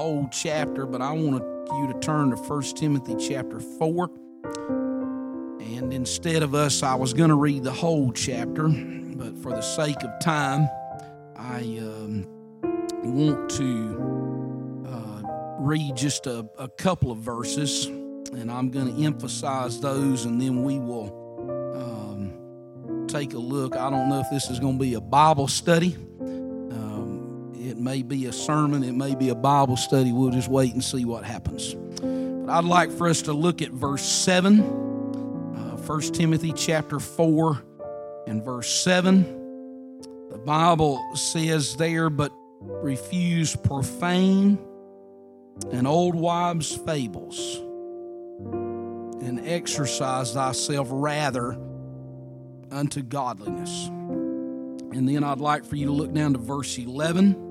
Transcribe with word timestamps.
whole 0.00 0.26
chapter, 0.32 0.86
but 0.86 1.02
I 1.02 1.12
want 1.12 1.44
you 1.72 1.92
to 1.92 1.98
turn 2.00 2.30
to 2.30 2.36
1 2.36 2.62
Timothy 2.74 3.16
chapter 3.16 3.60
4. 3.60 4.10
And 5.60 5.92
instead 5.92 6.42
of 6.42 6.54
us, 6.54 6.82
I 6.82 6.94
was 6.94 7.12
going 7.12 7.28
to 7.28 7.34
read 7.34 7.64
the 7.64 7.72
whole 7.72 8.10
chapter, 8.10 8.66
but 8.66 9.36
for 9.42 9.50
the 9.50 9.60
sake 9.60 10.02
of 10.02 10.18
time, 10.18 10.70
I 11.36 11.60
um, 11.82 12.26
want 13.04 13.50
to 13.50 14.86
uh, 14.88 15.22
read 15.58 15.96
just 15.96 16.26
a, 16.26 16.48
a 16.56 16.68
couple 16.68 17.12
of 17.12 17.18
verses, 17.18 17.84
and 17.84 18.50
I'm 18.50 18.70
going 18.70 18.96
to 18.96 19.04
emphasize 19.04 19.82
those, 19.82 20.24
and 20.24 20.40
then 20.40 20.64
we 20.64 20.78
will 20.78 21.10
um, 21.76 23.06
take 23.06 23.34
a 23.34 23.38
look. 23.38 23.76
I 23.76 23.90
don't 23.90 24.08
know 24.08 24.20
if 24.20 24.30
this 24.30 24.48
is 24.48 24.60
going 24.60 24.78
to 24.78 24.82
be 24.82 24.94
a 24.94 25.00
Bible 25.02 25.46
study. 25.46 25.98
It 27.70 27.78
may 27.78 28.02
be 28.02 28.26
a 28.26 28.32
sermon, 28.32 28.82
it 28.82 28.96
may 28.96 29.14
be 29.14 29.28
a 29.28 29.34
Bible 29.36 29.76
study. 29.76 30.10
We'll 30.10 30.32
just 30.32 30.48
wait 30.48 30.72
and 30.72 30.82
see 30.82 31.04
what 31.04 31.22
happens. 31.22 31.74
But 32.00 32.50
I'd 32.50 32.64
like 32.64 32.90
for 32.90 33.06
us 33.06 33.22
to 33.22 33.32
look 33.32 33.62
at 33.62 33.70
verse 33.70 34.02
7, 34.02 34.58
uh, 34.60 35.76
1 35.76 36.00
Timothy 36.12 36.52
chapter 36.52 36.98
4 36.98 37.62
and 38.26 38.44
verse 38.44 38.68
7. 38.82 39.22
The 40.30 40.38
Bible 40.38 41.00
says 41.14 41.76
there, 41.76 42.10
but 42.10 42.32
refuse 42.60 43.54
profane 43.54 44.58
and 45.70 45.86
old 45.86 46.16
wives' 46.16 46.76
fables, 46.76 47.58
and 49.22 49.46
exercise 49.46 50.32
thyself 50.32 50.88
rather 50.90 51.56
unto 52.72 53.00
godliness. 53.02 53.86
And 53.86 55.08
then 55.08 55.22
I'd 55.22 55.38
like 55.38 55.64
for 55.64 55.76
you 55.76 55.86
to 55.86 55.92
look 55.92 56.12
down 56.12 56.32
to 56.32 56.40
verse 56.40 56.76
11. 56.76 57.49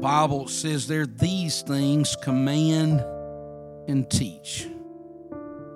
Bible 0.00 0.46
says 0.48 0.86
there, 0.86 1.06
these 1.06 1.62
things 1.62 2.16
command 2.22 3.00
and 3.88 4.08
teach. 4.10 4.68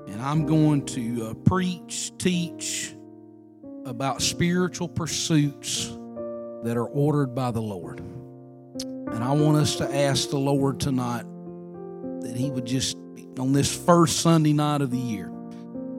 And 0.09 0.21
I'm 0.21 0.47
going 0.47 0.85
to 0.87 1.29
uh, 1.29 1.35
preach, 1.35 2.13
teach 2.19 2.95
about 3.87 4.21
spiritual 4.21 4.89
pursuits 4.89 5.87
that 6.65 6.77
are 6.77 6.87
ordered 6.87 7.35
by 7.35 7.51
the 7.51 7.63
Lord. 7.63 8.01
And 8.01 9.25
I 9.25 9.33
want 9.33 9.57
us 9.57 9.77
to 9.77 9.97
ask 9.97 10.31
the 10.31 10.39
Lord 10.39 10.79
tonight 10.79 11.25
that 12.21 12.35
He 12.37 12.51
would 12.51 12.67
just, 12.67 12.97
on 13.39 13.53
this 13.53 13.75
first 13.75 14.21
Sunday 14.21 14.53
night 14.53 14.83
of 14.83 14.91
the 14.91 14.99
year, 14.99 15.33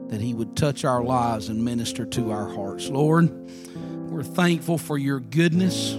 that 0.08 0.20
He 0.20 0.34
would 0.34 0.56
touch 0.56 0.84
our 0.84 1.02
lives 1.02 1.48
and 1.48 1.64
minister 1.64 2.06
to 2.06 2.30
our 2.30 2.48
hearts. 2.48 2.88
Lord, 2.88 3.30
we're 4.10 4.22
thankful 4.22 4.78
for 4.78 4.96
your 4.96 5.20
goodness. 5.20 5.96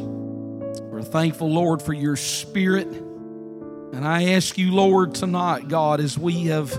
Thankful, 1.13 1.51
Lord, 1.51 1.79
for 1.79 1.93
your 1.93 2.15
spirit. 2.15 2.87
And 2.87 4.03
I 4.03 4.31
ask 4.31 4.57
you, 4.57 4.71
Lord, 4.71 5.13
tonight, 5.13 5.67
God, 5.67 5.99
as 5.99 6.17
we 6.17 6.45
have, 6.45 6.73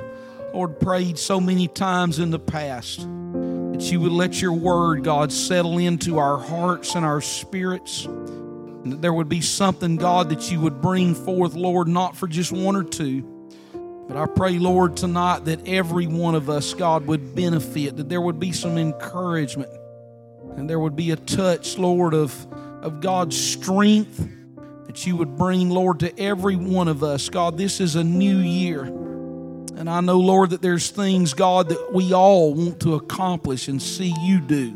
Lord, 0.52 0.80
prayed 0.80 1.20
so 1.20 1.38
many 1.40 1.68
times 1.68 2.18
in 2.18 2.30
the 2.30 2.40
past, 2.40 2.98
that 2.98 3.92
you 3.92 4.00
would 4.00 4.10
let 4.10 4.42
your 4.42 4.52
word, 4.52 5.04
God, 5.04 5.30
settle 5.30 5.78
into 5.78 6.18
our 6.18 6.36
hearts 6.36 6.96
and 6.96 7.04
our 7.04 7.20
spirits. 7.20 8.06
And 8.06 8.94
that 8.94 9.00
there 9.00 9.12
would 9.12 9.28
be 9.28 9.40
something, 9.40 9.94
God, 9.94 10.30
that 10.30 10.50
you 10.50 10.58
would 10.58 10.80
bring 10.80 11.14
forth, 11.14 11.54
Lord, 11.54 11.86
not 11.86 12.16
for 12.16 12.26
just 12.26 12.50
one 12.50 12.74
or 12.74 12.82
two. 12.82 13.22
But 14.08 14.16
I 14.16 14.26
pray, 14.26 14.58
Lord, 14.58 14.96
tonight 14.96 15.44
that 15.44 15.68
every 15.68 16.08
one 16.08 16.34
of 16.34 16.50
us, 16.50 16.74
God, 16.74 17.06
would 17.06 17.36
benefit, 17.36 17.98
that 17.98 18.08
there 18.08 18.20
would 18.20 18.40
be 18.40 18.50
some 18.50 18.78
encouragement, 18.78 19.70
and 20.56 20.68
there 20.68 20.80
would 20.80 20.96
be 20.96 21.12
a 21.12 21.16
touch, 21.16 21.78
Lord, 21.78 22.14
of, 22.14 22.34
of 22.84 23.00
God's 23.00 23.36
strength 23.36 24.28
that 24.86 25.04
you 25.06 25.16
would 25.16 25.36
bring, 25.36 25.70
Lord, 25.70 26.00
to 26.00 26.20
every 26.20 26.54
one 26.54 26.86
of 26.86 27.02
us. 27.02 27.30
God, 27.30 27.56
this 27.56 27.80
is 27.80 27.96
a 27.96 28.04
new 28.04 28.36
year. 28.36 28.84
And 28.84 29.90
I 29.90 30.00
know, 30.00 30.20
Lord, 30.20 30.50
that 30.50 30.62
there's 30.62 30.90
things, 30.90 31.34
God, 31.34 31.70
that 31.70 31.92
we 31.92 32.12
all 32.12 32.54
want 32.54 32.78
to 32.80 32.94
accomplish 32.94 33.66
and 33.68 33.82
see 33.82 34.14
you 34.20 34.38
do, 34.38 34.74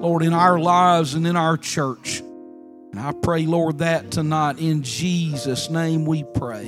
Lord, 0.00 0.22
in 0.22 0.34
our 0.34 0.58
lives 0.58 1.14
and 1.14 1.26
in 1.26 1.36
our 1.36 1.56
church. 1.56 2.18
And 2.18 2.98
I 2.98 3.12
pray, 3.12 3.46
Lord, 3.46 3.78
that 3.78 4.10
tonight 4.10 4.58
in 4.58 4.82
Jesus' 4.82 5.70
name 5.70 6.04
we 6.04 6.24
pray. 6.24 6.66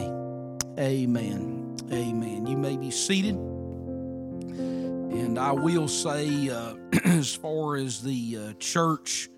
Amen. 0.78 1.76
Amen. 1.92 2.47
You 2.47 2.56
may 2.56 2.76
be 2.76 2.92
seated. 2.92 3.34
And 3.34 5.38
I 5.38 5.52
will 5.52 5.88
say, 5.88 6.48
uh, 6.48 6.75
as 7.04 7.34
far 7.34 7.76
as 7.76 8.02
the 8.02 8.38
uh, 8.38 8.52
church, 8.58 9.28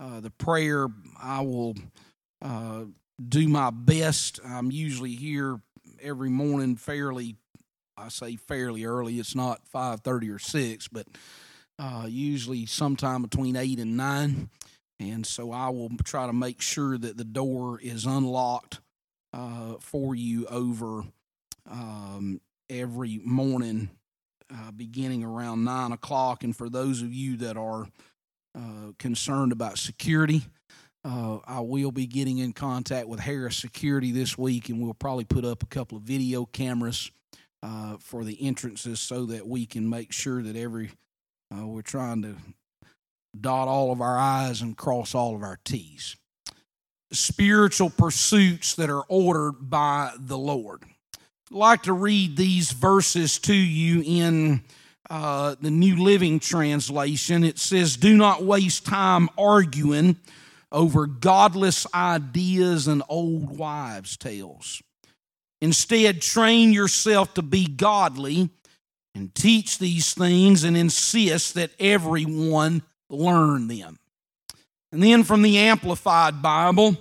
uh, 0.00 0.20
the 0.20 0.30
prayer, 0.30 0.88
I 1.20 1.40
will 1.40 1.74
uh, 2.42 2.84
do 3.26 3.48
my 3.48 3.70
best. 3.70 4.40
I'm 4.44 4.70
usually 4.70 5.14
here 5.14 5.60
every 6.00 6.30
morning 6.30 6.76
fairly, 6.76 7.36
I 7.96 8.08
say 8.08 8.36
fairly 8.36 8.84
early. 8.84 9.18
It's 9.18 9.34
not 9.34 9.62
5.30 9.74 10.34
or 10.34 10.38
6, 10.38 10.88
but 10.88 11.06
uh, 11.78 12.06
usually 12.08 12.66
sometime 12.66 13.22
between 13.22 13.56
8 13.56 13.78
and 13.80 13.96
9. 13.96 14.50
And 15.00 15.26
so 15.26 15.52
I 15.52 15.68
will 15.68 15.90
try 16.04 16.26
to 16.26 16.32
make 16.32 16.60
sure 16.60 16.98
that 16.98 17.16
the 17.16 17.24
door 17.24 17.80
is 17.80 18.04
unlocked 18.04 18.80
uh, 19.32 19.74
for 19.80 20.14
you 20.14 20.46
over 20.46 21.04
um, 21.70 22.40
every 22.68 23.20
morning, 23.24 23.90
uh, 24.52 24.70
beginning 24.72 25.22
around 25.22 25.64
nine 25.64 25.92
o'clock. 25.92 26.42
And 26.42 26.56
for 26.56 26.68
those 26.68 27.02
of 27.02 27.12
you 27.12 27.36
that 27.38 27.56
are 27.56 27.88
uh, 28.58 28.92
concerned 28.98 29.52
about 29.52 29.78
security, 29.78 30.42
uh, 31.04 31.38
I 31.46 31.60
will 31.60 31.92
be 31.92 32.06
getting 32.06 32.38
in 32.38 32.52
contact 32.52 33.06
with 33.06 33.20
Harris 33.20 33.56
Security 33.56 34.10
this 34.10 34.36
week, 34.36 34.68
and 34.68 34.82
we'll 34.82 34.94
probably 34.94 35.24
put 35.24 35.44
up 35.44 35.62
a 35.62 35.66
couple 35.66 35.96
of 35.96 36.02
video 36.02 36.44
cameras 36.44 37.10
uh, 37.62 37.96
for 37.98 38.24
the 38.24 38.36
entrances 38.44 39.00
so 39.00 39.26
that 39.26 39.46
we 39.46 39.64
can 39.64 39.88
make 39.88 40.12
sure 40.12 40.42
that 40.42 40.56
every 40.56 40.90
uh, 41.54 41.66
we're 41.66 41.82
trying 41.82 42.22
to 42.22 42.34
dot 43.40 43.68
all 43.68 43.92
of 43.92 44.00
our 44.00 44.18
I's 44.18 44.60
and 44.60 44.76
cross 44.76 45.14
all 45.14 45.36
of 45.36 45.42
our 45.42 45.58
T's. 45.64 46.16
Spiritual 47.12 47.90
pursuits 47.90 48.74
that 48.74 48.90
are 48.90 49.04
ordered 49.08 49.70
by 49.70 50.12
the 50.18 50.36
Lord. 50.36 50.82
I'd 51.50 51.56
like 51.56 51.82
to 51.84 51.92
read 51.92 52.36
these 52.36 52.72
verses 52.72 53.38
to 53.40 53.54
you 53.54 54.02
in 54.04 54.62
uh, 55.10 55.56
the 55.60 55.70
New 55.70 55.96
Living 56.02 56.40
Translation. 56.40 57.44
It 57.44 57.58
says, 57.58 57.96
Do 57.96 58.16
not 58.16 58.44
waste 58.44 58.86
time 58.86 59.28
arguing 59.38 60.16
over 60.70 61.06
godless 61.06 61.86
ideas 61.94 62.88
and 62.88 63.02
old 63.08 63.56
wives' 63.56 64.16
tales. 64.16 64.82
Instead, 65.60 66.22
train 66.22 66.72
yourself 66.72 67.34
to 67.34 67.42
be 67.42 67.66
godly 67.66 68.50
and 69.14 69.34
teach 69.34 69.78
these 69.78 70.14
things 70.14 70.62
and 70.64 70.76
insist 70.76 71.54
that 71.54 71.72
everyone 71.80 72.82
learn 73.10 73.66
them. 73.66 73.98
And 74.92 75.02
then 75.02 75.24
from 75.24 75.42
the 75.42 75.58
Amplified 75.58 76.40
Bible, 76.40 76.96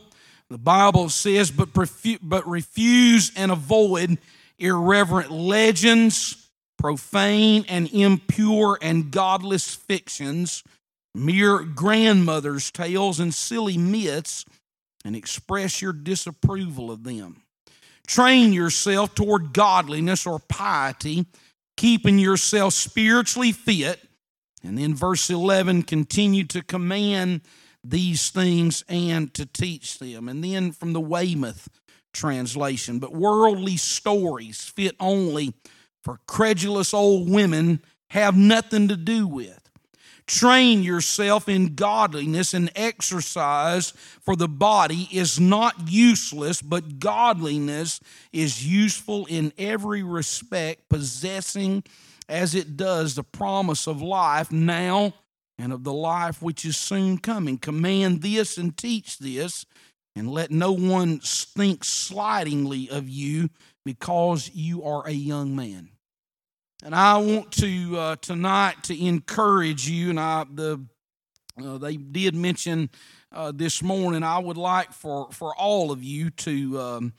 the 0.50 0.57
Bible 0.57 1.09
says, 1.09 1.51
but, 1.51 1.69
but 2.22 2.47
refuse 2.47 3.31
and 3.35 3.51
avoid 3.51 4.18
irreverent 4.57 5.31
legends, 5.31 6.46
profane 6.77 7.65
and 7.67 7.91
impure 7.91 8.77
and 8.81 9.11
godless 9.11 9.75
fictions, 9.75 10.63
mere 11.15 11.59
grandmother's 11.59 12.71
tales, 12.71 13.19
and 13.19 13.33
silly 13.33 13.77
myths, 13.77 14.45
and 15.03 15.15
express 15.15 15.81
your 15.81 15.93
disapproval 15.93 16.91
of 16.91 17.03
them. 17.03 17.43
Train 18.05 18.53
yourself 18.53 19.15
toward 19.15 19.53
godliness 19.53 20.25
or 20.25 20.39
piety, 20.39 21.25
keeping 21.75 22.19
yourself 22.19 22.73
spiritually 22.73 23.51
fit 23.51 24.07
and 24.63 24.77
then 24.77 24.94
verse 24.94 25.29
11 25.29 25.83
continue 25.83 26.44
to 26.45 26.61
command 26.63 27.41
these 27.83 28.29
things 28.29 28.83
and 28.89 29.33
to 29.33 29.45
teach 29.45 29.99
them. 29.99 30.27
And 30.27 30.44
then 30.44 30.71
from 30.71 30.94
the 30.94 30.99
Weymouth 30.99 31.69
translation, 32.13 32.99
but 32.99 33.13
worldly 33.13 33.77
stories 33.77 34.62
fit 34.63 34.95
only 35.00 35.53
for 36.07 36.21
credulous 36.25 36.94
old 36.94 37.30
women 37.30 37.81
have 38.12 38.38
nothing 38.38 38.88
to 38.88 38.95
do 38.95 39.27
with. 39.27 39.69
Train 40.25 40.81
yourself 40.81 41.50
in 41.50 41.75
godliness 41.75 42.54
and 42.54 42.71
exercise 42.77 43.92
for 44.21 44.38
the 44.38 44.48
body 44.48 45.09
is 45.12 45.38
not 45.38 45.89
useless, 45.89 46.62
but 46.62 47.00
godliness 47.00 48.00
is 48.31 48.65
useful 48.65 49.25
in 49.25 49.51
every 49.57 50.01
respect, 50.01 50.88
possessing 50.88 51.83
as 52.30 52.56
it 52.56 52.77
does 52.77 53.15
the 53.15 53.24
promise 53.24 53.86
of 53.86 54.01
life 54.01 54.50
now 54.50 55.13
and 55.57 55.74
of 55.74 55.83
the 55.83 55.92
life 55.92 56.42
which 56.42 56.63
is 56.63 56.77
soon 56.77 57.18
coming. 57.18 57.57
Command 57.57 58.21
this 58.21 58.57
and 58.57 58.77
teach 58.77 59.18
this, 59.18 59.65
and 60.15 60.31
let 60.31 60.51
no 60.51 60.71
one 60.71 61.19
think 61.19 61.83
slightingly 61.83 62.89
of 62.89 63.10
you 63.10 63.50
because 63.83 64.50
you 64.53 64.86
are 64.86 65.06
a 65.06 65.12
young 65.12 65.53
man. 65.53 65.89
And 66.83 66.94
I 66.94 67.18
want 67.18 67.51
to 67.53 67.97
uh, 67.97 68.15
tonight 68.18 68.83
to 68.83 69.06
encourage 69.06 69.89
you, 69.89 70.12
and 70.12 70.19
I 70.19 70.45
the 70.53 70.85
uh, 71.59 71.79
they 71.79 71.97
did 71.97 72.35
mention 72.35 72.91
uh, 73.31 73.51
this 73.51 73.81
morning. 73.81 74.21
I 74.21 74.38
would 74.38 74.57
like 74.57 74.94
for 74.94 75.27
for 75.31 75.56
all 75.56 75.91
of 75.91 76.03
you 76.03 76.29
to 76.29 76.79
um, 76.79 77.13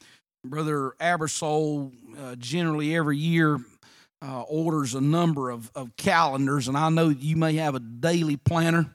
Brother 0.44 0.92
Abersole 1.00 1.92
uh, 2.16 2.36
generally 2.36 2.94
every 2.94 3.18
year 3.18 3.58
uh, 4.22 4.42
orders 4.42 4.94
a 4.94 5.00
number 5.00 5.50
of, 5.50 5.72
of 5.74 5.96
calendars, 5.96 6.68
and 6.68 6.76
I 6.76 6.88
know 6.88 7.08
you 7.08 7.34
may 7.34 7.54
have 7.54 7.74
a 7.74 7.80
daily 7.80 8.36
planner. 8.36 8.94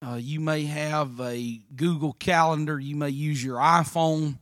Uh, 0.00 0.14
you 0.14 0.40
may 0.40 0.64
have 0.64 1.20
a 1.20 1.60
Google 1.76 2.14
Calendar. 2.14 2.80
You 2.80 2.96
may 2.96 3.10
use 3.10 3.44
your 3.44 3.58
iPhone 3.58 4.38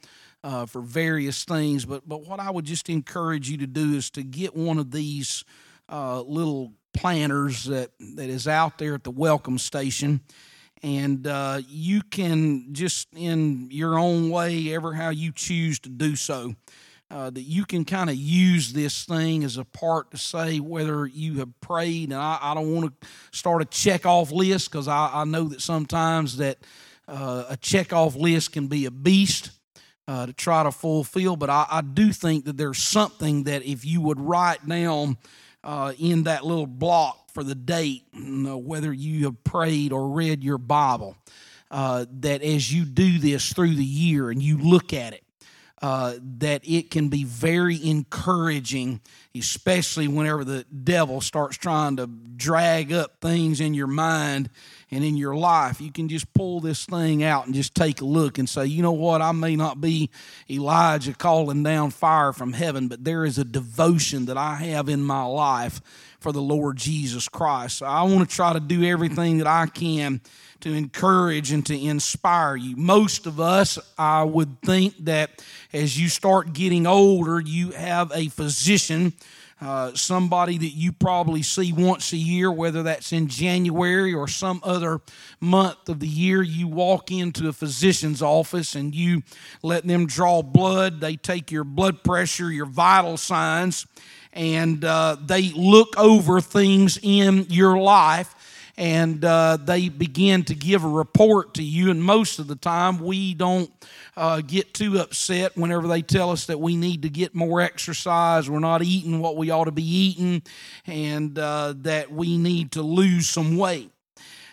uh, 0.47 0.65
for 0.65 0.81
various 0.81 1.45
things. 1.45 1.85
But 1.85 2.09
but 2.09 2.25
what 2.25 2.39
I 2.39 2.51
would 2.51 2.65
just 2.65 2.89
encourage 2.89 3.51
you 3.51 3.59
to 3.59 3.67
do 3.67 3.95
is 3.95 4.11
to 4.11 4.23
get 4.23 4.55
one 4.55 4.79
of 4.79 4.93
these 4.93 5.45
uh, 5.89 6.23
little 6.23 6.73
planners 6.93 7.65
that 7.65 7.91
that 8.15 8.31
is 8.31 8.47
out 8.47 8.79
there 8.79 8.95
at 8.95 9.03
the 9.03 9.11
welcome 9.11 9.59
station 9.59 10.21
and 10.83 11.27
uh, 11.27 11.61
you 11.69 12.01
can 12.01 12.73
just 12.73 13.09
in 13.15 13.69
your 13.71 13.99
own 13.99 14.31
way 14.31 14.73
ever 14.73 14.95
how 14.95 15.11
you 15.11 15.31
choose 15.33 15.79
to 15.81 15.91
do 15.91 16.17
so 16.17 16.55
uh, 17.11 17.29
that 17.29 17.43
you 17.43 17.67
can 17.67 17.85
kind 17.85 18.09
of 18.09 18.17
use 18.17 18.73
this 18.73 19.05
thing 19.05 19.45
as 19.45 19.59
a 19.59 19.65
part 19.65 20.11
to 20.11 20.17
say 20.17 20.59
whether 20.59 21.07
you 21.07 21.39
have 21.39 21.61
prayed 21.61 22.05
and 22.05 22.15
i, 22.15 22.39
I 22.41 22.55
don't 22.55 22.75
want 22.75 22.99
to 22.99 23.09
start 23.31 23.61
a 23.61 23.67
check 23.67 24.07
off 24.07 24.33
list 24.33 24.71
because 24.71 24.89
I, 24.89 25.11
I, 25.13 25.25
know 25.25 25.45
that 25.49 25.61
sometimes 25.61 26.39
that 26.39 26.57
uh, 27.07 27.45
a 27.51 27.57
check 27.59 27.93
off 27.93 28.17
list 28.17 28.53
can 28.53 28.69
be 28.69 28.87
a 28.87 28.91
beast 28.91 29.51
uh, 30.09 30.27
to 30.27 30.33
try 30.33 30.63
to 30.63 30.71
fulfill 30.71 31.37
but 31.37 31.51
I, 31.51 31.67
I, 31.71 31.81
do 31.81 32.13
think 32.13 32.45
that 32.45 32.57
there's 32.57 32.79
something 32.79 33.45
that 33.45 33.65
if 33.65 33.85
you 33.85 34.01
would 34.01 34.21
write 34.21 34.67
down 34.67 35.17
uh, 35.65 35.93
in 35.99 36.23
that 36.25 36.45
little 36.45 36.67
block 36.67 37.31
for 37.33 37.43
the 37.43 37.55
date, 37.55 38.05
whether 38.15 38.93
you 38.93 39.25
have 39.25 39.43
prayed 39.45 39.93
or 39.93 40.09
read 40.09 40.43
your 40.43 40.59
Bible, 40.59 41.17
uh, 41.71 42.07
that 42.21 42.43
as 42.43 42.73
you 42.73 42.85
do 42.85 43.19
this 43.19 43.53
through 43.53 43.75
the 43.75 43.85
year 43.85 44.31
and 44.31 44.41
you 44.41 44.57
look 44.57 44.95
at 44.95 45.13
it, 45.13 45.25
uh, 45.83 46.15
that 46.39 46.63
it 46.65 46.91
can 46.91 47.09
be 47.09 47.25
very 47.25 47.85
encouraging, 47.87 49.01
especially 49.35 50.09
whenever 50.09 50.45
the 50.45 50.65
devil 50.85 51.21
starts 51.21 51.59
trying 51.59 51.97
to 51.97 52.07
drag 52.07 52.93
up 52.93 53.21
things 53.21 53.61
in 53.61 53.75
your 53.75 53.87
mind 53.87 54.49
and 54.91 55.05
in 55.05 55.17
your 55.17 55.35
life. 55.35 55.81
You 55.81 55.91
can 55.91 56.09
just 56.09 56.33
pull 56.33 56.61
this 56.61 56.85
thing 56.85 57.23
out 57.23 57.47
and 57.47 57.55
just 57.55 57.75
take 57.75 58.01
a 58.01 58.05
look 58.05 58.39
and 58.39 58.49
say, 58.49 58.67
you 58.67 58.83
know 58.83 58.93
what, 58.93 59.21
I 59.21 59.33
may 59.33 59.57
not 59.57 59.81
be 59.81 60.11
Elijah 60.49 61.15
calling 61.15 61.63
down 61.63 61.91
fire 61.91 62.33
from 62.33 62.53
heaven, 62.53 62.89
but 62.89 63.05
there 63.05 63.25
is 63.25 63.39
a 63.39 63.45
devotion 63.45 64.27
that 64.27 64.37
I 64.37 64.55
have 64.57 64.89
in 64.89 65.03
my 65.03 65.25
life 65.25 65.81
for 66.21 66.33
the 66.33 66.43
Lord 66.43 66.77
Jesus 66.77 67.29
Christ. 67.29 67.79
So 67.79 67.87
I 67.87 68.03
want 68.03 68.29
to 68.29 68.35
try 68.35 68.53
to 68.53 68.61
do 68.61 68.85
everything 68.85 69.39
that 69.39 69.47
I 69.47 69.67
can 69.67 70.21
to 70.61 70.73
encourage 70.73 71.53
and 71.53 71.65
to 71.67 71.79
inspire 71.79 72.57
you. 72.57 72.77
Most 72.77 73.27
of 73.27 73.39
us, 73.41 73.79
I 73.99 74.23
would 74.25 74.61
think 74.63 74.95
that 75.05 75.45
as 75.73 76.01
you 76.01 76.09
start 76.09 76.53
getting 76.53 76.87
older, 76.87 77.41
you 77.41 77.73
have 77.73 78.11
a 78.15 78.29
physician. 78.29 79.13
Uh, 79.59 79.91
somebody 79.95 80.59
that 80.59 80.75
you 80.75 80.93
probably 80.93 81.43
see 81.43 81.73
once 81.73 82.13
a 82.13 82.17
year, 82.19 82.53
whether 82.53 82.83
that's 82.83 83.11
in 83.11 83.27
January 83.27 84.13
or 84.13 84.29
some 84.29 84.61
other 84.63 85.01
month 85.41 85.89
of 85.89 85.99
the 85.99 86.07
year, 86.07 86.43
you 86.43 86.69
walk 86.69 87.11
into 87.11 87.49
a 87.49 87.53
physician's 87.55 88.21
office 88.21 88.75
and 88.75 88.95
you 88.95 89.23
let 89.63 89.87
them 89.87 90.07
draw 90.07 90.43
blood. 90.43 91.01
They 91.01 91.17
take 91.17 91.51
your 91.51 91.65
blood 91.65 92.05
pressure, 92.05 92.53
your 92.53 92.67
vital 92.67 93.17
signs, 93.17 93.87
and 94.35 94.85
uh, 94.85 95.17
they 95.25 95.49
look 95.53 95.99
over 95.99 96.43
things 96.43 96.99
in 97.03 97.47
your 97.49 97.79
life 97.79 98.35
and 98.79 99.25
uh, 99.25 99.57
they 99.57 99.89
begin 99.89 100.45
to 100.45 100.55
give 100.55 100.85
a 100.85 100.89
report 100.89 101.55
to 101.55 101.63
you. 101.63 101.91
And 101.91 102.03
most 102.03 102.39
of 102.39 102.47
the 102.47 102.57
time, 102.57 102.99
we 102.99 103.35
don't 103.35 103.71
uh, 104.17 104.43
get 104.43 104.75
too 104.75 104.99
upset 104.99 105.57
whenever 105.57 105.89
they 105.89 106.03
tell 106.03 106.31
us 106.31 106.47
that 106.47 106.61
we 106.61 106.77
need 106.77 107.03
to 107.03 107.09
get 107.09 107.35
more 107.35 107.61
exercise, 107.61 108.51
we're 108.51 108.59
not 108.59 108.83
eating 108.83 109.21
what 109.21 109.37
we 109.37 109.51
ought 109.51 109.65
to 109.65 109.73
be 109.73 109.83
eating, 109.83 110.43
and 110.87 111.39
uh, 111.39 111.75
that 111.79 112.11
we 112.13 112.37
need 112.37 112.73
to 112.73 112.83
lose 112.83 113.29
some 113.29 113.57
weight. 113.57 113.91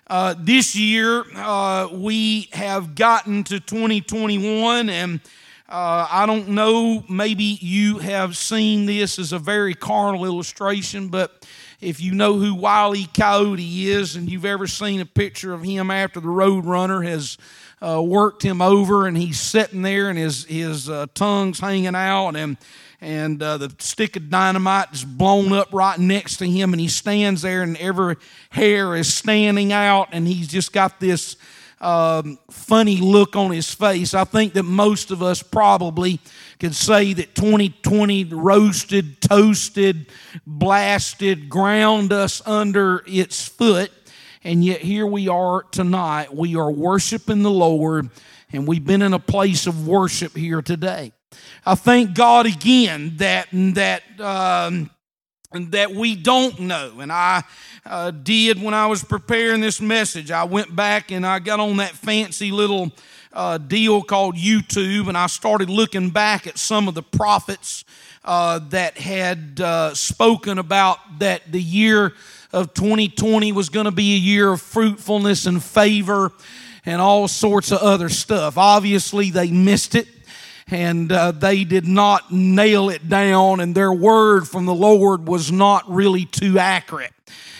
Uh, 0.07 0.35
this 0.37 0.75
year, 0.75 1.23
uh, 1.35 1.87
we 1.91 2.49
have 2.51 2.93
gotten 2.93 3.43
to 3.45 3.59
2021 3.59 4.89
and 4.89 5.21
uh, 5.69 6.07
I 6.11 6.25
don't 6.25 6.49
know, 6.49 7.03
maybe 7.09 7.57
you 7.59 7.97
have 7.97 8.37
seen 8.37 8.85
this 8.85 9.17
as 9.17 9.31
a 9.31 9.39
very 9.39 9.73
carnal 9.73 10.25
illustration, 10.25 11.07
but 11.07 11.47
if 11.83 11.99
you 11.99 12.13
know 12.13 12.35
who 12.35 12.55
Wiley 12.55 13.07
Coyote 13.13 13.89
is 13.89 14.15
and 14.15 14.29
you've 14.29 14.45
ever 14.45 14.67
seen 14.67 15.01
a 15.01 15.05
picture 15.05 15.53
of 15.53 15.63
him 15.63 15.91
after 15.91 16.19
the 16.19 16.27
Roadrunner 16.27 17.05
has 17.05 17.37
uh, 17.81 18.01
worked 18.01 18.41
him 18.41 18.61
over 18.61 19.05
and 19.05 19.17
he's 19.17 19.39
sitting 19.39 19.81
there 19.81 20.09
and 20.09 20.17
his, 20.17 20.45
his 20.45 20.89
uh, 20.89 21.07
tongue's 21.13 21.59
hanging 21.59 21.95
out 21.95 22.35
and, 22.35 22.57
and 23.01 23.43
uh, 23.43 23.57
the 23.57 23.73
stick 23.79 24.15
of 24.15 24.29
dynamite 24.29 24.87
is 24.93 25.03
blown 25.03 25.51
up 25.51 25.67
right 25.73 25.99
next 25.99 26.37
to 26.37 26.47
him 26.47 26.73
and 26.73 26.79
he 26.79 26.87
stands 26.87 27.41
there 27.41 27.61
and 27.61 27.75
every 27.77 28.15
hair 28.49 28.95
is 28.95 29.13
standing 29.13 29.73
out 29.73 30.07
and 30.13 30.27
he's 30.27 30.47
just 30.47 30.71
got 30.71 30.99
this 31.01 31.35
um, 31.83 32.39
funny 32.49 32.97
look 32.97 33.35
on 33.35 33.51
his 33.51 33.73
face. 33.73 34.13
I 34.13 34.23
think 34.23 34.53
that 34.53 34.63
most 34.63 35.11
of 35.11 35.21
us 35.21 35.43
probably 35.43 36.19
could 36.59 36.73
say 36.73 37.13
that 37.13 37.35
2020 37.35 38.25
roasted, 38.25 39.21
toasted, 39.21 40.07
blasted, 40.47 41.49
ground 41.49 42.13
us 42.13 42.41
under 42.45 43.03
its 43.05 43.47
foot. 43.47 43.91
And 44.43 44.63
yet 44.63 44.81
here 44.81 45.05
we 45.05 45.27
are 45.27 45.63
tonight. 45.63 46.33
We 46.33 46.55
are 46.55 46.71
worshiping 46.71 47.43
the 47.43 47.51
Lord, 47.51 48.09
and 48.51 48.67
we've 48.67 48.83
been 48.83 49.01
in 49.01 49.13
a 49.13 49.19
place 49.19 49.67
of 49.67 49.87
worship 49.87 50.35
here 50.35 50.61
today. 50.61 51.13
I 51.65 51.75
thank 51.75 52.13
God 52.13 52.45
again 52.45 53.13
that 53.17 53.47
that 53.51 54.03
um, 54.19 54.89
that 55.53 55.91
we 55.91 56.15
don't 56.15 56.59
know, 56.59 56.99
and 56.99 57.11
I 57.11 57.43
uh, 57.85 58.11
did 58.11 58.61
when 58.61 58.73
I 58.73 58.87
was 58.87 59.03
preparing 59.03 59.61
this 59.61 59.79
message. 59.79 60.31
I 60.31 60.45
went 60.45 60.75
back 60.75 61.11
and 61.11 61.25
I 61.25 61.39
got 61.39 61.59
on 61.59 61.77
that 61.77 61.91
fancy 61.91 62.51
little 62.51 62.91
uh, 63.31 63.57
deal 63.59 64.01
called 64.01 64.35
YouTube, 64.35 65.07
and 65.07 65.17
I 65.17 65.27
started 65.27 65.69
looking 65.69 66.09
back 66.09 66.47
at 66.47 66.57
some 66.57 66.87
of 66.87 66.95
the 66.95 67.03
prophets 67.03 67.85
uh, 68.25 68.59
that 68.69 68.97
had 68.97 69.59
uh, 69.61 69.93
spoken 69.93 70.57
about 70.57 70.97
that 71.19 71.51
the 71.51 71.61
year 71.61 72.13
of 72.51 72.73
2020 72.73 73.51
was 73.51 73.69
going 73.69 73.85
to 73.85 73.91
be 73.91 74.15
a 74.15 74.19
year 74.19 74.53
of 74.53 74.61
fruitfulness 74.61 75.45
and 75.45 75.63
favor 75.63 76.31
and 76.85 77.01
all 77.01 77.27
sorts 77.27 77.71
of 77.71 77.79
other 77.79 78.09
stuff. 78.09 78.57
Obviously, 78.57 79.29
they 79.29 79.49
missed 79.51 79.95
it 79.95 80.07
and 80.67 81.11
uh, 81.11 81.31
they 81.31 81.63
did 81.63 81.87
not 81.87 82.31
nail 82.31 82.89
it 82.89 83.09
down, 83.09 83.59
and 83.59 83.75
their 83.75 83.93
word 83.93 84.47
from 84.47 84.65
the 84.65 84.73
Lord 84.73 85.27
was 85.27 85.51
not 85.51 85.89
really 85.89 86.25
too 86.25 86.59
accurate. 86.59 87.11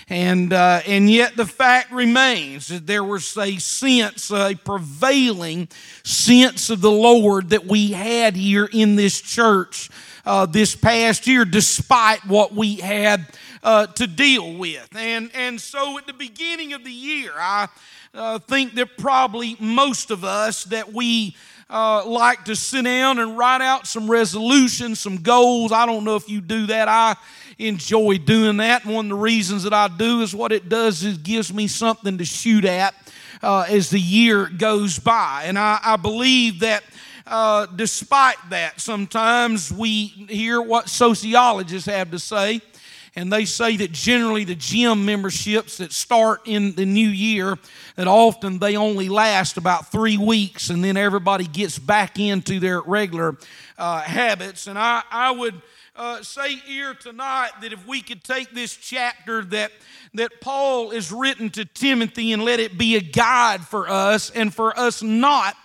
And, 0.10 0.52
uh, 0.52 0.82
and 0.86 1.10
yet 1.10 1.38
the 1.38 1.46
fact 1.46 1.92
remains 1.92 2.68
that 2.68 2.86
there 2.86 3.04
was 3.04 3.38
a 3.38 3.58
sense, 3.58 4.32
a 4.32 4.56
prevailing 4.64 5.70
sense 6.04 6.70
of 6.70 6.82
the 6.82 6.92
Lord 6.92 7.50
that 7.50 7.66
we 7.66 7.94
had 7.94 8.36
here 8.36 8.70
in 8.72 8.96
this 8.96 9.20
church 9.22 9.90
uh, 10.26 10.46
this 10.46 10.76
past 10.76 11.26
year, 11.26 11.46
despite 11.46 12.26
what 12.28 12.54
we 12.54 12.76
had 12.76 13.26
uh, 13.64 13.88
to 13.88 14.08
deal 14.08 14.58
with. 14.58 14.88
And, 14.96 15.32
and 15.34 15.60
so 15.60 15.98
at 15.98 16.06
the 16.06 16.14
beginning 16.14 16.74
of 16.74 16.84
the 16.84 16.92
year, 16.92 17.32
I 17.38 17.70
uh, 18.14 18.40
think 18.40 18.76
that 18.76 18.98
probably 18.98 19.56
most 19.60 20.12
of 20.12 20.24
us 20.24 20.66
that 20.66 20.94
we 20.94 21.36
uh, 21.74 22.06
like 22.06 22.46
to 22.46 22.56
sit 22.56 22.86
down 22.86 23.18
and 23.18 23.36
write 23.36 23.60
out 23.60 23.88
some 23.88 24.10
resolutions, 24.10 25.00
some 25.00 25.18
goals. 25.18 25.72
I 25.72 25.88
don't 25.88 26.04
know 26.04 26.16
if 26.16 26.30
you 26.30 26.40
do 26.40 26.68
that. 26.68 26.88
I 26.88 27.16
enjoy 27.58 28.20
doing 28.20 28.58
that. 28.58 28.86
One 28.86 29.06
of 29.06 29.10
the 29.10 29.16
reasons 29.16 29.64
that 29.64 29.74
I 29.74 29.88
do 29.88 30.22
is 30.22 30.36
what 30.36 30.52
it 30.52 30.70
does 30.70 31.04
is 31.04 31.18
gives 31.18 31.52
me 31.52 31.68
something 31.68 32.20
to 32.20 32.26
shoot 32.26 32.64
at 32.64 32.94
uh, 33.42 33.66
as 33.68 33.90
the 33.90 34.00
year 34.00 34.46
goes 34.56 35.00
by. 35.00 35.46
And 35.48 35.58
I, 35.58 35.80
I 35.84 35.96
believe 35.98 36.60
that 36.60 36.84
uh, 37.26 37.66
despite 37.66 38.38
that, 38.52 38.80
sometimes 38.80 39.72
we 39.72 40.06
hear 40.06 40.62
what 40.62 40.90
sociologists 40.90 41.88
have 41.88 42.12
to 42.12 42.20
say. 42.20 42.62
And 43.16 43.32
they 43.32 43.46
say 43.46 43.78
that 43.78 43.92
generally 43.92 44.44
the 44.44 44.56
gym 44.56 45.06
memberships 45.06 45.78
that 45.78 45.94
start 45.94 46.42
in 46.46 46.74
the 46.74 46.86
new 46.86 47.08
year, 47.08 47.60
that 47.96 48.08
often 48.08 48.58
they 48.58 48.76
only 48.76 49.08
last 49.08 49.58
about 49.58 49.92
three 49.92 50.18
weeks 50.18 50.72
and 50.72 50.84
then 50.84 50.98
everybody 50.98 51.46
gets 51.46 51.78
back 51.78 52.20
into 52.20 52.60
their 52.60 52.82
regular 52.82 53.38
uh, 53.78 54.02
habits. 54.02 54.66
And 54.66 54.80
I, 54.80 55.04
I 55.12 55.30
would 55.30 55.62
uh, 55.96 56.24
say 56.24 56.56
here 56.56 56.96
tonight 56.96 57.52
that 57.62 57.72
if 57.72 57.86
we 57.88 58.02
could 58.02 58.24
take 58.24 58.50
this 58.52 58.76
chapter 58.76 59.44
that, 59.46 59.72
that 60.16 60.42
Paul 60.42 60.90
is 60.90 61.12
written 61.12 61.52
to 61.52 61.66
Timothy 61.66 62.34
and 62.34 62.44
let 62.44 62.60
it 62.60 62.80
be 62.80 62.96
a 62.96 63.02
guide 63.02 63.62
for 63.62 63.88
us 63.88 64.32
and 64.32 64.52
for 64.52 64.78
us 64.78 65.04
not 65.04 65.56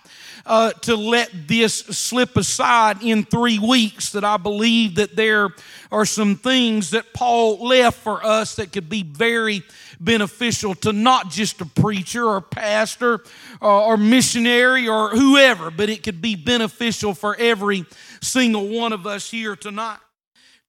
uh, 0.45 0.71
to 0.71 0.95
let 0.95 1.29
this 1.47 1.75
slip 1.75 2.37
aside 2.37 3.01
in 3.03 3.23
three 3.23 3.59
weeks 3.59 4.11
that 4.11 4.23
I 4.23 4.37
believe 4.37 4.95
that 4.95 5.15
there 5.15 5.49
are 5.91 6.05
some 6.05 6.35
things 6.35 6.91
that 6.91 7.13
Paul 7.13 7.65
left 7.65 7.99
for 7.99 8.23
us 8.25 8.55
that 8.55 8.71
could 8.71 8.89
be 8.89 9.03
very 9.03 9.63
beneficial 9.99 10.75
to 10.75 10.93
not 10.93 11.29
just 11.29 11.61
a 11.61 11.65
preacher 11.65 12.25
or 12.25 12.41
pastor 12.41 13.23
or, 13.59 13.71
or 13.71 13.97
missionary 13.97 14.87
or 14.87 15.09
whoever, 15.09 15.71
but 15.71 15.89
it 15.89 16.03
could 16.03 16.21
be 16.21 16.35
beneficial 16.35 17.13
for 17.13 17.35
every 17.35 17.85
single 18.21 18.67
one 18.67 18.93
of 18.93 19.07
us 19.07 19.29
here 19.31 19.55
tonight. 19.55 19.97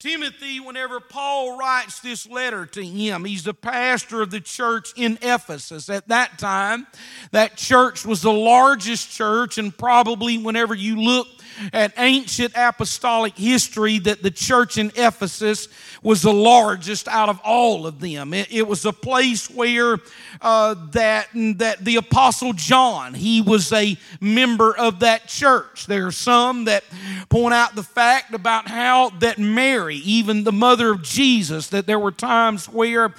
Timothy, 0.00 0.60
whenever 0.60 0.98
Paul 0.98 1.58
writes 1.58 2.00
this 2.00 2.26
letter 2.26 2.64
to 2.64 2.82
him, 2.82 3.26
he's 3.26 3.44
the 3.44 3.52
pastor 3.52 4.22
of 4.22 4.30
the 4.30 4.40
church 4.40 4.94
in 4.96 5.18
Ephesus. 5.20 5.90
At 5.90 6.08
that 6.08 6.38
time, 6.38 6.86
that 7.32 7.58
church 7.58 8.06
was 8.06 8.22
the 8.22 8.32
largest 8.32 9.10
church, 9.10 9.58
and 9.58 9.76
probably 9.76 10.38
whenever 10.38 10.74
you 10.74 11.02
look 11.02 11.26
at 11.72 11.92
ancient 11.98 12.52
apostolic 12.56 13.36
history 13.36 13.98
that 14.00 14.22
the 14.22 14.30
church 14.30 14.78
in 14.78 14.90
Ephesus 14.96 15.68
was 16.02 16.22
the 16.22 16.32
largest 16.32 17.08
out 17.08 17.28
of 17.28 17.40
all 17.44 17.86
of 17.86 18.00
them. 18.00 18.32
It, 18.32 18.52
it 18.52 18.66
was 18.66 18.84
a 18.84 18.92
place 18.92 19.50
where 19.50 19.98
uh, 20.40 20.74
that, 20.92 21.28
that 21.34 21.84
the 21.84 21.96
apostle 21.96 22.52
John, 22.52 23.14
he 23.14 23.42
was 23.42 23.72
a 23.72 23.96
member 24.20 24.76
of 24.76 25.00
that 25.00 25.28
church. 25.28 25.86
There 25.86 26.06
are 26.06 26.12
some 26.12 26.64
that 26.64 26.84
point 27.28 27.54
out 27.54 27.74
the 27.74 27.82
fact 27.82 28.34
about 28.34 28.68
how 28.68 29.10
that 29.20 29.38
Mary, 29.38 29.96
even 29.96 30.44
the 30.44 30.52
mother 30.52 30.90
of 30.90 31.02
Jesus, 31.02 31.68
that 31.68 31.86
there 31.86 31.98
were 31.98 32.12
times 32.12 32.66
where 32.68 33.14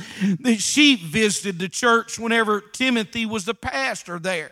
she 0.58 0.96
visited 0.96 1.60
the 1.60 1.70
church 1.70 2.18
whenever 2.18 2.62
Timothy 2.62 3.26
was 3.26 3.46
the 3.46 3.54
pastor 3.54 4.20
there. 4.20 4.52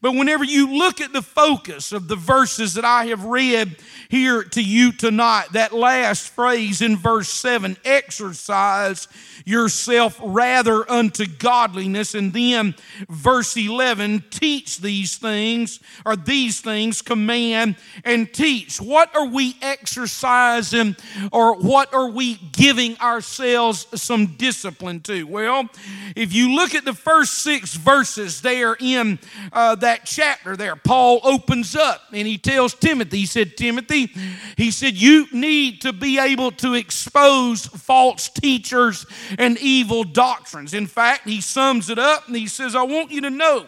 But 0.00 0.14
whenever 0.14 0.44
you 0.44 0.78
look 0.78 1.00
at 1.00 1.12
the 1.12 1.22
focus 1.22 1.92
of 1.92 2.08
the 2.08 2.16
verses 2.16 2.74
that 2.74 2.84
I 2.84 3.06
have 3.06 3.24
read 3.24 3.76
here 4.08 4.42
to 4.42 4.62
you 4.62 4.92
tonight, 4.92 5.48
that 5.52 5.72
last 5.72 6.30
phrase 6.30 6.80
in 6.80 6.96
verse 6.96 7.28
7 7.28 7.76
exercise 7.84 9.08
yourself 9.44 10.18
rather 10.22 10.90
unto 10.90 11.26
godliness. 11.26 12.14
And 12.14 12.32
then 12.32 12.74
verse 13.08 13.56
11 13.56 14.24
teach 14.30 14.78
these 14.78 15.18
things, 15.18 15.80
or 16.06 16.16
these 16.16 16.60
things 16.60 17.02
command 17.02 17.76
and 18.04 18.32
teach. 18.32 18.80
What 18.80 19.14
are 19.14 19.26
we 19.26 19.56
exercising, 19.60 20.96
or 21.32 21.56
what 21.56 21.92
are 21.92 22.08
we 22.08 22.36
giving 22.52 22.96
ourselves 22.98 23.86
some 24.00 24.26
discipline 24.36 25.00
to? 25.00 25.24
Well, 25.24 25.68
if 26.16 26.32
you 26.32 26.54
look 26.54 26.74
at 26.74 26.84
the 26.84 26.94
first 26.94 27.42
six 27.42 27.74
verses 27.74 28.40
there 28.40 28.76
in 28.80 29.18
uh, 29.52 29.74
that 29.76 29.89
chapter 30.04 30.56
there, 30.56 30.76
Paul 30.76 31.20
opens 31.24 31.76
up 31.76 32.02
and 32.12 32.26
he 32.26 32.38
tells 32.38 32.74
Timothy, 32.74 33.18
he 33.18 33.26
said, 33.26 33.56
Timothy, 33.56 34.12
he 34.56 34.70
said, 34.70 34.94
you 34.94 35.26
need 35.32 35.82
to 35.82 35.92
be 35.92 36.18
able 36.18 36.50
to 36.52 36.74
expose 36.74 37.66
false 37.66 38.28
teachers 38.28 39.06
and 39.38 39.58
evil 39.58 40.04
doctrines. 40.04 40.74
In 40.74 40.86
fact, 40.86 41.28
he 41.28 41.40
sums 41.40 41.90
it 41.90 41.98
up 41.98 42.26
and 42.26 42.36
he 42.36 42.46
says, 42.46 42.74
I 42.74 42.82
want 42.82 43.10
you 43.10 43.20
to 43.22 43.30
know, 43.30 43.66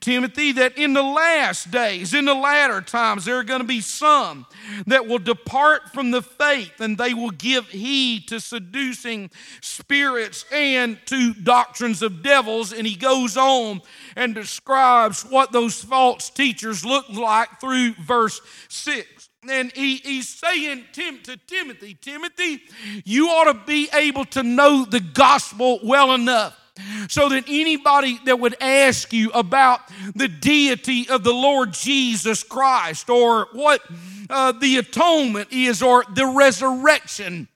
Timothy, 0.00 0.52
that 0.52 0.78
in 0.78 0.92
the 0.92 1.02
last 1.02 1.70
days, 1.70 2.14
in 2.14 2.24
the 2.24 2.34
latter 2.34 2.80
times, 2.80 3.24
there 3.24 3.36
are 3.36 3.44
going 3.44 3.60
to 3.60 3.66
be 3.66 3.80
some 3.80 4.46
that 4.86 5.06
will 5.06 5.18
depart 5.18 5.92
from 5.92 6.10
the 6.10 6.22
faith 6.22 6.80
and 6.80 6.98
they 6.98 7.14
will 7.14 7.30
give 7.30 7.68
heed 7.68 8.28
to 8.28 8.40
seducing 8.40 9.30
spirits 9.60 10.44
and 10.52 10.98
to 11.06 11.34
doctrines 11.34 12.02
of 12.02 12.22
devils. 12.22 12.72
And 12.72 12.86
he 12.86 12.94
goes 12.94 13.36
on 13.36 13.82
and 14.16 14.34
describes 14.34 15.22
what 15.22 15.52
those 15.52 15.82
false 15.82 16.30
teachers 16.30 16.84
look 16.84 17.08
like 17.08 17.60
through 17.60 17.94
verse 17.94 18.40
6. 18.68 19.28
And 19.48 19.72
he, 19.72 19.96
he's 19.96 20.28
saying 20.28 20.84
Tim, 20.92 21.18
to 21.24 21.36
Timothy, 21.36 21.94
Timothy, 22.00 22.60
you 23.04 23.28
ought 23.28 23.52
to 23.52 23.58
be 23.66 23.88
able 23.92 24.24
to 24.26 24.42
know 24.42 24.84
the 24.84 25.00
gospel 25.00 25.80
well 25.82 26.12
enough 26.12 26.56
so 27.08 27.28
that 27.28 27.44
anybody 27.48 28.18
that 28.24 28.38
would 28.40 28.56
ask 28.60 29.12
you 29.12 29.30
about 29.30 29.80
the 30.14 30.28
deity 30.28 31.08
of 31.08 31.22
the 31.22 31.32
Lord 31.32 31.72
Jesus 31.72 32.42
Christ 32.42 33.10
or 33.10 33.48
what 33.52 33.82
uh, 34.30 34.52
the 34.52 34.78
atonement 34.78 35.52
is 35.52 35.82
or 35.82 36.04
the 36.14 36.26
resurrection 36.26 37.48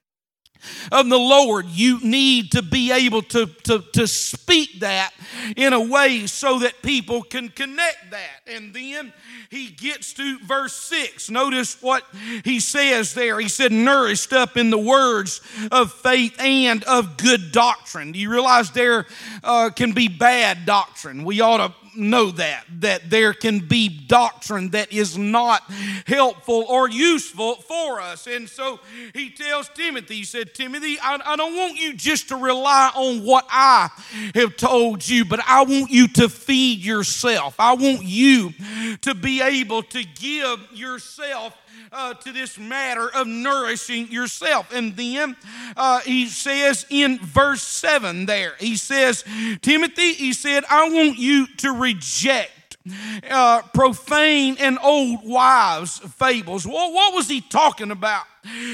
of 0.93 1.09
the 1.09 1.19
Lord, 1.19 1.67
you 1.67 2.01
need 2.01 2.53
to 2.53 2.63
be 2.63 2.93
able 2.93 3.23
to, 3.23 3.47
to, 3.65 3.81
to 3.93 4.07
speak 4.07 4.81
that 4.81 5.13
in 5.57 5.73
a 5.73 5.81
way 5.81 6.27
so 6.27 6.59
that 6.61 6.83
people 6.83 7.23
can 7.23 7.49
connect 7.49 8.11
that. 8.11 8.41
And 8.47 8.75
then 8.75 9.13
he 9.51 9.69
gets 9.69 10.13
to 10.15 10.39
verse 10.41 10.75
6. 10.75 11.31
Notice 11.31 11.81
what 11.83 12.05
he 12.45 12.61
says 12.61 13.15
there. 13.15 13.39
He 13.39 13.49
said, 13.49 13.73
nourished 13.73 14.33
up 14.33 14.57
in 14.57 14.71
the 14.71 14.79
words 14.79 15.41
of 15.71 15.93
faith 15.93 16.39
and 16.41 16.83
of 16.85 17.17
good 17.17 17.53
doctrine. 17.53 18.13
Do 18.13 18.19
you 18.19 18.31
realize 18.31 18.71
there 18.71 19.07
uh, 19.43 19.71
can 19.71 19.93
be 19.93 20.09
bad 20.09 20.67
doctrine? 20.67 21.25
We 21.25 21.41
ought 21.41 21.59
to 21.59 21.86
know 21.97 22.31
that, 22.33 22.65
that 22.81 23.11
there 23.11 23.33
can 23.33 23.61
be 23.61 23.89
doctrine 23.89 24.71
that 24.71 24.93
is 24.93 25.17
not 25.17 25.63
helpful 26.07 26.65
or 26.69 26.89
useful 26.89 27.57
for 27.57 28.01
us. 28.01 28.27
And 28.27 28.49
so 28.49 28.81
he 29.15 29.31
tells 29.31 29.69
Timothy, 29.71 30.17
he 30.17 30.25
said, 30.25 30.55
Timothy, 30.55 30.99
I, 31.03 31.21
I 31.25 31.37
don't 31.37 31.57
want 31.57 31.79
you 31.79 31.95
just 31.95 32.29
to 32.29 32.37
rely 32.37 32.91
on 32.95 33.25
what 33.25 33.47
I 33.51 33.91
have 34.35 34.57
told 34.57 35.09
you, 35.09 35.25
but 35.25 35.41
I 35.47 35.63
want 35.65 35.91
you 35.91 36.09
to 36.09 36.29
feed 36.29 36.85
yourself. 36.85 37.55
I 37.59 37.75
want 37.75 38.03
you 38.03 38.53
to 39.03 39.15
be 39.15 39.41
able 39.41 39.83
to 39.83 40.05
give 40.05 40.61
yourself 40.73 41.55
uh, 41.93 42.15
to 42.15 42.33
this 42.33 42.59
matter 42.59 43.09
of 43.15 43.27
nourishing 43.27 44.11
yourself. 44.11 44.73
And 44.73 44.97
then 44.97 45.37
uh, 45.77 46.01
he 46.01 46.27
says 46.27 46.87
in 46.91 47.19
verse 47.19 47.63
7 47.63 48.27
there, 48.27 48.55
he 48.59 48.77
says, 48.77 49.25
Timothy, 49.63 50.15
he 50.15 50.33
said, 50.33 50.65
I 50.69 50.89
want 50.89 51.19
you 51.19 51.47
to 51.59 51.73
reject 51.73 52.77
uh, 53.31 53.63
profane 53.75 54.57
and 54.61 54.79
old 54.83 55.21
wives' 55.25 55.99
fables. 55.99 56.67
Well, 56.67 56.93
what 56.93 57.15
was 57.15 57.29
he 57.29 57.41
talking 57.41 57.91
about? 57.91 58.25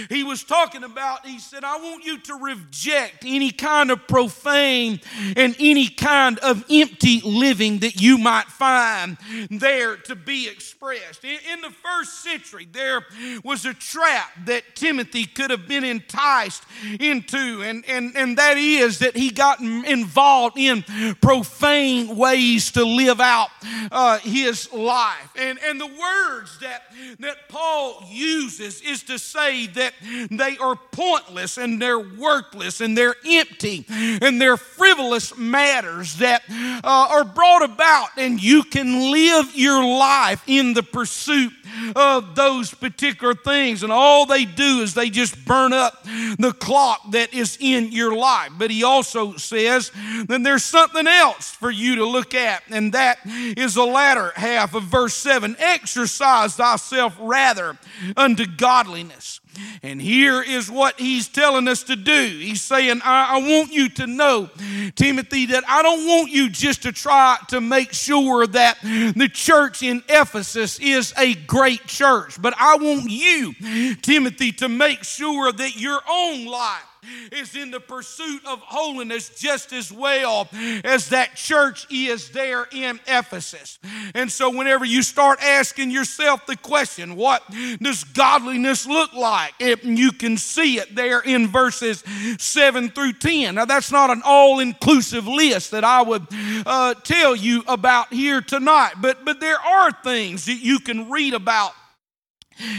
He 0.08 0.24
was 0.24 0.44
talking 0.44 0.84
about, 0.84 1.26
he 1.26 1.38
said, 1.38 1.64
I 1.64 1.76
want 1.76 2.04
you 2.04 2.18
to 2.18 2.34
reject 2.34 3.24
any 3.24 3.50
kind 3.50 3.90
of 3.90 4.06
profane 4.06 5.00
and 5.36 5.56
any 5.58 5.88
kind 5.88 6.38
of 6.38 6.64
empty 6.70 7.20
living 7.20 7.80
that 7.80 8.00
you 8.00 8.18
might 8.18 8.46
find 8.46 9.16
there 9.50 9.96
to 9.96 10.14
be 10.14 10.48
expressed. 10.48 11.24
In, 11.24 11.60
the 11.62 11.70
first 11.70 12.24
century, 12.24 12.66
there 12.70 13.06
was 13.44 13.64
a 13.66 13.74
trap 13.74 14.30
that 14.46 14.74
Timothy 14.74 15.26
could 15.26 15.50
have 15.50 15.68
been 15.68 15.84
enticed 15.84 16.64
into, 16.98 17.62
and, 17.62 17.84
and, 17.86 18.16
and 18.16 18.36
that 18.36 18.56
is 18.56 18.98
that 18.98 19.16
he 19.16 19.30
got 19.30 19.60
involved 19.60 20.58
in 20.58 20.82
profane 21.20 22.16
ways 22.16 22.72
to 22.72 22.84
live 22.84 23.20
out 23.20 23.50
uh, 23.92 24.18
his 24.18 24.72
life. 24.72 25.30
And, 25.36 25.58
and 25.64 25.80
the 25.80 25.86
words 25.86 26.58
that, 26.60 26.82
that 27.20 27.48
Paul 27.48 28.04
uses 28.10 28.80
is 28.82 29.04
to 29.04 29.18
say, 29.18 29.61
that 29.68 29.94
they 30.30 30.56
are 30.58 30.76
pointless 30.92 31.58
and 31.58 31.80
they're 31.80 31.98
worthless 31.98 32.80
and 32.80 32.96
they're 32.96 33.16
empty 33.26 33.84
and 33.88 34.40
they're 34.40 34.56
frivolous 34.56 35.36
matters 35.36 36.16
that 36.16 36.42
uh, 36.50 37.08
are 37.10 37.24
brought 37.24 37.62
about, 37.62 38.08
and 38.16 38.42
you 38.42 38.62
can 38.62 39.10
live 39.12 39.54
your 39.54 39.84
life 39.84 40.42
in 40.46 40.74
the 40.74 40.82
pursuit 40.82 41.52
of 41.96 42.34
those 42.34 42.72
particular 42.74 43.34
things. 43.34 43.82
And 43.82 43.92
all 43.92 44.26
they 44.26 44.44
do 44.44 44.80
is 44.80 44.94
they 44.94 45.10
just 45.10 45.44
burn 45.44 45.72
up 45.72 46.02
the 46.04 46.54
clock 46.58 47.10
that 47.12 47.32
is 47.32 47.56
in 47.60 47.92
your 47.92 48.14
life. 48.14 48.52
But 48.58 48.70
he 48.70 48.84
also 48.84 49.36
says 49.36 49.90
that 50.26 50.40
there's 50.42 50.64
something 50.64 51.06
else 51.06 51.50
for 51.50 51.70
you 51.70 51.96
to 51.96 52.04
look 52.04 52.34
at, 52.34 52.62
and 52.70 52.92
that 52.92 53.18
is 53.24 53.74
the 53.74 53.86
latter 53.86 54.32
half 54.36 54.74
of 54.74 54.84
verse 54.84 55.14
7 55.14 55.56
Exercise 55.58 56.56
thyself 56.56 57.16
rather 57.20 57.78
unto 58.16 58.46
godliness. 58.46 59.40
And 59.82 60.00
here 60.00 60.42
is 60.42 60.70
what 60.70 60.98
he's 60.98 61.28
telling 61.28 61.68
us 61.68 61.82
to 61.84 61.96
do. 61.96 62.26
He's 62.26 62.62
saying, 62.62 63.00
I, 63.04 63.38
I, 63.38 63.48
want 63.48 63.72
you 63.72 63.88
to 63.90 64.06
know, 64.06 64.50
Timothy, 64.94 65.46
that 65.46 65.64
I 65.68 65.82
don't 65.82 66.06
want 66.06 66.30
you 66.30 66.50
just 66.50 66.82
to 66.82 66.92
try 66.92 67.36
to 67.48 67.60
make 67.60 67.92
sure 67.92 68.46
that 68.46 68.80
the 68.82 69.28
church 69.32 69.82
in 69.82 70.02
Ephesus 70.08 70.78
is 70.78 71.12
a 71.18 71.34
great 71.34 71.86
church, 71.86 72.40
but 72.40 72.54
I 72.58 72.76
want 72.76 73.10
you, 73.10 73.54
Timothy, 74.02 74.52
to 74.52 74.68
make 74.68 75.04
sure 75.04 75.52
that 75.52 75.76
your 75.76 76.00
own 76.08 76.46
life 76.46 76.91
is 77.32 77.54
in 77.56 77.70
the 77.70 77.80
pursuit 77.80 78.42
of 78.46 78.60
holiness 78.60 79.30
just 79.30 79.72
as 79.72 79.92
well 79.92 80.48
as 80.84 81.08
that 81.08 81.34
church 81.34 81.86
is 81.90 82.30
there 82.30 82.66
in 82.72 83.00
Ephesus. 83.06 83.78
And 84.14 84.30
so, 84.30 84.50
whenever 84.50 84.84
you 84.84 85.02
start 85.02 85.42
asking 85.42 85.90
yourself 85.90 86.46
the 86.46 86.56
question, 86.56 87.16
what 87.16 87.42
does 87.80 88.04
godliness 88.04 88.86
look 88.86 89.12
like? 89.12 89.54
It, 89.58 89.84
you 89.84 90.12
can 90.12 90.36
see 90.36 90.78
it 90.78 90.94
there 90.94 91.20
in 91.20 91.48
verses 91.48 92.04
7 92.38 92.90
through 92.90 93.14
10. 93.14 93.56
Now, 93.56 93.64
that's 93.64 93.90
not 93.90 94.10
an 94.10 94.22
all 94.24 94.60
inclusive 94.60 95.26
list 95.26 95.72
that 95.72 95.84
I 95.84 96.02
would 96.02 96.26
uh, 96.66 96.94
tell 96.94 97.34
you 97.34 97.64
about 97.66 98.12
here 98.12 98.40
tonight, 98.40 98.94
but, 99.00 99.24
but 99.24 99.40
there 99.40 99.60
are 99.60 99.92
things 99.92 100.46
that 100.46 100.58
you 100.60 100.78
can 100.78 101.10
read 101.10 101.34
about 101.34 101.72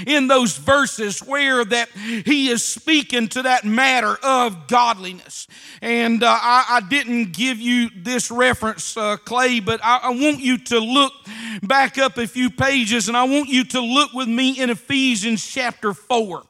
in 0.07 0.27
those 0.27 0.57
verses 0.57 1.19
where 1.19 1.63
that 1.65 1.89
he 2.25 2.49
is 2.49 2.63
speaking 2.65 3.27
to 3.29 3.43
that 3.43 3.65
matter 3.65 4.17
of 4.23 4.67
godliness. 4.67 5.47
And 5.81 6.23
uh, 6.23 6.27
I, 6.27 6.65
I, 6.69 6.79
didn't 6.89 7.33
give 7.33 7.59
you 7.59 7.89
this 7.95 8.29
reference 8.29 8.95
uh, 8.97 9.17
clay 9.17 9.59
but 9.59 9.79
I, 9.83 9.99
I 10.03 10.09
want 10.09 10.39
you 10.39 10.57
to 10.57 10.79
look 10.79 11.13
back 11.61 11.97
up 11.97 12.17
a 12.17 12.27
few 12.27 12.49
pages 12.49 13.07
and 13.07 13.17
i 13.17 13.23
want 13.23 13.49
you 13.49 13.63
to 13.63 13.81
look 13.81 14.13
with 14.13 14.27
me 14.27 14.59
in 14.61 14.69
ephesians 14.69 15.45
chapter 15.45 15.93
4 15.93 16.43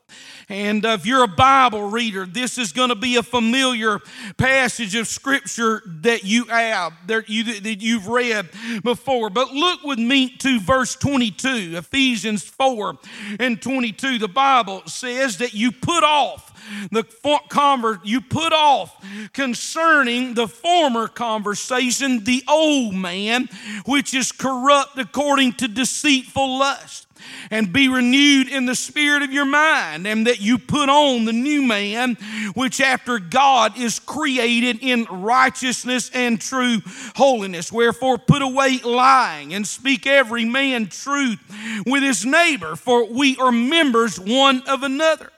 and 0.54 0.86
if 0.86 1.08
you're 1.08 1.24
a 1.24 1.28
Bible 1.28 1.90
reader, 1.90 2.28
this 2.28 2.60
is 2.60 2.72
going 2.74 2.90
to 2.90 2.96
be 2.96 3.16
a 3.16 3.24
familiar 3.24 4.00
passage 4.38 4.94
of 4.94 5.08
Scripture 5.08 5.82
that 5.86 6.26
you 6.26 6.46
have, 6.46 6.94
that, 7.08 7.28
you, 7.28 7.60
that 7.60 7.82
you've 7.82 8.08
read 8.08 8.50
before. 8.84 9.32
But 9.32 9.52
look 9.52 9.84
with 9.84 9.98
me 9.98 10.30
to 10.38 10.60
verse 10.60 10.96
22, 10.96 11.76
Ephesians 11.76 12.44
4 12.44 12.98
and 13.40 13.60
22. 13.60 14.20
The 14.20 14.28
Bible 14.28 14.84
says 14.86 15.40
that 15.40 15.56
you 15.56 15.72
put 15.72 16.04
off 16.04 16.52
the 16.92 17.04
conver- 17.50 18.00
you 18.04 18.22
put 18.22 18.54
off 18.54 18.96
concerning 19.34 20.36
the 20.36 20.48
former 20.48 21.08
conversation 21.08 22.24
the 22.24 22.42
old 22.48 22.94
man 22.94 23.50
which 23.86 24.14
is 24.14 24.32
corrupt 24.32 24.98
according 24.98 25.52
to 25.52 25.68
deceitful 25.68 26.58
lust 26.58 27.06
and 27.52 27.74
be 27.74 27.90
renewed 27.90 28.48
in 28.48 28.66
the 28.66 28.76
spirit 28.76 29.24
of 29.24 29.34
your 29.34 29.46
mind, 29.46 30.08
and 30.08 30.28
that 30.28 30.40
you 30.40 30.58
put 30.58 30.90
on 30.90 31.26
the 31.26 31.34
new 31.34 31.62
man, 31.62 32.16
which 32.54 32.80
after 32.80 33.20
God 33.20 33.78
is 33.78 34.00
created 34.00 34.80
in 34.82 35.06
righteousness 35.06 36.10
and 36.14 36.40
true 36.40 36.80
holiness. 37.16 37.72
Wherefore, 37.72 38.18
put 38.18 38.42
away 38.42 38.80
lying 38.80 39.54
and 39.54 39.68
speak 39.68 40.08
every 40.08 40.46
man 40.46 40.88
truth 40.88 41.40
with 41.86 42.04
his 42.04 42.26
neighbor, 42.26 42.76
for 42.76 43.06
we 43.06 43.36
are 43.38 43.52
members 43.52 44.20
one 44.20 44.64
of 44.68 44.84
another. 44.84 45.33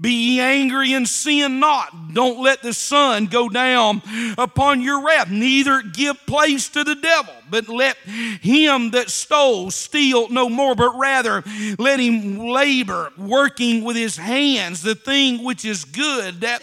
Be 0.00 0.10
ye 0.10 0.40
angry 0.40 0.92
and 0.92 1.08
sin 1.08 1.60
not. 1.60 2.14
Don't 2.14 2.40
let 2.40 2.62
the 2.62 2.72
sun 2.72 3.26
go 3.26 3.48
down 3.48 4.02
upon 4.38 4.80
your 4.80 5.04
wrath. 5.04 5.30
Neither 5.30 5.82
give 5.82 6.24
place 6.26 6.68
to 6.70 6.84
the 6.84 6.94
devil, 6.94 7.34
but 7.50 7.68
let 7.68 7.96
him 7.96 8.90
that 8.92 9.10
stole 9.10 9.70
steal 9.70 10.28
no 10.28 10.48
more, 10.48 10.74
but 10.74 10.96
rather 10.98 11.42
let 11.78 12.00
him 12.00 12.38
labor, 12.38 13.12
working 13.16 13.84
with 13.84 13.96
his 13.96 14.16
hands 14.16 14.82
the 14.82 14.94
thing 14.94 15.44
which 15.44 15.64
is 15.64 15.84
good, 15.84 16.40
that 16.40 16.62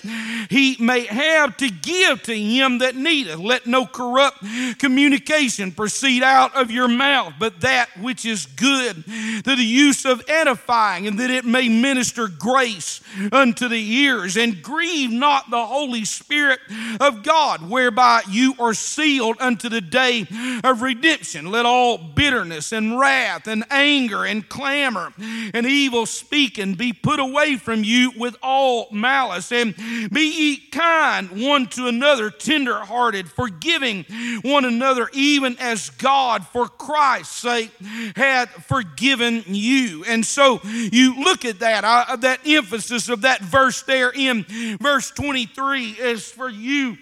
he 0.50 0.76
may 0.80 1.06
have 1.06 1.56
to 1.58 1.70
give 1.70 2.24
to 2.24 2.36
him 2.36 2.80
that 2.80 2.96
needeth. 2.96 3.40
Let 3.40 3.68
no 3.68 3.86
corrupt 3.86 4.44
communication 4.80 5.72
proceed 5.72 6.24
out 6.24 6.56
of 6.56 6.72
your 6.72 6.88
mouth, 6.88 7.34
but 7.40 7.62
that 7.62 7.90
which 8.02 8.26
is 8.26 8.46
good 8.46 9.04
to 9.06 9.56
the 9.56 9.64
use 9.64 10.06
of 10.06 10.24
edifying, 10.28 11.08
and 11.08 11.20
that 11.20 11.30
it 11.30 11.46
may 11.46 11.70
minister 11.70 12.28
grace 12.28 12.93
unto 13.32 13.68
the 13.68 13.94
ears, 13.94 14.38
and 14.38 14.62
grieve 14.62 15.12
not 15.12 15.50
the 15.50 15.66
Holy 15.66 16.06
Spirit 16.06 16.60
of 17.00 17.24
God, 17.24 17.70
whereby 17.70 18.22
you 18.30 18.56
are 18.60 18.74
sealed 18.74 19.38
unto 19.40 19.70
the 19.70 19.82
day 19.82 20.28
of 20.64 20.82
redemption. 20.82 21.52
Let 21.52 21.66
all 21.66 21.98
bitterness 21.98 22.72
and 22.72 23.00
wrath 23.00 23.48
and 23.48 23.64
anger 23.70 24.26
and 24.26 24.48
clamor 24.48 25.14
and 25.18 25.66
evil 25.66 26.06
speaking 26.06 26.76
be 26.76 26.94
put 26.94 27.20
away 27.20 27.58
from 27.58 27.84
you 27.84 28.12
with 28.18 28.36
all 28.42 28.88
malice, 28.92 29.52
and 29.52 29.76
be 30.12 30.22
ye 30.22 30.58
kind 30.58 31.42
one 31.42 31.68
to 31.68 31.88
another, 31.88 32.30
tender 32.30 32.80
hearted, 32.80 33.30
forgiving 33.30 34.04
one 34.42 34.66
another, 34.66 35.10
even 35.14 35.58
as 35.60 35.90
God, 35.92 36.46
for 36.48 36.68
Christ's 36.68 37.36
sake, 37.36 37.72
hath 38.16 38.50
forgiven 38.66 39.44
you. 39.48 40.04
And 40.06 40.26
so 40.26 40.60
you 40.64 41.24
look 41.24 41.46
at 41.46 41.60
that, 41.60 41.84
uh, 41.84 42.16
that 42.18 42.40
emphasis 42.46 42.83
emphasis 42.84 43.08
of 43.08 43.22
that 43.22 43.42
verse 43.42 43.82
there 43.84 44.12
in 44.12 44.44
verse 44.82 45.10
23 45.12 45.92
is 45.92 46.30
for 46.30 46.50
you 46.50 46.98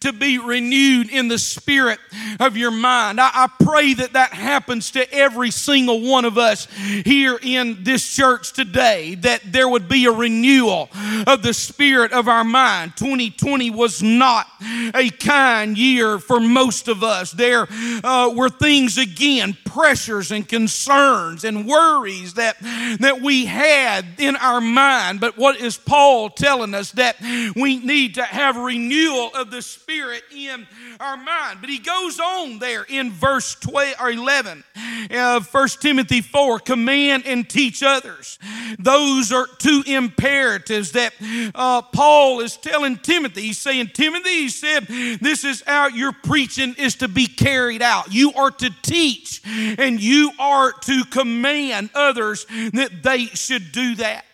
to 0.00 0.12
be 0.12 0.38
renewed 0.38 1.10
in 1.10 1.28
the 1.28 1.38
spirit 1.38 1.98
of 2.38 2.56
your 2.56 2.70
mind. 2.70 3.20
I, 3.20 3.30
I, 3.32 3.46
pray 3.62 3.94
that 3.94 4.14
that 4.14 4.32
happens 4.32 4.90
to 4.92 5.12
every 5.12 5.50
single 5.50 6.00
one 6.02 6.24
of 6.24 6.38
us 6.38 6.66
here 6.74 7.38
in 7.40 7.84
this 7.84 8.14
church 8.14 8.52
today, 8.52 9.14
that 9.16 9.40
there 9.44 9.68
would 9.68 9.88
be 9.88 10.06
a 10.06 10.12
renewal 10.12 10.88
of 11.26 11.42
the 11.42 11.54
spirit 11.54 12.12
of 12.12 12.28
our 12.28 12.44
mind. 12.44 12.96
2020 12.96 13.70
was 13.70 14.02
not 14.02 14.46
a 14.94 15.10
kind 15.10 15.76
year 15.78 16.18
for 16.18 16.40
most 16.40 16.88
of 16.88 17.02
us. 17.02 17.32
There 17.32 17.68
uh, 17.70 18.32
were 18.34 18.50
things 18.50 18.98
again, 18.98 19.56
pressures 19.64 20.32
and 20.32 20.48
concerns 20.48 21.44
and 21.44 21.66
worries 21.66 22.34
that, 22.34 22.56
that 23.00 23.20
we 23.20 23.46
had 23.46 24.04
in 24.18 24.36
our 24.36 24.60
mind. 24.60 25.20
But 25.20 25.36
what 25.36 25.60
is 25.60 25.76
Paul 25.76 26.30
telling 26.30 26.74
us? 26.74 26.92
That 26.92 27.16
we 27.54 27.78
need 27.78 28.16
to 28.16 28.24
have 28.24 28.56
renewal 28.56 29.30
of 29.34 29.50
the 29.50 29.59
the 29.60 29.64
Spirit 29.64 30.22
in 30.34 30.66
our 31.00 31.18
mind. 31.18 31.58
But 31.60 31.68
he 31.68 31.78
goes 31.78 32.18
on 32.18 32.58
there 32.60 32.86
in 32.88 33.10
verse 33.10 33.54
12 33.56 33.96
or 34.00 34.10
11 34.10 34.64
of 35.10 35.52
1 35.52 35.68
Timothy 35.80 36.22
4 36.22 36.60
command 36.60 37.24
and 37.26 37.46
teach 37.46 37.82
others. 37.82 38.38
Those 38.78 39.32
are 39.32 39.46
two 39.58 39.82
imperatives 39.86 40.92
that 40.92 41.12
uh, 41.54 41.82
Paul 41.82 42.40
is 42.40 42.56
telling 42.56 42.96
Timothy. 42.96 43.42
He's 43.42 43.58
saying, 43.58 43.90
Timothy, 43.92 44.30
he 44.30 44.48
said, 44.48 44.86
this 45.20 45.44
is 45.44 45.62
how 45.66 45.88
your 45.88 46.12
preaching 46.12 46.74
is 46.78 46.94
to 46.96 47.08
be 47.08 47.26
carried 47.26 47.82
out. 47.82 48.10
You 48.10 48.32
are 48.32 48.50
to 48.50 48.70
teach 48.80 49.42
and 49.46 50.00
you 50.00 50.32
are 50.38 50.72
to 50.72 51.04
command 51.10 51.90
others 51.94 52.46
that 52.72 53.02
they 53.02 53.26
should 53.26 53.72
do 53.72 53.96
that. 53.96 54.24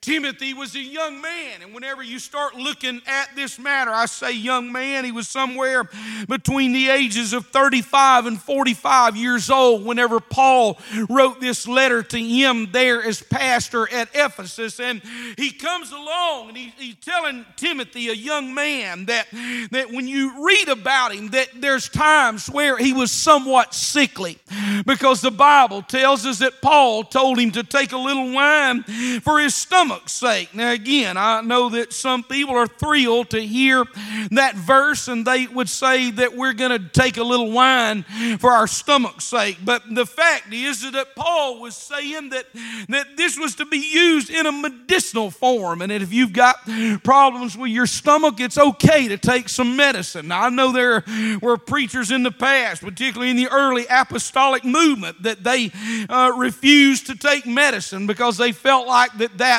Timothy 0.00 0.54
was 0.54 0.74
a 0.74 0.80
young 0.80 1.20
man, 1.20 1.62
and 1.62 1.74
whenever 1.74 2.02
you 2.02 2.18
start 2.18 2.54
looking 2.54 3.00
at 3.06 3.34
this 3.34 3.58
matter, 3.58 3.90
I 3.90 4.06
say 4.06 4.32
young 4.32 4.72
man, 4.72 5.04
he 5.04 5.12
was 5.12 5.28
somewhere 5.28 5.88
between 6.28 6.72
the 6.72 6.88
ages 6.88 7.32
of 7.32 7.46
35 7.46 8.26
and 8.26 8.40
45 8.40 9.16
years 9.16 9.50
old 9.50 9.84
whenever 9.84 10.20
Paul 10.20 10.78
wrote 11.08 11.40
this 11.40 11.66
letter 11.66 12.02
to 12.02 12.18
him 12.18 12.70
there 12.72 13.02
as 13.02 13.22
pastor 13.22 13.90
at 13.92 14.08
Ephesus. 14.14 14.80
And 14.80 15.02
he 15.36 15.50
comes 15.50 15.92
along 15.92 16.48
and 16.48 16.56
he, 16.56 16.72
he's 16.76 16.96
telling 16.96 17.44
Timothy, 17.56 18.08
a 18.08 18.14
young 18.14 18.54
man, 18.54 19.06
that, 19.06 19.26
that 19.70 19.90
when 19.90 20.06
you 20.06 20.44
read 20.44 20.68
about 20.68 21.14
him, 21.14 21.28
that 21.28 21.48
there's 21.56 21.88
times 21.88 22.48
where 22.48 22.76
he 22.76 22.92
was 22.92 23.10
somewhat 23.10 23.74
sickly 23.74 24.38
because 24.86 25.20
the 25.20 25.30
Bible 25.30 25.82
tells 25.82 26.26
us 26.26 26.38
that 26.38 26.60
Paul 26.60 27.04
told 27.04 27.38
him 27.38 27.50
to 27.52 27.62
take 27.62 27.92
a 27.92 27.98
little 27.98 28.32
wine 28.32 28.82
for 29.22 29.40
his 29.40 29.54
stomach's 29.64 30.12
sake. 30.12 30.54
Now, 30.54 30.72
again, 30.72 31.16
I 31.16 31.40
know 31.40 31.70
that 31.70 31.94
some 31.94 32.22
people 32.22 32.54
are 32.54 32.66
thrilled 32.66 33.30
to 33.30 33.40
hear 33.40 33.84
that 34.30 34.56
verse 34.56 35.08
and 35.08 35.26
they 35.26 35.46
would 35.46 35.70
say 35.70 36.10
that 36.10 36.36
we're 36.36 36.52
going 36.52 36.70
to 36.70 36.88
take 36.90 37.16
a 37.16 37.22
little 37.22 37.50
wine 37.50 38.02
for 38.38 38.50
our 38.50 38.66
stomach's 38.66 39.24
sake. 39.24 39.58
But 39.64 39.82
the 39.90 40.04
fact 40.04 40.52
is 40.52 40.82
that 40.92 41.16
Paul 41.16 41.62
was 41.62 41.74
saying 41.74 42.28
that, 42.28 42.44
that 42.90 43.16
this 43.16 43.38
was 43.38 43.54
to 43.56 43.64
be 43.64 43.78
used 43.78 44.28
in 44.28 44.44
a 44.44 44.52
medicinal 44.52 45.30
form. 45.30 45.80
And 45.80 45.90
that 45.90 46.02
if 46.02 46.12
you've 46.12 46.34
got 46.34 46.56
problems 47.02 47.56
with 47.56 47.70
your 47.70 47.86
stomach, 47.86 48.40
it's 48.40 48.58
okay 48.58 49.08
to 49.08 49.16
take 49.16 49.48
some 49.48 49.76
medicine. 49.76 50.28
Now, 50.28 50.42
I 50.42 50.50
know 50.50 50.72
there 50.72 51.04
were 51.40 51.56
preachers 51.56 52.10
in 52.10 52.22
the 52.22 52.32
past, 52.32 52.82
particularly 52.82 53.30
in 53.30 53.36
the 53.36 53.48
early 53.48 53.86
apostolic 53.88 54.62
movement, 54.62 55.22
that 55.22 55.42
they 55.42 55.72
uh, 56.10 56.32
refused 56.36 57.06
to 57.06 57.16
take 57.16 57.46
medicine 57.46 58.06
because 58.06 58.36
they 58.36 58.52
felt 58.52 58.86
like 58.86 59.16
that 59.16 59.38
that 59.38 59.53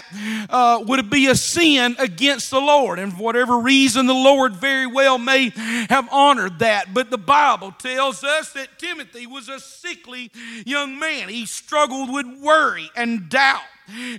uh, 0.49 0.83
would 0.85 1.09
be 1.09 1.27
a 1.27 1.35
sin 1.35 1.95
against 1.99 2.51
the 2.51 2.59
Lord. 2.59 2.99
And 2.99 3.13
for 3.13 3.23
whatever 3.23 3.57
reason, 3.59 4.07
the 4.07 4.13
Lord 4.13 4.55
very 4.55 4.87
well 4.87 5.17
may 5.17 5.49
have 5.89 6.07
honored 6.11 6.59
that. 6.59 6.93
But 6.93 7.11
the 7.11 7.17
Bible 7.17 7.71
tells 7.71 8.23
us 8.23 8.53
that 8.53 8.79
Timothy 8.79 9.27
was 9.27 9.49
a 9.49 9.59
sickly 9.59 10.31
young 10.65 10.99
man. 10.99 11.29
He 11.29 11.45
struggled 11.45 12.11
with 12.13 12.25
worry 12.41 12.89
and 12.95 13.29
doubt. 13.29 13.61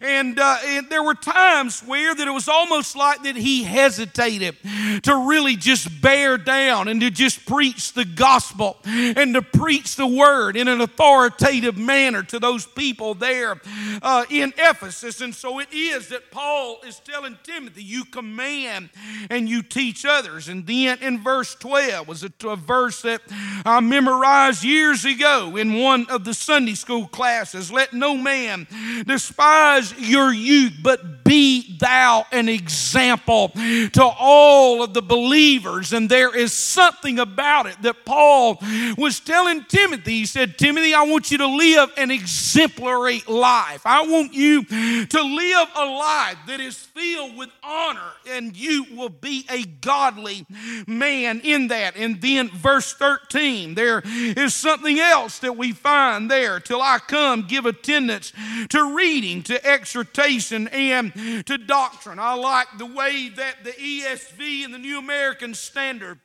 And, 0.02 0.38
uh, 0.38 0.58
and, 0.64 0.86
there 0.88 1.02
were 1.02 1.14
times 1.14 1.80
where 1.80 2.14
that 2.14 2.28
it 2.28 2.30
was 2.30 2.48
almost 2.48 2.94
like 2.94 3.24
that 3.24 3.34
he 3.34 3.64
hesitated 3.64 4.56
to 5.02 5.26
really 5.28 5.56
just 5.56 6.00
bear 6.00 6.38
down 6.38 6.86
and 6.86 7.00
to 7.00 7.10
just 7.10 7.44
preach 7.44 7.92
the 7.92 8.04
gospel 8.04 8.76
and 8.84 9.34
to 9.34 9.42
preach 9.42 9.96
the 9.96 10.06
word 10.06 10.56
in 10.56 10.68
an 10.68 10.80
authoritative 10.80 11.76
manner 11.76 12.22
to 12.22 12.38
those 12.38 12.64
people 12.64 13.14
there 13.14 13.60
uh, 14.00 14.24
in 14.30 14.52
Ephesus. 14.56 15.20
And 15.20 15.34
so 15.34 15.58
it 15.58 15.72
is 15.72 16.08
that 16.08 16.30
Paul 16.30 16.78
is 16.86 17.00
telling 17.00 17.36
Timothy, 17.42 17.82
you 17.82 18.04
command 18.04 18.90
and 19.28 19.48
you 19.48 19.62
teach 19.62 20.06
others. 20.06 20.48
And 20.48 20.66
then 20.66 20.98
in 21.02 21.22
verse 21.22 21.56
12 21.56 22.06
was 22.06 22.22
a, 22.22 22.32
a 22.46 22.56
verse 22.56 23.02
that 23.02 23.22
I 23.64 23.80
memorized 23.80 24.62
years 24.62 25.04
ago 25.04 25.56
in 25.56 25.74
one 25.74 26.06
of 26.08 26.24
the 26.24 26.34
Sunday 26.34 26.74
school 26.74 27.08
classes. 27.08 27.72
Let 27.72 27.92
no 27.92 28.16
man 28.16 28.68
despise 29.04 29.55
despise 29.56 29.94
your 29.98 30.32
youth, 30.32 30.74
but 30.82 31.24
be 31.24 31.76
thou 31.78 32.24
an 32.30 32.48
example 32.48 33.48
to 33.48 34.02
all 34.18 34.82
of 34.82 34.94
the 34.94 35.02
believers. 35.02 35.92
And 35.92 36.08
there 36.08 36.34
is 36.34 36.52
something 36.52 37.18
about 37.18 37.66
it 37.66 37.82
that 37.82 38.04
Paul 38.04 38.58
was 38.96 39.18
telling 39.20 39.64
Timothy. 39.64 40.18
He 40.18 40.26
said, 40.26 40.56
Timothy, 40.56 40.94
I 40.94 41.02
want 41.02 41.30
you 41.32 41.38
to 41.38 41.46
live 41.46 41.90
an 41.96 42.12
exemplary 42.12 43.22
life. 43.26 43.82
I 43.84 44.06
want 44.06 44.34
you 44.34 44.64
to 44.64 45.22
live 45.22 45.68
a 45.74 45.84
life 45.84 46.36
that 46.46 46.60
is 46.60 46.76
filled 46.76 47.36
with 47.36 47.50
honor, 47.62 48.12
and 48.30 48.56
you 48.56 48.86
will 48.94 49.08
be 49.08 49.44
a 49.50 49.64
godly 49.64 50.46
man 50.86 51.40
in 51.40 51.68
that. 51.68 51.96
And 51.96 52.20
then, 52.20 52.48
verse 52.50 52.92
13, 52.94 53.74
there 53.74 54.02
is 54.04 54.54
something 54.54 54.98
else 55.00 55.40
that 55.40 55.56
we 55.56 55.72
find 55.72 56.30
there. 56.30 56.60
Till 56.60 56.80
I 56.80 56.98
come, 56.98 57.42
give 57.42 57.66
attendance 57.66 58.32
to 58.68 58.94
reading, 58.94 59.42
to 59.46 59.66
exhortation, 59.66 60.68
and 60.68 61.12
to 61.46 61.58
doctrine. 61.58 62.18
I 62.18 62.34
like 62.34 62.66
the 62.78 62.86
way 62.86 63.28
that 63.30 63.64
the 63.64 63.72
ESV 63.72 64.64
and 64.64 64.74
the 64.74 64.78
New 64.78 64.98
American 64.98 65.54
Standard 65.54 66.20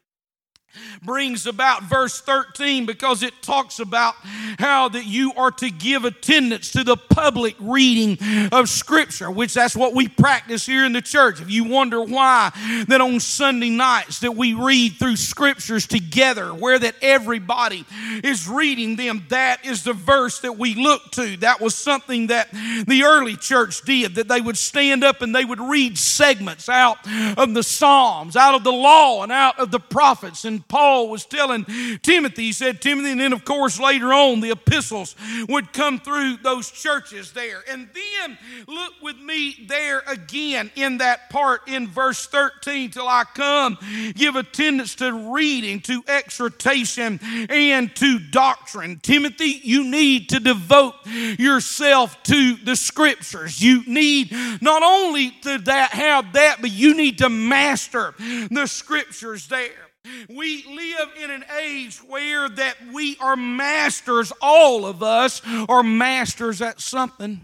brings 1.04 1.46
about 1.46 1.84
verse 1.84 2.22
13 2.22 2.86
because 2.86 3.24
it 3.24 3.34
talks 3.42 3.80
about 3.80 4.16
how 4.60 4.90
that 4.90 5.06
you 5.06 5.34
are 5.36 5.52
to 5.52 5.70
give 5.70 6.06
attendance 6.06 6.72
to 6.72 6.84
the 6.84 6.98
public 6.98 7.56
reading 7.60 8.18
of 8.52 8.70
scripture 8.70 9.30
which 9.32 9.54
that's 9.54 9.76
what 9.76 9.94
we 9.94 10.08
practice 10.08 10.66
here 10.66 10.86
in 10.86 10.94
the 10.94 11.02
church. 11.02 11.42
If 11.42 11.50
you 11.50 11.64
wonder 11.64 12.04
why 12.04 12.52
that 12.88 13.02
on 13.02 13.20
sunday 13.20 13.70
nights 13.70 14.20
that 14.20 14.36
we 14.36 14.54
read 14.54 14.94
through 14.94 15.16
scriptures 15.16 15.88
together 15.88 16.54
where 16.54 16.80
that 16.80 16.96
everybody 17.02 17.86
is 18.24 18.48
reading 18.48 18.96
them 18.96 19.24
that 19.30 19.66
is 19.66 19.84
the 19.84 19.94
verse 19.94 20.40
that 20.40 20.58
we 20.58 20.76
look 20.76 21.12
to. 21.12 21.38
That 21.38 21.62
was 21.62 21.76
something 21.76 22.28
that 22.28 22.52
the 22.52 23.04
early 23.06 23.36
church 23.36 23.82
did 23.84 24.16
that 24.16 24.28
they 24.28 24.42
would 24.42 24.58
stand 24.58 25.04
up 25.04 25.22
and 25.22 25.34
they 25.34 25.46
would 25.46 25.60
read 25.60 25.98
segments 25.98 26.70
out 26.70 26.98
of 27.38 27.54
the 27.54 27.64
psalms 27.64 28.36
out 28.36 28.56
of 28.56 28.64
the 28.64 28.72
law 28.72 29.24
and 29.24 29.32
out 29.32 29.60
of 29.60 29.72
the 29.72 29.80
prophets. 29.80 30.46
And 30.46 30.61
Paul 30.68 31.10
was 31.10 31.26
telling 31.26 31.66
Timothy. 32.02 32.44
He 32.44 32.54
said, 32.54 32.82
Timothy, 32.82 33.12
and 33.12 33.20
then 33.20 33.34
of 33.34 33.46
course 33.46 33.80
later 33.80 34.14
on 34.14 34.42
the 34.42 34.52
epistles 34.52 35.16
would 35.48 35.74
come 35.74 36.00
through 36.00 36.38
those 36.38 36.70
churches 36.70 37.32
there. 37.34 37.64
And 37.70 37.90
then 37.94 38.38
look 38.68 38.94
with 39.02 39.18
me 39.18 39.66
there 39.68 40.02
again 40.08 40.72
in 40.76 41.00
that 41.00 41.30
part 41.30 41.68
in 41.68 41.88
verse 41.88 42.26
13 42.28 42.92
till 42.92 43.08
I 43.08 43.24
come, 43.34 43.78
give 44.16 44.36
attendance 44.36 44.96
to 44.96 45.32
reading, 45.34 45.82
to 45.82 46.04
exhortation, 46.08 47.20
and 47.50 47.96
to 47.96 48.20
doctrine. 48.20 49.00
Timothy, 49.02 49.62
you 49.64 49.84
need 49.84 50.30
to 50.30 50.40
devote 50.40 50.96
yourself 51.06 52.22
to 52.24 52.56
the 52.56 52.76
scriptures. 52.76 53.62
You 53.62 53.84
need 53.86 54.32
not 54.62 54.84
only 54.84 55.32
to 55.42 55.58
that 55.60 55.92
have 55.92 56.34
that, 56.34 56.62
but 56.62 56.72
you 56.72 56.96
need 56.96 57.20
to 57.20 57.30
master 57.30 58.14
the 58.18 58.68
scriptures 58.68 59.48
there. 59.48 59.91
We 60.30 60.66
live 60.68 61.10
in 61.24 61.32
an 61.32 61.44
age 61.62 61.98
where 62.00 62.50
that 62.50 62.76
we 62.94 63.18
are 63.20 63.36
masters, 63.36 64.32
all 64.42 64.86
of 64.86 65.04
us 65.04 65.42
are 65.70 65.84
masters 65.84 66.62
at 66.62 66.82
something. 66.82 67.42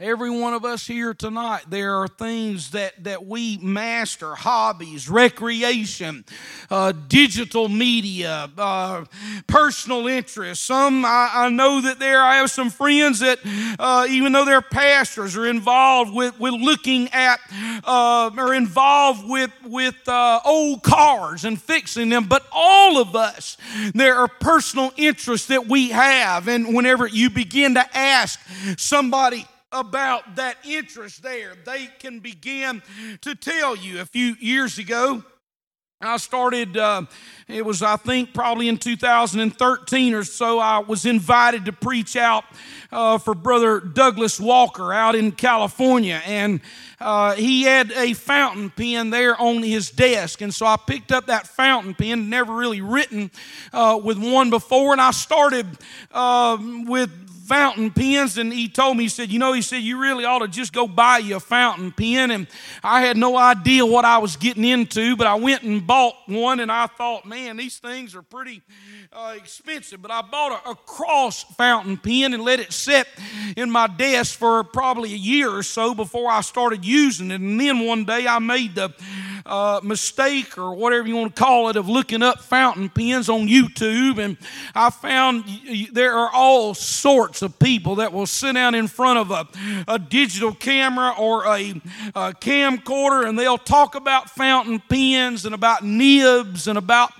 Every 0.00 0.30
one 0.30 0.54
of 0.54 0.64
us 0.64 0.86
here 0.86 1.12
tonight, 1.12 1.64
there 1.68 1.96
are 1.96 2.08
things 2.08 2.70
that, 2.70 3.04
that 3.04 3.26
we 3.26 3.58
master 3.58 4.34
hobbies, 4.34 5.10
recreation, 5.10 6.24
uh, 6.70 6.92
digital 7.08 7.68
media, 7.68 8.50
uh, 8.56 9.04
personal 9.46 10.06
interests. 10.06 10.64
Some, 10.64 11.04
I, 11.04 11.30
I, 11.34 11.48
know 11.50 11.82
that 11.82 11.98
there, 11.98 12.22
I 12.22 12.36
have 12.36 12.50
some 12.50 12.70
friends 12.70 13.18
that, 13.18 13.40
uh, 13.78 14.06
even 14.08 14.32
though 14.32 14.46
they're 14.46 14.62
pastors, 14.62 15.36
are 15.36 15.46
involved 15.46 16.14
with, 16.14 16.40
with 16.40 16.54
looking 16.54 17.10
at, 17.12 17.38
uh, 17.84 18.30
are 18.38 18.54
involved 18.54 19.28
with, 19.28 19.50
with 19.66 20.08
uh, 20.08 20.40
old 20.46 20.82
cars 20.82 21.44
and 21.44 21.60
fixing 21.60 22.08
them. 22.08 22.24
But 22.24 22.46
all 22.52 22.96
of 22.96 23.14
us, 23.14 23.58
there 23.92 24.14
are 24.16 24.28
personal 24.28 24.94
interests 24.96 25.48
that 25.48 25.66
we 25.66 25.90
have. 25.90 26.48
And 26.48 26.74
whenever 26.74 27.06
you 27.06 27.28
begin 27.28 27.74
to 27.74 27.84
ask 27.94 28.40
somebody, 28.78 29.46
about 29.72 30.36
that 30.36 30.56
interest 30.64 31.22
there. 31.22 31.52
They 31.64 31.88
can 31.98 32.20
begin 32.20 32.82
to 33.20 33.34
tell 33.34 33.76
you. 33.76 34.00
A 34.00 34.06
few 34.06 34.34
years 34.40 34.78
ago, 34.78 35.22
I 36.02 36.16
started, 36.16 36.78
uh, 36.78 37.02
it 37.46 37.62
was, 37.62 37.82
I 37.82 37.96
think, 37.96 38.32
probably 38.32 38.68
in 38.68 38.78
2013 38.78 40.14
or 40.14 40.24
so, 40.24 40.58
I 40.58 40.78
was 40.78 41.04
invited 41.04 41.66
to 41.66 41.72
preach 41.72 42.16
out 42.16 42.44
uh, 42.90 43.18
for 43.18 43.34
Brother 43.34 43.80
Douglas 43.80 44.40
Walker 44.40 44.94
out 44.94 45.14
in 45.14 45.30
California. 45.30 46.22
And 46.24 46.62
uh, 47.00 47.34
he 47.34 47.64
had 47.64 47.92
a 47.92 48.14
fountain 48.14 48.70
pen 48.70 49.10
there 49.10 49.38
on 49.38 49.62
his 49.62 49.90
desk. 49.90 50.40
And 50.40 50.54
so 50.54 50.64
I 50.64 50.76
picked 50.78 51.12
up 51.12 51.26
that 51.26 51.46
fountain 51.46 51.92
pen, 51.94 52.30
never 52.30 52.54
really 52.54 52.80
written 52.80 53.30
uh, 53.74 54.00
with 54.02 54.16
one 54.16 54.48
before, 54.48 54.92
and 54.92 55.02
I 55.02 55.10
started 55.10 55.66
uh, 56.12 56.56
with 56.86 57.10
fountain 57.50 57.90
pens 57.90 58.38
and 58.38 58.52
he 58.52 58.68
told 58.68 58.96
me 58.96 59.02
he 59.02 59.08
said 59.08 59.28
you 59.28 59.40
know 59.40 59.52
he 59.52 59.60
said 59.60 59.78
you 59.82 60.00
really 60.00 60.24
ought 60.24 60.38
to 60.38 60.46
just 60.46 60.72
go 60.72 60.86
buy 60.86 61.18
you 61.18 61.34
a 61.34 61.40
fountain 61.40 61.90
pen. 61.90 62.30
And 62.30 62.46
i 62.84 63.00
had 63.00 63.16
no 63.16 63.36
idea 63.36 63.84
what 63.84 64.04
i 64.04 64.18
was 64.18 64.36
getting 64.36 64.64
into 64.64 65.16
but 65.16 65.26
i 65.26 65.34
went 65.34 65.64
and 65.64 65.84
bought 65.84 66.14
one 66.26 66.60
and 66.60 66.70
i 66.70 66.86
thought 66.86 67.26
man 67.26 67.56
these 67.56 67.78
things 67.78 68.14
are 68.14 68.22
pretty 68.22 68.62
uh, 69.12 69.34
expensive. 69.36 70.00
But 70.00 70.12
i 70.12 70.22
bought 70.22 70.64
a, 70.64 70.70
a 70.70 70.74
cross 70.76 71.42
fountain 71.42 71.96
pen 71.96 72.34
and 72.34 72.44
let 72.44 72.60
it 72.60 72.72
sit 72.72 73.08
in 73.56 73.68
my 73.68 73.88
desk 73.88 74.38
for 74.38 74.62
probably 74.62 75.12
a 75.12 75.16
year 75.16 75.50
or 75.50 75.64
so 75.64 75.92
before 75.92 76.30
i 76.30 76.42
started 76.42 76.84
using 76.84 77.32
it. 77.32 77.40
And 77.40 77.60
then 77.60 77.84
one 77.84 78.04
day 78.04 78.28
i 78.28 78.38
made 78.38 78.76
the 78.76 78.94
uh, 79.46 79.80
mistake 79.82 80.56
or 80.58 80.74
whatever 80.74 81.08
you 81.08 81.16
want 81.16 81.34
to 81.34 81.42
call 81.42 81.68
it 81.68 81.76
of 81.76 81.88
looking 81.88 82.22
up 82.22 82.40
fountain 82.40 82.88
pens 82.88 83.28
on 83.28 83.48
YouTube, 83.48 84.18
and 84.18 84.36
I 84.74 84.90
found 84.90 85.44
there 85.92 86.16
are 86.16 86.30
all 86.32 86.74
sorts 86.74 87.39
of 87.42 87.58
people 87.58 87.96
that 87.96 88.12
will 88.12 88.26
sit 88.26 88.54
down 88.54 88.74
in 88.74 88.88
front 88.88 89.18
of 89.18 89.30
a, 89.30 89.46
a 89.88 89.98
digital 89.98 90.52
camera 90.52 91.14
or 91.18 91.44
a, 91.46 91.70
a 92.14 92.32
camcorder 92.32 93.28
and 93.28 93.38
they'll 93.38 93.58
talk 93.58 93.94
about 93.94 94.30
fountain 94.30 94.80
pens 94.88 95.44
and 95.44 95.54
about 95.54 95.84
nibs 95.84 96.66
and 96.66 96.78
about 96.78 97.12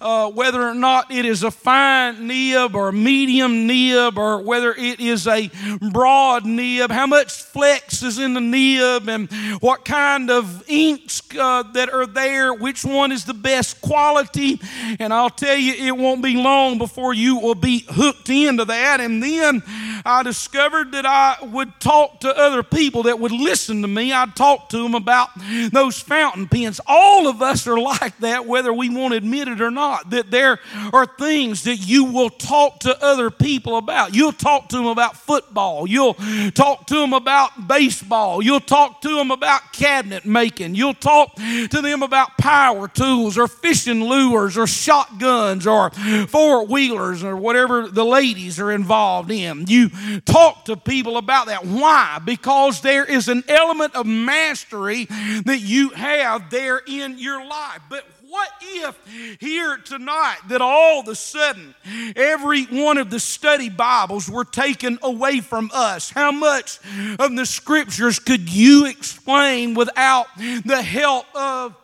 uh, 0.00 0.30
whether 0.30 0.62
or 0.62 0.74
not 0.74 1.10
it 1.10 1.24
is 1.24 1.42
a 1.42 1.50
fine 1.50 2.26
nib 2.26 2.74
or 2.74 2.88
a 2.88 2.92
medium 2.92 3.66
nib 3.66 4.18
or 4.18 4.40
whether 4.40 4.74
it 4.74 5.00
is 5.00 5.26
a 5.26 5.50
broad 5.92 6.44
nib, 6.44 6.90
how 6.90 7.06
much 7.06 7.32
flex 7.32 8.02
is 8.02 8.18
in 8.18 8.34
the 8.34 8.40
nib, 8.40 9.08
and 9.08 9.30
what 9.60 9.84
kind 9.84 10.30
of 10.30 10.64
inks 10.68 11.22
uh, 11.38 11.62
that 11.62 11.92
are 11.92 12.06
there, 12.06 12.54
which 12.54 12.84
one 12.84 13.12
is 13.12 13.24
the 13.24 13.34
best 13.34 13.80
quality. 13.80 14.60
And 14.98 15.12
I'll 15.12 15.30
tell 15.30 15.56
you, 15.56 15.74
it 15.74 15.96
won't 15.96 16.22
be 16.22 16.34
long 16.34 16.78
before 16.78 17.14
you 17.14 17.38
will 17.38 17.54
be 17.54 17.84
hooked 17.88 18.28
into 18.30 18.64
that. 18.66 19.00
And 19.00 19.22
then 19.22 19.62
I 20.04 20.22
discovered 20.22 20.92
that 20.92 21.06
I 21.06 21.36
would 21.42 21.78
talk 21.80 22.20
to 22.20 22.36
other 22.36 22.62
people 22.62 23.04
that 23.04 23.18
would 23.18 23.32
listen 23.32 23.82
to 23.82 23.88
me. 23.88 24.12
I'd 24.12 24.36
talk 24.36 24.68
to 24.70 24.82
them 24.82 24.94
about 24.94 25.30
those 25.70 25.98
fountain 25.98 26.48
pens. 26.48 26.80
All 26.86 27.28
of 27.28 27.42
us 27.42 27.66
are 27.66 27.78
like 27.78 28.18
that, 28.18 28.46
whether 28.46 28.72
we 28.72 28.88
want 28.88 29.12
to 29.12 29.18
admit 29.18 29.48
it 29.48 29.60
or 29.60 29.70
not, 29.70 30.10
that 30.10 30.30
there 30.30 30.58
are 30.92 31.06
things 31.06 31.64
that 31.64 31.76
you 31.76 32.04
will 32.04 32.30
talk 32.30 32.80
to 32.80 33.04
other 33.04 33.30
people 33.30 33.76
about. 33.76 34.14
You'll 34.14 34.32
talk 34.32 34.68
to 34.70 34.76
them 34.76 34.86
about 34.86 35.16
football. 35.16 35.86
You'll 35.86 36.14
talk 36.54 36.86
to 36.86 36.94
them 36.94 37.12
about 37.12 37.68
baseball. 37.68 38.42
You'll 38.42 38.60
talk 38.60 39.00
to 39.02 39.16
them 39.16 39.30
about 39.30 39.72
cabinet 39.72 40.24
making. 40.24 40.74
You'll 40.74 40.94
talk 40.94 41.34
to 41.36 41.80
them 41.82 42.02
about 42.02 42.36
power 42.38 42.88
tools 42.88 43.38
or 43.38 43.48
fishing 43.48 44.02
lures 44.02 44.56
or 44.56 44.66
shotguns 44.66 45.66
or 45.66 45.90
four 46.28 46.66
wheelers 46.66 47.22
or 47.22 47.36
whatever 47.36 47.88
the 47.88 48.04
ladies 48.04 48.58
are 48.58 48.70
involved 48.70 49.30
in. 49.30 49.47
You 49.66 49.90
talk 50.20 50.66
to 50.66 50.76
people 50.76 51.16
about 51.16 51.46
that. 51.46 51.64
Why? 51.64 52.20
Because 52.24 52.80
there 52.80 53.04
is 53.04 53.28
an 53.28 53.44
element 53.48 53.94
of 53.94 54.06
mastery 54.06 55.04
that 55.04 55.60
you 55.60 55.90
have 55.90 56.50
there 56.50 56.80
in 56.86 57.18
your 57.18 57.44
life. 57.44 57.80
But 57.88 58.04
what 58.28 58.50
if 58.60 59.38
here 59.40 59.78
tonight 59.78 60.36
that 60.48 60.60
all 60.60 61.00
of 61.00 61.08
a 61.08 61.14
sudden 61.14 61.74
every 62.14 62.64
one 62.64 62.98
of 62.98 63.08
the 63.08 63.20
study 63.20 63.70
Bibles 63.70 64.28
were 64.28 64.44
taken 64.44 64.98
away 65.02 65.40
from 65.40 65.70
us? 65.72 66.10
How 66.10 66.30
much 66.30 66.78
of 67.18 67.34
the 67.34 67.46
scriptures 67.46 68.18
could 68.18 68.52
you 68.52 68.86
explain 68.86 69.72
without 69.74 70.26
the 70.36 70.82
help 70.82 71.24
of 71.34 71.74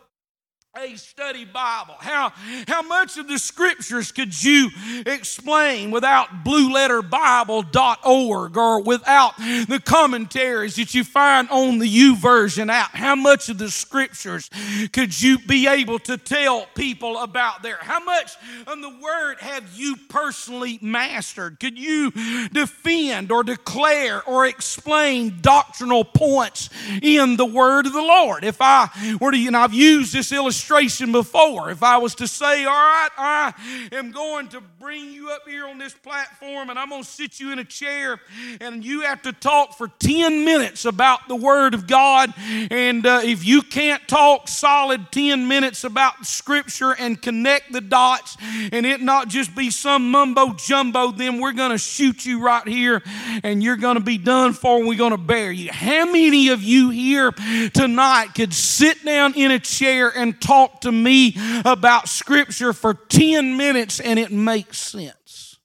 a 0.77 0.95
study 0.97 1.45
Bible? 1.45 1.95
How, 1.99 2.33
how 2.67 2.81
much 2.81 3.17
of 3.17 3.29
the 3.29 3.39
scriptures 3.39 4.11
could 4.11 4.43
you 4.43 4.69
explain 5.05 5.89
without 5.89 6.43
blueletterbible.org 6.43 8.57
or 8.57 8.81
without 8.81 9.37
the 9.37 9.81
commentaries 9.83 10.75
that 10.75 10.93
you 10.93 11.05
find 11.05 11.49
on 11.49 11.79
the 11.79 11.87
YouVersion 11.87 12.69
app? 12.69 12.93
How 12.93 13.15
much 13.15 13.47
of 13.47 13.57
the 13.57 13.71
scriptures 13.71 14.49
could 14.91 15.21
you 15.21 15.39
be 15.39 15.67
able 15.67 15.99
to 15.99 16.17
tell 16.17 16.65
people 16.75 17.19
about 17.19 17.63
there? 17.63 17.77
How 17.79 18.03
much 18.03 18.35
of 18.67 18.81
the 18.81 18.93
word 19.01 19.37
have 19.39 19.63
you 19.75 19.95
personally 20.09 20.77
mastered? 20.81 21.61
Could 21.61 21.79
you 21.79 22.11
defend 22.51 23.31
or 23.31 23.45
declare 23.45 24.21
or 24.23 24.45
explain 24.45 25.37
doctrinal 25.39 26.03
points 26.03 26.69
in 27.01 27.37
the 27.37 27.45
word 27.45 27.85
of 27.85 27.93
the 27.93 28.01
Lord? 28.01 28.43
If 28.43 28.57
I 28.59 28.89
were 29.21 29.31
to, 29.31 29.37
you 29.37 29.55
I've 29.55 29.73
used 29.73 30.11
this 30.11 30.33
illustration 30.33 30.64
illustration 30.65 31.11
before. 31.11 31.69
If 31.69 31.83
I 31.83 31.97
was 31.97 32.15
to 32.15 32.27
say, 32.27 32.65
All 32.65 32.71
right, 32.71 33.09
I 33.17 33.53
am 33.91 34.11
going 34.11 34.47
to 34.49 34.61
bring 34.79 35.11
you 35.11 35.29
up 35.29 35.47
here 35.47 35.67
on 35.67 35.77
this 35.77 35.93
platform 35.93 36.69
and 36.69 36.79
I'm 36.79 36.89
going 36.89 37.03
to 37.03 37.09
sit 37.09 37.39
you 37.39 37.51
in 37.51 37.59
a 37.59 37.63
chair 37.63 38.19
and 38.59 38.83
you 38.83 39.01
have 39.01 39.21
to 39.23 39.33
talk 39.33 39.77
for 39.77 39.87
10 39.99 40.43
minutes 40.43 40.85
about 40.85 41.27
the 41.27 41.35
Word 41.35 41.73
of 41.73 41.87
God. 41.87 42.33
And 42.71 43.05
uh, 43.05 43.21
if 43.23 43.45
you 43.45 43.61
can't 43.61 44.07
talk 44.07 44.47
solid 44.47 45.11
10 45.11 45.47
minutes 45.47 45.83
about 45.83 46.25
Scripture 46.25 46.95
and 46.97 47.21
connect 47.21 47.71
the 47.71 47.81
dots 47.81 48.37
and 48.71 48.85
it 48.85 49.01
not 49.01 49.27
just 49.27 49.55
be 49.55 49.69
some 49.69 50.09
mumbo 50.09 50.53
jumbo, 50.53 51.11
then 51.11 51.39
we're 51.39 51.53
going 51.53 51.71
to 51.71 51.77
shoot 51.77 52.25
you 52.25 52.43
right 52.43 52.67
here 52.67 53.03
and 53.43 53.63
you're 53.63 53.77
going 53.77 53.97
to 53.97 54.03
be 54.03 54.17
done 54.17 54.53
for 54.53 54.77
and 54.77 54.87
we're 54.87 54.97
going 54.97 55.11
to 55.11 55.17
bury 55.17 55.57
you. 55.57 55.71
How 55.71 56.05
many 56.05 56.49
of 56.49 56.63
you 56.63 56.89
here 56.89 57.31
tonight 57.73 58.29
could 58.35 58.53
sit 58.53 59.03
down 59.05 59.35
in 59.35 59.51
a 59.51 59.59
chair 59.59 60.09
and 60.09 60.39
talk? 60.41 60.54
Talk 60.55 60.81
to 60.81 60.91
me 60.91 61.35
about 61.65 62.07
Scripture 62.07 62.71
for 62.71 62.93
10 62.93 63.57
minutes 63.57 63.99
and 63.99 64.17
it 64.17 64.31
makes 64.31 64.77
sense. 64.77 65.59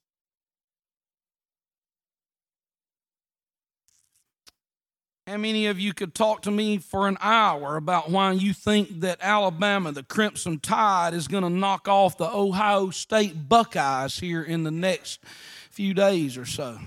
How 5.27 5.37
many 5.37 5.67
of 5.67 5.79
you 5.79 5.93
could 5.93 6.13
talk 6.13 6.41
to 6.41 6.51
me 6.51 6.77
for 6.77 7.07
an 7.07 7.17
hour 7.21 7.77
about 7.77 8.09
why 8.09 8.33
you 8.33 8.51
think 8.51 8.99
that 8.99 9.19
Alabama, 9.21 9.93
the 9.93 10.03
Crimson 10.03 10.59
Tide, 10.59 11.13
is 11.13 11.29
going 11.29 11.43
to 11.43 11.49
knock 11.49 11.87
off 11.87 12.17
the 12.17 12.29
Ohio 12.29 12.89
State 12.89 13.47
Buckeyes 13.47 14.19
here 14.19 14.43
in 14.43 14.63
the 14.63 14.71
next 14.71 15.21
few 15.69 15.93
days 15.93 16.37
or 16.37 16.45
so? 16.45 16.79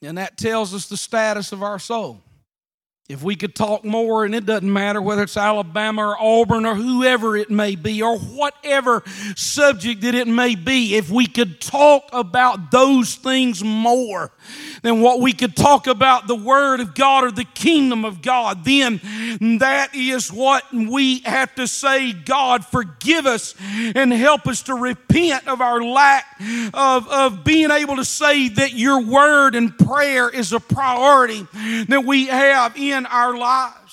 And 0.00 0.16
that 0.16 0.36
tells 0.36 0.72
us 0.72 0.86
the 0.86 0.96
status 0.96 1.50
of 1.50 1.64
our 1.64 1.80
soul. 1.80 2.22
If 3.08 3.22
we 3.22 3.36
could 3.36 3.54
talk 3.54 3.84
more, 3.84 4.24
and 4.24 4.34
it 4.34 4.46
doesn't 4.46 4.72
matter 4.72 5.00
whether 5.00 5.22
it's 5.22 5.36
Alabama 5.36 6.08
or 6.08 6.20
Auburn 6.20 6.66
or 6.66 6.74
whoever 6.74 7.36
it 7.36 7.50
may 7.50 7.76
be, 7.76 8.02
or 8.02 8.18
whatever 8.18 9.04
subject 9.36 10.00
that 10.00 10.16
it 10.16 10.26
may 10.26 10.56
be, 10.56 10.96
if 10.96 11.08
we 11.08 11.28
could 11.28 11.60
talk 11.60 12.08
about 12.12 12.72
those 12.72 13.14
things 13.14 13.62
more 13.62 14.32
than 14.82 15.00
what 15.02 15.20
we 15.20 15.32
could 15.32 15.54
talk 15.54 15.86
about 15.86 16.26
the 16.26 16.34
Word 16.34 16.80
of 16.80 16.96
God 16.96 17.22
or 17.22 17.30
the 17.30 17.44
kingdom 17.44 18.04
of 18.04 18.22
God, 18.22 18.64
then 18.64 19.00
that 19.60 19.94
is 19.94 20.32
what 20.32 20.64
we 20.72 21.20
have 21.20 21.54
to 21.54 21.68
say 21.68 22.12
God, 22.12 22.64
forgive 22.64 23.24
us 23.24 23.54
and 23.94 24.12
help 24.12 24.48
us 24.48 24.62
to 24.62 24.74
repent 24.74 25.46
of 25.46 25.60
our 25.60 25.80
lack 25.80 26.24
of, 26.74 27.08
of 27.08 27.44
being 27.44 27.70
able 27.70 27.96
to 27.96 28.04
say 28.04 28.48
that 28.48 28.72
your 28.72 29.00
Word 29.00 29.54
and 29.54 29.78
prayer 29.78 30.28
is 30.28 30.52
a 30.52 30.58
priority 30.58 31.46
that 31.86 32.04
we 32.04 32.26
have 32.26 32.76
in 32.76 32.95
in 32.96 33.06
our 33.06 33.36
lives. 33.36 33.85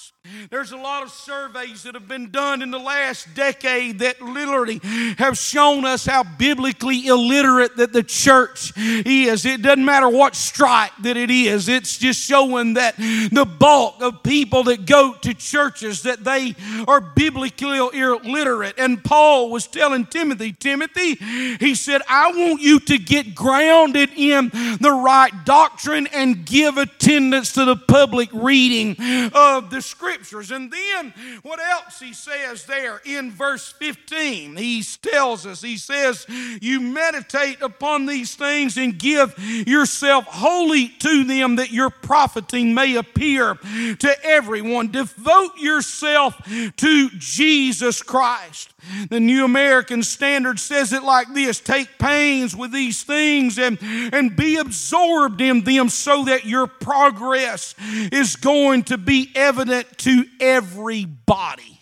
There's 0.50 0.72
a 0.72 0.78
lot 0.78 1.04
of 1.04 1.12
surveys 1.12 1.84
that 1.84 1.94
have 1.94 2.08
been 2.08 2.32
done 2.32 2.62
in 2.62 2.72
the 2.72 2.80
last 2.80 3.34
decade 3.36 4.00
that 4.00 4.22
literally 4.22 4.80
have 5.18 5.38
shown 5.38 5.86
us 5.86 6.06
how 6.06 6.24
biblically 6.24 7.08
illiterate 7.08 7.76
that 7.78 7.94
the 7.94 8.04
church 8.04 8.74
is. 8.78 9.46
It 9.46 9.62
doesn't 9.62 9.86
matter 9.86 10.10
what 10.10 10.36
stripe 10.36 10.92
that 11.02 11.18
it 11.18 11.30
is. 11.30 11.68
It's 11.70 11.98
just 11.98 12.22
showing 12.22 12.76
that 12.76 12.98
the 12.98 13.46
bulk 13.46 14.02
of 14.02 14.24
people 14.24 14.64
that 14.64 14.86
go 14.86 15.14
to 15.22 15.34
churches 15.34 16.04
that 16.04 16.24
they 16.24 16.56
are 16.88 17.02
biblically 17.02 17.78
illiterate. 17.78 18.76
And 18.78 19.04
Paul 19.04 19.52
was 19.52 19.68
telling 19.68 20.06
Timothy, 20.06 20.54
Timothy, 20.54 21.16
he 21.60 21.76
said, 21.76 22.02
I 22.08 22.32
want 22.32 22.62
you 22.62 22.80
to 22.80 22.98
get 22.98 23.36
grounded 23.36 24.12
in 24.16 24.50
the 24.80 24.92
right 24.92 25.34
doctrine 25.46 26.08
and 26.08 26.46
give 26.46 26.78
attendance 26.78 27.54
to 27.54 27.66
the 27.66 27.76
public 27.76 28.30
reading 28.34 28.96
of 29.34 29.70
the 29.70 29.82
scripture 29.82 30.23
scriptures. 30.24 30.52
And 30.52 30.72
then 30.72 31.14
what 31.44 31.60
else 31.60 32.00
he 32.00 32.14
says 32.14 32.66
there 32.66 33.02
in 33.06 33.32
verse 33.32 33.72
15? 33.72 34.56
He 34.56 34.84
tells 35.02 35.46
us, 35.46 35.62
he 35.62 35.78
says, 35.78 36.26
You 36.62 36.80
meditate 36.80 37.62
upon 37.62 38.06
these 38.06 38.36
things 38.36 38.78
and 38.78 38.98
give 38.98 39.38
yourself 39.38 40.26
wholly 40.26 40.90
to 41.00 41.24
them 41.24 41.58
that 41.58 41.72
your 41.72 41.90
profiting 41.90 42.74
may 42.74 42.96
appear 42.96 43.56
to 44.00 44.16
everyone. 44.24 44.92
Devote 44.92 45.58
yourself 45.58 46.36
to 46.78 47.10
Jesus 47.18 48.02
Christ. 48.02 48.74
The 49.10 49.20
New 49.20 49.46
American 49.46 50.04
Standard 50.04 50.60
says 50.60 50.92
it 50.92 51.04
like 51.04 51.34
this 51.34 51.60
Take 51.60 51.98
pains 51.98 52.56
with 52.56 52.72
these 52.72 53.04
things 53.04 53.58
and, 53.58 53.78
and 53.82 54.36
be 54.36 54.58
absorbed 54.58 55.40
in 55.40 55.64
them 55.64 55.90
so 55.90 56.26
that 56.26 56.46
your 56.46 56.68
progress 56.68 57.76
is 58.12 58.36
going 58.36 58.84
to 58.84 58.98
be 58.98 59.32
evident 59.36 59.98
to 60.00 60.13
everybody. 60.40 61.80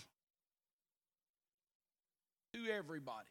To 2.53 2.59
everybody. 2.71 3.27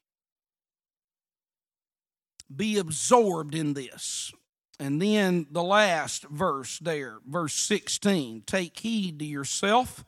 Be 2.54 2.78
absorbed 2.78 3.54
in 3.54 3.74
this. 3.74 4.32
And 4.78 5.00
then 5.00 5.46
the 5.50 5.62
last 5.62 6.24
verse 6.24 6.78
there, 6.78 7.18
verse 7.26 7.54
16 7.54 8.42
take 8.46 8.78
heed 8.78 9.18
to 9.18 9.24
yourself 9.24 10.04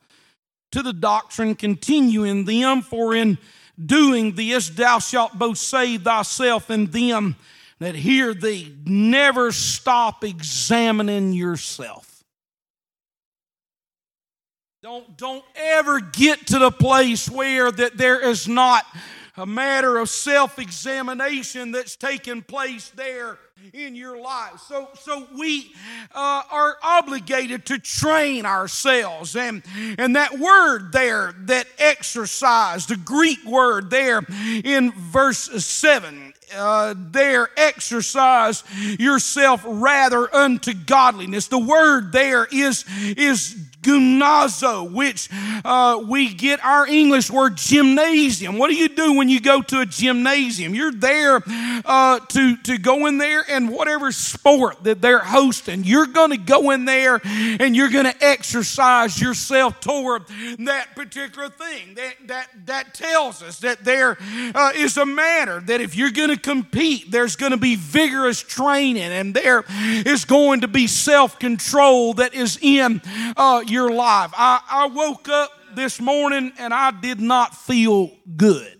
to 0.73 0.81
the 0.81 0.93
doctrine, 0.93 1.53
continue 1.55 2.23
in 2.23 2.45
them, 2.45 2.81
for 2.81 3.15
in 3.15 3.37
doing 3.83 4.33
this 4.33 4.69
thou 4.69 4.99
shalt 4.99 5.37
both 5.37 5.57
save 5.57 6.03
thyself 6.03 6.69
and 6.69 6.91
them 6.91 7.35
that 7.79 7.95
hear 7.95 8.33
thee. 8.33 8.75
Never 8.85 9.51
stop 9.51 10.23
examining 10.23 11.31
yourself. 11.31 12.12
Don't, 14.83 15.15
don't 15.15 15.45
ever 15.55 16.01
get 16.01 16.47
to 16.47 16.59
the 16.59 16.69
place 16.69 17.29
where 17.29 17.71
that 17.71 17.95
there 17.95 18.19
is 18.19 18.49
not 18.49 18.85
a 19.37 19.45
matter 19.45 19.97
of 19.97 20.09
self-examination 20.09 21.71
that's 21.71 21.95
taking 21.95 22.41
place 22.41 22.89
there 22.89 23.37
in 23.71 23.95
your 23.95 24.19
life. 24.19 24.59
So, 24.67 24.89
so 24.99 25.25
we 25.37 25.73
uh, 26.13 26.41
are 26.51 26.75
obligated 26.83 27.65
to 27.67 27.79
train 27.79 28.45
ourselves. 28.45 29.37
And, 29.37 29.63
and 29.97 30.17
that 30.17 30.37
word 30.37 30.91
there, 30.91 31.33
that 31.45 31.65
exercise, 31.79 32.85
the 32.85 32.97
Greek 32.97 33.41
word 33.45 33.89
there 33.89 34.21
in 34.65 34.91
verse 34.91 35.63
7, 35.65 36.33
uh, 36.57 36.93
there 36.97 37.49
exercise 37.55 38.65
yourself 38.99 39.63
rather 39.65 40.35
unto 40.35 40.73
godliness. 40.73 41.47
The 41.47 41.57
word 41.57 42.11
there 42.11 42.45
is, 42.51 42.83
is 43.15 43.55
gymnazo, 43.83 44.89
which 44.91 45.29
uh, 45.63 46.01
we 46.05 46.33
get 46.33 46.63
our 46.63 46.87
English 46.87 47.29
word 47.29 47.57
gymnasium. 47.57 48.57
What 48.57 48.69
do 48.69 48.75
you 48.75 48.89
do 48.89 49.13
when 49.13 49.29
you 49.29 49.39
go 49.39 49.61
to 49.61 49.81
a 49.81 49.85
gymnasium? 49.85 50.73
You're 50.73 50.91
there 50.91 51.41
uh, 51.85 52.19
to, 52.19 52.57
to 52.57 52.77
go 52.77 53.07
in 53.07 53.17
there 53.17 53.43
and 53.49 53.69
whatever 53.69 54.11
sport 54.11 54.83
that 54.83 55.01
they're 55.01 55.19
hosting, 55.19 55.83
you're 55.83 56.07
going 56.07 56.31
to 56.31 56.37
go 56.37 56.71
in 56.71 56.85
there 56.85 57.19
and 57.23 57.75
you're 57.75 57.89
going 57.89 58.05
to 58.05 58.23
exercise 58.23 59.21
yourself 59.21 59.79
toward 59.79 60.23
that 60.59 60.95
particular 60.95 61.49
thing. 61.49 61.95
That, 61.95 62.15
that, 62.27 62.49
that 62.65 62.93
tells 62.93 63.41
us 63.43 63.59
that 63.59 63.83
there 63.83 64.17
uh, 64.55 64.71
is 64.75 64.97
a 64.97 65.05
manner 65.05 65.61
that 65.61 65.81
if 65.81 65.95
you're 65.95 66.11
going 66.11 66.29
to 66.29 66.39
compete, 66.39 67.11
there's 67.11 67.35
going 67.35 67.51
to 67.51 67.57
be 67.57 67.75
vigorous 67.75 68.41
training 68.41 69.03
and 69.03 69.33
there 69.33 69.63
is 70.05 70.25
going 70.25 70.61
to 70.61 70.67
be 70.67 70.87
self 70.87 71.39
control 71.39 72.13
that 72.15 72.33
is 72.33 72.57
in 72.61 73.01
uh, 73.35 73.63
your 73.73 73.91
life. 73.91 74.31
I, 74.37 74.61
I 74.69 74.85
woke 74.85 75.27
up 75.27 75.51
this 75.75 75.99
morning 75.99 76.53
and 76.59 76.73
I 76.73 76.91
did 76.91 77.19
not 77.19 77.55
feel 77.55 78.11
good. 78.37 78.77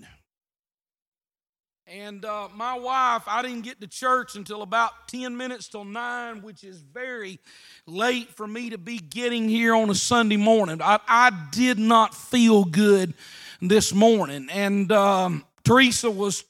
And 1.87 2.25
uh, 2.25 2.47
my 2.55 2.77
wife, 2.77 3.23
I 3.27 3.41
didn't 3.41 3.61
get 3.61 3.81
to 3.81 3.87
church 3.87 4.35
until 4.35 4.61
about 4.61 5.07
10 5.09 5.35
minutes 5.35 5.67
till 5.67 5.83
9, 5.83 6.41
which 6.41 6.63
is 6.63 6.81
very 6.81 7.39
late 7.85 8.29
for 8.29 8.47
me 8.47 8.71
to 8.71 8.77
be 8.77 8.97
getting 8.97 9.49
here 9.49 9.75
on 9.75 9.89
a 9.89 9.95
Sunday 9.95 10.37
morning. 10.37 10.81
I, 10.81 10.99
I 11.07 11.31
did 11.51 11.77
not 11.77 12.15
feel 12.15 12.63
good 12.63 13.13
this 13.61 13.93
morning. 13.93 14.47
And 14.51 14.91
um, 14.91 15.43
Teresa 15.63 16.09
was, 16.09 16.45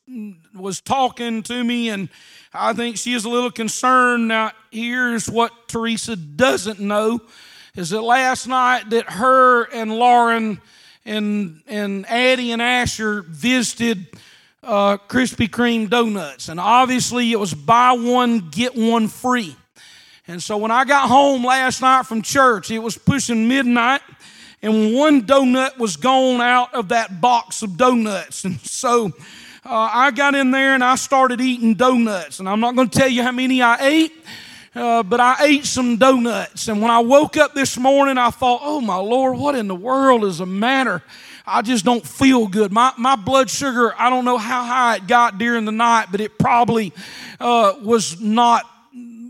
was 0.55 0.79
talking 0.79 1.43
to 1.43 1.63
me, 1.63 1.89
and 1.89 2.09
I 2.53 2.73
think 2.73 2.97
she 2.97 3.13
is 3.13 3.25
a 3.25 3.29
little 3.29 3.51
concerned. 3.51 4.29
Now, 4.29 4.51
here's 4.71 5.29
what 5.29 5.67
Teresa 5.67 6.15
doesn't 6.15 6.79
know 6.79 7.19
is 7.75 7.89
that 7.89 8.01
last 8.01 8.47
night 8.47 8.89
that 8.91 9.09
her 9.09 9.63
and 9.63 9.91
Lauren 9.91 10.61
and 11.05 11.61
and 11.67 12.05
Addie 12.07 12.51
and 12.51 12.61
Asher 12.61 13.23
visited 13.23 14.07
uh, 14.61 14.97
Krispy 14.97 15.49
Kreme 15.49 15.89
donuts, 15.89 16.49
and 16.49 16.59
obviously 16.59 17.31
it 17.31 17.39
was 17.39 17.53
buy 17.53 17.93
one 17.93 18.49
get 18.51 18.75
one 18.75 19.07
free. 19.07 19.55
And 20.27 20.41
so 20.41 20.55
when 20.57 20.71
I 20.71 20.85
got 20.85 21.09
home 21.09 21.43
last 21.43 21.81
night 21.81 22.05
from 22.05 22.21
church, 22.21 22.71
it 22.71 22.79
was 22.79 22.97
pushing 22.97 23.47
midnight, 23.47 24.01
and 24.61 24.93
one 24.93 25.23
donut 25.23 25.77
was 25.77 25.97
gone 25.97 26.39
out 26.41 26.73
of 26.73 26.89
that 26.89 27.19
box 27.19 27.61
of 27.63 27.75
donuts. 27.75 28.45
And 28.45 28.59
so 28.61 29.07
uh, 29.65 29.89
I 29.91 30.11
got 30.11 30.35
in 30.35 30.51
there 30.51 30.75
and 30.75 30.83
I 30.83 30.95
started 30.95 31.41
eating 31.41 31.73
donuts. 31.73 32.39
And 32.39 32.47
I'm 32.47 32.59
not 32.59 32.75
going 32.75 32.89
to 32.89 32.99
tell 32.99 33.09
you 33.09 33.23
how 33.23 33.31
many 33.31 33.61
I 33.61 33.77
ate. 33.85 34.13
Uh, 34.75 35.03
but 35.03 35.19
I 35.19 35.35
ate 35.41 35.65
some 35.65 35.97
donuts. 35.97 36.67
And 36.67 36.81
when 36.81 36.89
I 36.89 36.99
woke 36.99 37.37
up 37.37 37.53
this 37.53 37.77
morning, 37.77 38.17
I 38.17 38.31
thought, 38.31 38.61
oh 38.63 38.81
my 38.81 38.95
Lord, 38.95 39.37
what 39.37 39.55
in 39.55 39.67
the 39.67 39.75
world 39.75 40.23
is 40.23 40.39
the 40.39 40.47
matter? 40.47 41.03
I 41.45 41.61
just 41.61 41.85
don't 41.85 42.05
feel 42.05 42.47
good. 42.47 42.71
My, 42.71 42.93
my 42.97 43.15
blood 43.15 43.49
sugar, 43.49 43.93
I 43.99 44.09
don't 44.09 44.25
know 44.25 44.37
how 44.37 44.63
high 44.63 44.95
it 44.95 45.07
got 45.07 45.37
during 45.37 45.65
the 45.65 45.71
night, 45.71 46.07
but 46.09 46.21
it 46.21 46.39
probably 46.39 46.93
uh, 47.39 47.73
was 47.81 48.19
not 48.19 48.63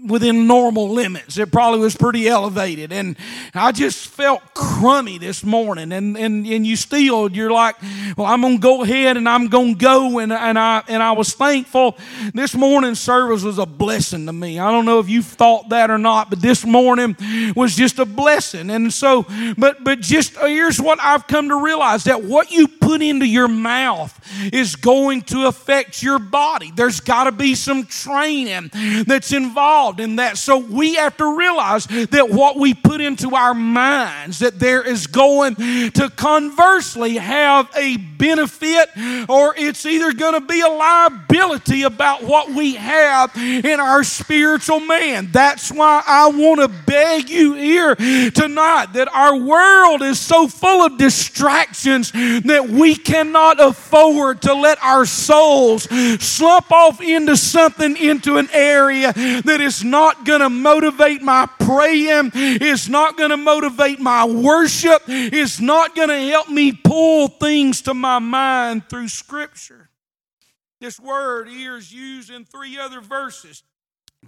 within 0.06 0.48
normal 0.48 0.89
limits. 0.89 1.38
It 1.38 1.52
probably 1.52 1.80
was 1.80 1.96
pretty 1.96 2.28
elevated. 2.28 2.92
And 2.92 3.16
I 3.54 3.72
just 3.72 4.08
felt 4.08 4.42
crummy 4.54 5.18
this 5.18 5.44
morning. 5.44 5.92
And, 5.92 6.18
and, 6.18 6.46
and 6.46 6.68
you 6.68 6.76
still, 6.76 7.32
you're 7.32 7.52
like, 7.52 7.76
well, 8.18 8.28
I'm 8.28 8.42
going 8.42 8.58
to 8.58 8.62
go 8.62 8.84
ahead 8.84 9.18
and 9.18 9.28
I'm 9.28 9.48
going 9.48 9.74
to 9.74 9.80
go. 9.80 10.20
And, 10.20 10.34
and, 10.34 10.60
I, 10.60 10.84
and 10.88 11.02
I 11.02 11.13
was 11.13 11.34
thankful. 11.34 11.98
This 12.34 12.54
morning 12.56 12.96
service 12.96 13.44
was 13.44 13.60
a 13.60 13.66
blessing 13.66 14.26
to 14.26 14.34
me. 14.34 14.60
I 14.60 14.72
don't 14.72 14.86
know 14.86 15.00
if 15.00 15.10
you 15.10 15.22
thought 15.22 15.70
that 15.70 15.89
or 15.89 15.98
not, 15.98 16.30
but 16.30 16.42
this 16.42 16.66
morning 16.66 17.16
was 17.56 17.76
just 17.76 18.00
a 18.00 18.06
blessing. 18.06 18.70
And 18.70 18.92
so, 18.92 19.26
but, 19.58 19.84
but 19.84 20.02
just 20.02 20.38
uh, 20.38 20.46
here's 20.46 20.82
what 20.82 21.00
I've 21.02 21.28
come 21.28 21.50
to 21.50 21.63
realize 21.63 22.04
that 22.06 22.24
what 22.24 22.52
you 22.52 22.68
put 22.68 23.02
into 23.02 23.26
your 23.26 23.48
mouth 23.48 24.20
is 24.52 24.76
going 24.76 25.22
to 25.22 25.48
affect 25.48 26.04
your 26.04 26.20
body. 26.20 26.72
There's 26.76 27.00
got 27.00 27.26
to 27.26 27.32
be 27.32 27.56
some 27.56 27.86
training 27.86 28.72
that's 29.08 29.32
involved 29.32 29.93
involved 29.94 30.00
in 30.00 30.16
that. 30.18 30.38
So 30.38 30.58
we 30.58 30.96
have 30.96 31.18
to 31.18 31.38
realize 31.38 31.86
that 31.86 32.30
what 32.30 32.58
we 32.58 32.74
put 32.74 33.02
into 33.02 33.36
our 33.36 33.54
minds, 33.54 34.40
that 34.40 34.60
there 34.60 34.84
is 34.84 35.08
going 35.08 35.56
to 35.56 36.12
conversely 36.16 37.16
have 37.16 37.70
a 37.76 37.98
benefit 37.98 38.90
or 39.30 39.54
it's 39.58 39.86
either 39.86 40.14
going 40.14 40.40
to 40.40 40.46
be 40.46 40.62
a 40.62 40.68
liability 40.68 41.84
about 41.84 42.24
what 42.24 42.50
we 42.50 42.76
have 42.76 43.36
in 43.36 43.80
our 43.80 44.04
spiritual 44.04 44.80
man. 44.80 45.30
That's 45.32 45.72
why 45.72 46.04
I 46.06 46.30
want 46.30 46.62
to 46.62 46.68
beg 46.86 47.30
you 47.30 47.54
here 47.54 47.96
tonight 47.96 48.88
that 48.94 49.10
our 49.14 49.38
world 49.38 50.02
is 50.02 50.20
so 50.20 50.48
full 50.48 50.86
of 50.86 50.98
distractions 50.98 52.12
that 52.12 52.68
we 52.70 52.96
cannot 52.96 53.60
afford 53.60 54.42
to 54.44 54.54
let 54.54 54.82
our 54.84 55.06
souls 55.06 55.84
slump 56.24 56.72
off 56.72 57.02
into 57.02 57.36
something, 57.36 57.98
into 57.98 58.38
an 58.38 58.50
area 58.54 59.14
that 59.14 59.60
is 59.62 59.83
not 59.84 60.26
going 60.26 60.41
to 60.41 60.50
motivate 60.50 61.22
my 61.22 61.48
praying, 61.60 62.32
it's 62.34 62.88
not 62.88 63.17
going 63.17 63.30
to 63.30 63.38
motivate 63.38 64.00
my 64.00 64.26
worship, 64.26 65.04
it's 65.08 65.60
not 65.60 65.96
going 65.96 66.10
to 66.10 66.19
help 66.30 66.50
me 66.50 66.72
pull 66.72 67.28
things 67.28 67.82
to 67.84 67.93
my 67.93 68.19
mind 68.19 68.89
through 68.89 69.08
Scripture. 69.08 69.89
This 70.80 71.00
word 71.00 71.48
here 71.48 71.78
is 71.78 71.93
used 71.93 72.30
in 72.30 72.43
three 72.46 72.78
other 72.78 73.00
verses. 73.00 73.63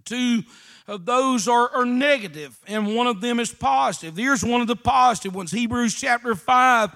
Two 0.04 0.44
of 0.88 1.06
those 1.06 1.48
are, 1.48 1.70
are 1.70 1.86
negative, 1.86 2.58
and 2.68 2.96
one 2.96 3.08
of 3.08 3.22
them 3.22 3.40
is 3.40 3.52
positive. 3.52 4.18
Here's 4.18 4.44
one 4.44 4.62
of 4.62 4.68
the 4.68 4.76
positive 4.76 5.34
ones 5.34 5.52
Hebrews 5.52 5.96
chapter 5.96 6.36
5 6.36 6.96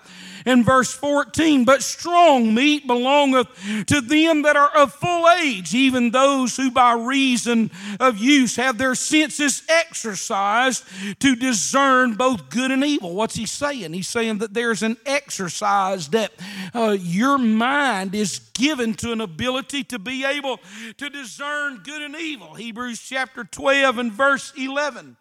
and 0.50 0.66
verse 0.66 0.92
14. 0.92 1.64
But 1.64 1.84
strong 1.84 2.54
meat 2.54 2.88
belongeth 2.88 3.48
to 3.88 4.02
them 4.02 4.42
that 4.42 4.56
are 4.56 4.76
of 4.76 4.94
full 4.94 5.30
age, 5.30 5.74
even 5.74 6.12
those 6.12 6.58
who 6.58 6.72
by 6.72 6.94
reason 6.94 7.72
of 8.00 8.18
use 8.18 8.56
have 8.56 8.78
their 8.78 8.96
senses 8.96 9.64
exercised 9.70 10.84
to 11.20 11.36
discern 11.36 12.16
both 12.16 12.50
good 12.50 12.72
and 12.72 12.84
evil. 12.84 13.14
What's 13.14 13.36
he 13.36 13.46
saying? 13.46 13.94
He's 13.94 14.10
saying 14.10 14.40
that 14.40 14.54
there's 14.54 14.84
an 14.84 14.98
exercise 15.06 16.10
that 16.10 16.32
uh, 16.74 16.98
your 17.00 17.38
mind 17.38 18.16
is 18.16 18.40
given 18.54 18.96
to 18.96 19.12
an 19.12 19.22
ability 19.22 19.84
to 19.86 20.00
be 20.00 20.26
able 20.26 20.60
to 20.98 21.10
discern 21.10 21.78
good 21.84 22.02
and 22.02 22.16
evil. 22.16 22.56
Hebrews 22.56 23.00
chapter 23.00 23.44
12 23.44 23.98
and 23.98 24.12
verse 24.12 24.52
11. 24.58 25.16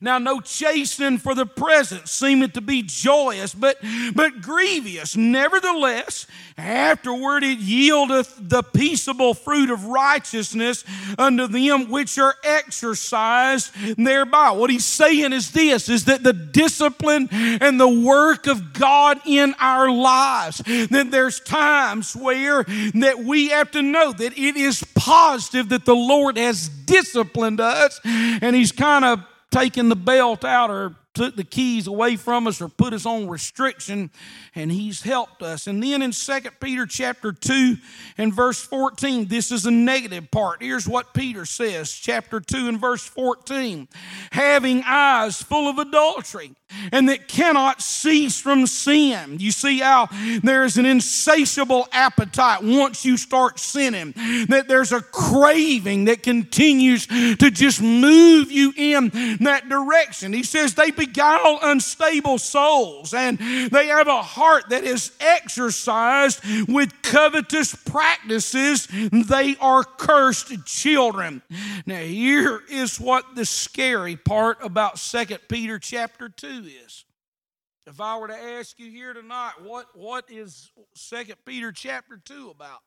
Now, 0.00 0.18
no 0.18 0.40
chastening 0.40 1.18
for 1.18 1.34
the 1.34 1.46
present 1.46 2.08
seemeth 2.08 2.54
to 2.54 2.60
be 2.60 2.82
joyous, 2.82 3.54
but, 3.54 3.78
but 4.14 4.40
grievous. 4.40 5.16
Nevertheless, 5.16 6.26
afterward 6.56 7.44
it 7.44 7.58
yieldeth 7.58 8.48
the 8.48 8.62
peaceable 8.62 9.34
fruit 9.34 9.70
of 9.70 9.86
righteousness 9.86 10.84
unto 11.18 11.46
them 11.46 11.90
which 11.90 12.18
are 12.18 12.34
exercised 12.44 13.72
thereby. 13.96 14.50
What 14.50 14.70
he's 14.70 14.84
saying 14.84 15.32
is 15.32 15.52
this, 15.52 15.88
is 15.88 16.04
that 16.06 16.22
the 16.22 16.32
discipline 16.32 17.28
and 17.30 17.80
the 17.80 17.88
work 17.88 18.46
of 18.46 18.72
God 18.72 19.20
in 19.26 19.54
our 19.58 19.90
lives, 19.90 20.58
that 20.58 21.08
there's 21.10 21.40
times 21.40 22.14
where 22.14 22.64
that 22.64 23.22
we 23.24 23.48
have 23.48 23.70
to 23.72 23.82
know 23.82 24.12
that 24.12 24.36
it 24.36 24.56
is 24.56 24.84
positive 24.94 25.68
that 25.70 25.84
the 25.84 25.94
Lord 25.94 26.36
has 26.36 26.68
disciplined 26.68 27.60
us 27.60 28.00
and 28.04 28.54
he's 28.54 28.72
kind 28.72 29.04
of 29.04 29.24
taken 29.52 29.88
the 29.88 29.96
belt 29.96 30.44
out 30.44 30.70
or 30.70 30.94
took 31.14 31.36
the 31.36 31.44
keys 31.44 31.86
away 31.86 32.16
from 32.16 32.46
us 32.46 32.60
or 32.60 32.68
put 32.68 32.92
us 32.92 33.04
on 33.06 33.28
restriction 33.28 34.10
and 34.54 34.72
he's 34.72 35.02
helped 35.02 35.42
us. 35.42 35.66
And 35.66 35.82
then 35.82 36.02
in 36.02 36.12
2 36.12 36.40
peter 36.60 36.86
chapter 36.86 37.32
2 37.32 37.76
and 38.18 38.32
verse 38.32 38.60
14 38.60 39.26
this 39.26 39.50
is 39.52 39.66
a 39.66 39.70
negative 39.70 40.30
part. 40.30 40.62
Here's 40.62 40.88
what 40.88 41.14
peter 41.14 41.44
says 41.44 41.92
chapter 41.92 42.40
2 42.40 42.68
and 42.68 42.80
verse 42.80 43.06
14 43.06 43.88
having 44.30 44.82
eyes 44.86 45.42
full 45.42 45.68
of 45.68 45.78
adultery 45.78 46.54
and 46.90 47.08
that 47.08 47.28
cannot 47.28 47.82
cease 47.82 48.40
from 48.40 48.66
sin. 48.66 49.38
You 49.38 49.50
see 49.50 49.80
how 49.80 50.08
there's 50.42 50.76
an 50.78 50.86
insatiable 50.86 51.88
appetite 51.92 52.62
once 52.62 53.04
you 53.04 53.16
start 53.16 53.58
sinning 53.58 54.14
that 54.48 54.66
there's 54.68 54.92
a 54.92 55.00
craving 55.00 56.06
that 56.06 56.22
continues 56.22 57.06
to 57.06 57.50
just 57.50 57.82
move 57.82 58.50
you 58.50 58.72
in 58.76 59.10
that 59.40 59.68
direction. 59.68 60.32
He 60.32 60.42
says 60.42 60.74
they 60.74 60.90
beguile 61.06 61.58
unstable 61.62 62.38
souls, 62.38 63.14
and 63.14 63.38
they 63.38 63.88
have 63.88 64.06
a 64.06 64.22
heart 64.22 64.68
that 64.70 64.84
is 64.84 65.12
exercised 65.20 66.40
with 66.68 66.92
covetous 67.02 67.74
practices. 67.74 68.86
They 68.86 69.56
are 69.60 69.84
cursed 69.84 70.64
children. 70.64 71.42
Now, 71.86 72.00
here 72.00 72.62
is 72.70 73.00
what 73.00 73.34
the 73.34 73.44
scary 73.44 74.16
part 74.16 74.58
about 74.62 74.98
Second 74.98 75.40
Peter 75.48 75.78
chapter 75.78 76.28
2 76.28 76.64
is. 76.84 77.04
If 77.86 78.00
I 78.00 78.16
were 78.18 78.28
to 78.28 78.36
ask 78.36 78.78
you 78.78 78.90
here 78.90 79.12
tonight, 79.12 79.54
what, 79.62 79.86
what 79.94 80.30
is 80.30 80.70
Second 80.94 81.36
Peter 81.44 81.72
chapter 81.72 82.20
2 82.24 82.50
about? 82.50 82.78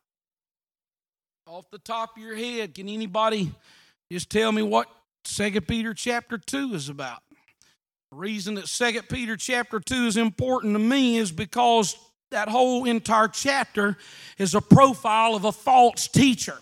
Off 1.46 1.70
the 1.70 1.78
top 1.78 2.16
of 2.16 2.22
your 2.22 2.34
head, 2.34 2.74
can 2.74 2.88
anybody 2.88 3.52
just 4.10 4.30
tell 4.30 4.50
me 4.52 4.62
what 4.62 4.88
Second 5.24 5.68
Peter 5.68 5.92
chapter 5.92 6.38
2 6.38 6.74
is 6.74 6.88
about? 6.88 7.22
Reason 8.16 8.54
that 8.54 8.66
Second 8.66 9.10
Peter 9.10 9.36
chapter 9.36 9.78
2 9.78 10.06
is 10.06 10.16
important 10.16 10.72
to 10.74 10.78
me 10.78 11.18
is 11.18 11.30
because 11.30 11.94
that 12.30 12.48
whole 12.48 12.86
entire 12.86 13.28
chapter 13.28 13.98
is 14.38 14.54
a 14.54 14.60
profile 14.62 15.34
of 15.34 15.44
a 15.44 15.52
false 15.52 16.08
teacher. 16.08 16.56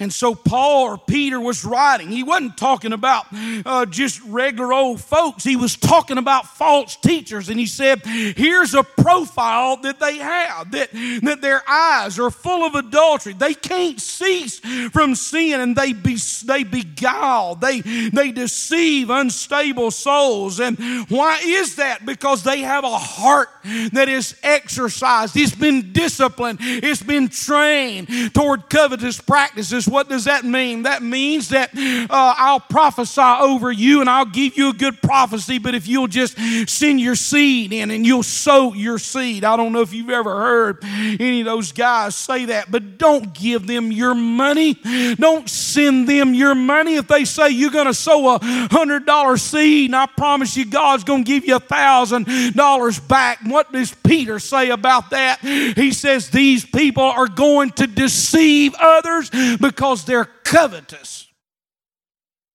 And 0.00 0.12
so 0.12 0.34
Paul 0.34 0.84
or 0.84 0.98
Peter 0.98 1.40
was 1.40 1.64
writing. 1.64 2.10
He 2.10 2.22
wasn't 2.22 2.56
talking 2.56 2.92
about 2.92 3.26
uh, 3.32 3.86
just 3.86 4.22
regular 4.22 4.72
old 4.72 5.00
folks. 5.00 5.42
He 5.42 5.56
was 5.56 5.76
talking 5.76 6.18
about 6.18 6.46
false 6.46 6.96
teachers. 6.96 7.48
And 7.48 7.58
he 7.58 7.66
said, 7.66 8.04
here's 8.04 8.74
a 8.74 8.82
profile 8.82 9.76
that 9.78 9.98
they 9.98 10.18
have, 10.18 10.70
that, 10.70 10.92
that 10.92 11.40
their 11.40 11.68
eyes 11.68 12.18
are 12.18 12.30
full 12.30 12.64
of 12.64 12.74
adultery. 12.74 13.32
They 13.32 13.54
can't 13.54 14.00
cease 14.00 14.60
from 14.90 15.14
sin 15.14 15.60
and 15.60 15.74
they, 15.74 15.92
be, 15.92 16.16
they 16.44 16.62
beguile, 16.62 17.56
they, 17.56 17.80
they 17.80 18.30
deceive 18.30 19.10
unstable 19.10 19.90
souls. 19.90 20.60
And 20.60 20.78
why 21.08 21.40
is 21.44 21.76
that? 21.76 22.06
Because 22.06 22.44
they 22.44 22.60
have 22.60 22.84
a 22.84 22.98
heart 22.98 23.48
that 23.92 24.08
is 24.08 24.36
exercised. 24.42 25.36
It's 25.36 25.54
been 25.54 25.92
disciplined. 25.92 26.58
It's 26.60 27.02
been 27.02 27.28
trained 27.28 28.08
toward 28.34 28.70
covetous 28.70 29.20
practices. 29.20 29.87
What 29.88 30.08
does 30.08 30.24
that 30.24 30.44
mean? 30.44 30.82
That 30.82 31.02
means 31.02 31.48
that 31.48 31.70
uh, 31.74 32.06
I'll 32.10 32.60
prophesy 32.60 33.20
over 33.20 33.72
you 33.72 34.00
and 34.00 34.10
I'll 34.10 34.26
give 34.26 34.56
you 34.56 34.70
a 34.70 34.72
good 34.72 35.00
prophecy, 35.02 35.58
but 35.58 35.74
if 35.74 35.88
you'll 35.88 36.08
just 36.08 36.38
send 36.68 37.00
your 37.00 37.14
seed 37.14 37.72
in 37.72 37.90
and 37.90 38.06
you'll 38.06 38.22
sow 38.22 38.74
your 38.74 38.98
seed. 38.98 39.44
I 39.44 39.56
don't 39.56 39.72
know 39.72 39.80
if 39.80 39.92
you've 39.94 40.10
ever 40.10 40.34
heard 40.36 40.78
any 40.84 41.40
of 41.40 41.46
those 41.46 41.72
guys 41.72 42.14
say 42.14 42.46
that, 42.46 42.70
but 42.70 42.98
don't 42.98 43.32
give 43.32 43.66
them 43.66 43.90
your 43.90 44.14
money. 44.14 44.74
Don't 45.14 45.48
send 45.48 46.08
them 46.08 46.34
your 46.34 46.54
money. 46.54 46.96
If 46.96 47.08
they 47.08 47.24
say 47.24 47.50
you're 47.50 47.70
going 47.70 47.86
to 47.86 47.94
sow 47.94 48.34
a 48.34 48.38
hundred 48.42 49.06
dollar 49.06 49.36
seed, 49.36 49.90
and 49.90 49.96
I 49.96 50.06
promise 50.06 50.56
you 50.56 50.66
God's 50.66 51.04
going 51.04 51.24
to 51.24 51.28
give 51.28 51.46
you 51.46 51.56
a 51.56 51.60
thousand 51.60 52.54
dollars 52.54 52.98
back. 52.98 53.38
What 53.44 53.72
does 53.72 53.94
Peter 53.94 54.38
say 54.38 54.70
about 54.70 55.10
that? 55.10 55.40
He 55.40 55.92
says 55.92 56.30
these 56.30 56.64
people 56.64 57.04
are 57.04 57.28
going 57.28 57.70
to 57.72 57.86
deceive 57.86 58.74
others 58.78 59.30
because 59.30 59.77
they're 60.04 60.24
covetous. 60.44 61.27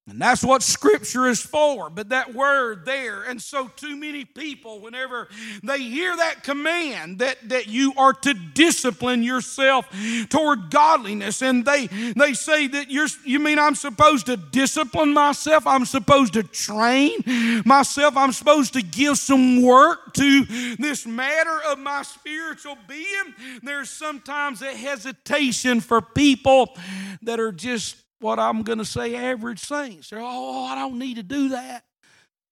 And 0.06 0.22
that's 0.22 0.44
what 0.44 0.64
Scripture 0.64 1.28
is 1.28 1.42
for. 1.42 1.90
But 1.90 2.10
that 2.10 2.34
word 2.34 2.86
there, 2.86 3.24
and 3.24 3.42
so 3.42 3.70
too 3.70 3.96
many 3.96 4.26
people, 4.26 4.82
whenever 4.82 5.30
they 5.64 5.80
hear 5.80 6.14
that 6.14 6.44
command 6.44 7.20
that, 7.20 7.38
that 7.48 7.68
you 7.68 7.94
are 7.96 8.12
to 8.12 8.34
discipline 8.34 9.24
yourself 9.24 9.88
toward 10.28 10.70
godliness, 10.70 11.42
and 11.42 11.64
they 11.64 11.88
they 11.88 12.34
say 12.34 12.68
that 12.68 12.92
you're 12.92 13.08
you 13.24 13.40
mean 13.40 13.58
I'm 13.58 13.76
supposed 13.76 14.26
to 14.26 14.36
discipline 14.36 15.14
myself, 15.14 15.66
I'm 15.66 15.86
supposed 15.86 16.34
to 16.34 16.44
train 16.44 17.24
myself, 17.66 18.18
I'm 18.18 18.34
supposed 18.34 18.74
to 18.74 18.82
give 18.82 19.18
some 19.18 19.62
work 19.62 20.14
to 20.16 20.44
this 20.80 21.06
matter 21.06 21.62
of 21.68 21.80
my 21.80 22.04
spiritual 22.04 22.78
being. 22.90 23.34
There's 23.62 23.90
sometimes 23.90 24.62
a 24.62 24.76
hesitation 24.76 25.80
for 25.80 26.02
people 26.02 26.76
that 27.22 27.40
are 27.40 27.54
just 27.54 28.03
what 28.24 28.40
I'm 28.40 28.64
going 28.64 28.80
to 28.80 28.86
say 28.86 29.16
average 29.16 29.60
saints. 29.60 30.10
They're, 30.10 30.20
oh, 30.22 30.66
I 30.66 30.76
don't 30.76 30.98
need 30.98 31.18
to 31.18 31.24
do 31.24 31.50
that. 31.50 31.84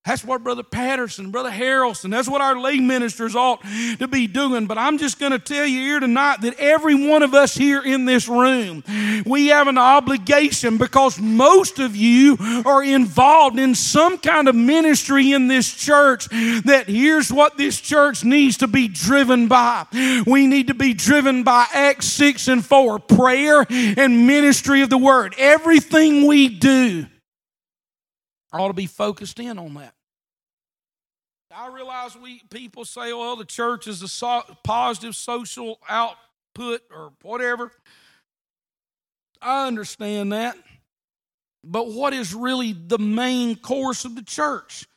That's 0.04 0.26
what 0.26 0.44
Brother 0.44 0.64
Patterson, 0.64 1.30
Brother 1.30 1.52
Harrelson, 1.52 2.10
that's 2.10 2.28
what 2.28 2.42
our 2.42 2.60
lay 2.60 2.80
ministers 2.80 3.36
ought 3.36 3.62
to 4.00 4.08
be 4.08 4.26
doing. 4.26 4.66
But 4.66 4.80
I'm 4.80 4.98
just 4.98 5.20
going 5.20 5.32
to 5.32 5.38
tell 5.38 5.64
you 5.64 5.80
here 5.80 6.00
tonight 6.00 6.42
that 6.42 6.56
every 6.58 7.08
one 7.08 7.22
of 7.22 7.36
us 7.36 7.54
here 7.54 7.84
in 7.84 8.06
this 8.06 8.28
room, 8.28 8.84
we 9.28 9.48
have 9.48 9.68
an 9.68 9.78
obligation 9.78 10.80
because 10.80 11.20
most 11.20 11.78
of 11.78 11.96
you 11.96 12.36
are 12.66 12.84
involved 12.84 13.60
in 13.60 13.76
some 13.76 14.18
kind 14.18 14.48
of 14.48 14.56
ministry 14.56 15.34
in 15.34 15.48
this 15.48 15.72
church. 15.72 16.28
That 16.66 16.86
here's 16.88 17.32
what 17.32 17.58
this 17.58 17.80
church 17.80 18.24
needs 18.24 18.58
to 18.58 18.68
be 18.68 18.88
driven 18.88 19.48
by. 19.48 19.86
We 20.26 20.48
need 20.48 20.68
to 20.68 20.74
be 20.74 20.96
driven 20.96 21.44
by 21.44 21.68
Acts 21.76 22.08
6 22.08 22.48
and 22.48 22.66
4 22.66 22.98
prayer 22.98 23.68
and 23.70 24.26
ministry 24.26 24.82
of 24.82 24.90
the 24.90 24.98
word. 24.98 25.36
Everything 25.38 26.26
we 26.26 26.50
do 26.50 27.06
ought 28.60 28.68
to 28.68 28.74
be 28.74 28.88
focused 28.88 29.40
in 29.40 29.58
on 29.58 29.74
that. 29.76 29.94
I 31.54 31.68
realize 31.68 32.16
we 32.16 32.42
people 32.50 32.86
say, 32.86 33.14
well, 33.14 33.36
the 33.36 33.46
church 33.46 33.88
is 33.88 34.02
a 34.02 34.08
so- 34.08 34.44
positive 34.64 35.16
social 35.16 35.80
output 35.88 36.82
or 36.94 37.12
whatever. 37.22 37.72
I 39.42 39.68
understand 39.68 40.32
that. 40.32 40.56
But 41.64 41.92
what 41.92 42.14
is 42.14 42.34
really 42.34 42.74
the 42.74 42.98
main 42.98 43.56
course 43.56 44.06
of 44.06 44.16
the 44.16 44.24
church? 44.24 44.88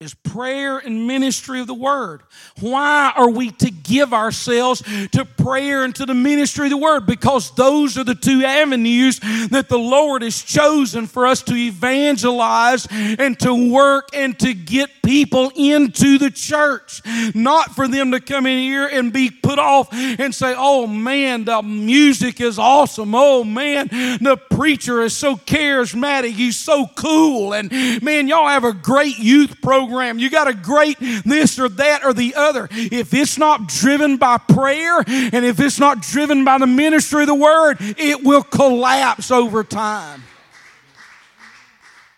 Is 0.00 0.14
prayer 0.14 0.78
and 0.78 1.08
ministry 1.08 1.60
of 1.60 1.66
the 1.66 1.74
word. 1.74 2.22
Why 2.60 3.12
are 3.16 3.30
we 3.30 3.50
to 3.50 3.68
give 3.68 4.14
ourselves 4.14 4.80
to 5.10 5.24
prayer 5.24 5.82
and 5.82 5.92
to 5.96 6.06
the 6.06 6.14
ministry 6.14 6.66
of 6.66 6.70
the 6.70 6.76
word? 6.76 7.04
Because 7.04 7.50
those 7.56 7.98
are 7.98 8.04
the 8.04 8.14
two 8.14 8.44
avenues 8.44 9.18
that 9.50 9.68
the 9.68 9.78
Lord 9.78 10.22
has 10.22 10.40
chosen 10.40 11.08
for 11.08 11.26
us 11.26 11.42
to 11.42 11.56
evangelize 11.56 12.86
and 12.92 13.36
to 13.40 13.72
work 13.72 14.10
and 14.14 14.38
to 14.38 14.54
get 14.54 14.88
people 15.02 15.50
into 15.56 16.16
the 16.16 16.30
church. 16.30 17.02
Not 17.34 17.74
for 17.74 17.88
them 17.88 18.12
to 18.12 18.20
come 18.20 18.46
in 18.46 18.58
here 18.58 18.86
and 18.86 19.12
be 19.12 19.32
put 19.32 19.58
off 19.58 19.88
and 19.92 20.32
say, 20.32 20.54
oh 20.56 20.86
man, 20.86 21.42
the 21.42 21.60
music 21.60 22.40
is 22.40 22.56
awesome. 22.56 23.16
Oh 23.16 23.42
man, 23.42 23.88
the 23.88 24.40
preacher 24.48 25.02
is 25.02 25.16
so 25.16 25.34
charismatic. 25.34 26.34
He's 26.34 26.56
so 26.56 26.86
cool. 26.94 27.52
And 27.52 27.72
man, 28.00 28.28
y'all 28.28 28.46
have 28.46 28.62
a 28.62 28.72
great 28.72 29.18
youth 29.18 29.60
program 29.60 29.87
program. 29.88 30.18
You 30.18 30.30
got 30.30 30.48
a 30.48 30.54
great 30.54 30.98
this 31.24 31.58
or 31.58 31.68
that 31.68 32.04
or 32.04 32.12
the 32.12 32.34
other. 32.34 32.68
If 32.70 33.14
it's 33.14 33.38
not 33.38 33.68
driven 33.68 34.16
by 34.16 34.38
prayer 34.38 35.02
and 35.06 35.44
if 35.44 35.58
it's 35.60 35.78
not 35.78 36.02
driven 36.02 36.44
by 36.44 36.58
the 36.58 36.66
ministry 36.66 37.22
of 37.22 37.28
the 37.28 37.34
word, 37.34 37.76
it 37.80 38.22
will 38.22 38.42
collapse 38.42 39.30
over 39.30 39.64
time. 39.64 40.22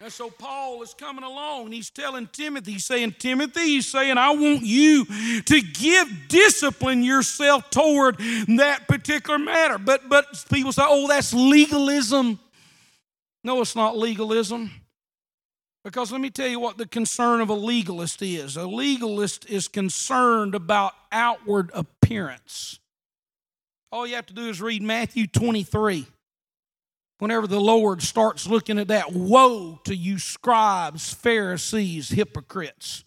And 0.03 0.11
so 0.11 0.31
Paul 0.31 0.83
is 0.83 0.95
coming 0.95 1.25
along 1.25 1.66
and 1.66 1.75
he's 1.75 1.91
telling 1.91 2.27
Timothy, 2.33 2.73
he's 2.73 2.87
saying, 2.87 3.16
Timothy, 3.18 3.61
he's 3.61 3.87
saying, 3.87 4.16
I 4.16 4.31
want 4.31 4.62
you 4.62 5.05
to 5.43 5.61
give 5.61 6.09
discipline 6.29 7.05
yourself 7.05 7.68
toward 7.68 8.16
that 8.16 8.87
particular 8.89 9.39
matter. 9.39 9.77
But 9.77 10.09
but 10.09 10.27
people 10.51 10.73
say, 10.73 10.83
oh, 10.87 11.07
that's 11.07 11.35
legalism. 11.35 12.41
No, 13.45 13.61
it's 13.61 13.77
not 13.77 13.97
legalism. 13.97 14.71
Because 15.83 16.12
let 16.12 16.20
me 16.20 16.31
tell 16.31 16.49
you 16.49 16.61
what 16.61 16.76
the 16.76 16.87
concern 16.87 17.41
of 17.41 17.49
a 17.49 17.55
legalist 17.55 18.20
is. 18.20 18.57
A 18.57 18.66
legalist 18.66 19.49
is 19.49 19.66
concerned 19.66 20.55
about 20.55 20.93
outward 21.11 21.70
appearance. 21.72 22.78
All 23.91 24.07
you 24.07 24.14
have 24.14 24.26
to 24.26 24.35
do 24.35 24.49
is 24.49 24.61
read 24.61 24.83
Matthew 24.83 25.26
23. 25.26 26.07
Whenever 27.18 27.47
the 27.47 27.61
Lord 27.61 28.03
starts 28.03 28.47
looking 28.47 28.78
at 28.78 28.89
that, 28.89 29.12
woe 29.12 29.81
to 29.85 29.95
you, 29.95 30.18
scribes, 30.18 31.12
Pharisees, 31.12 32.11
hypocrites. 32.11 33.05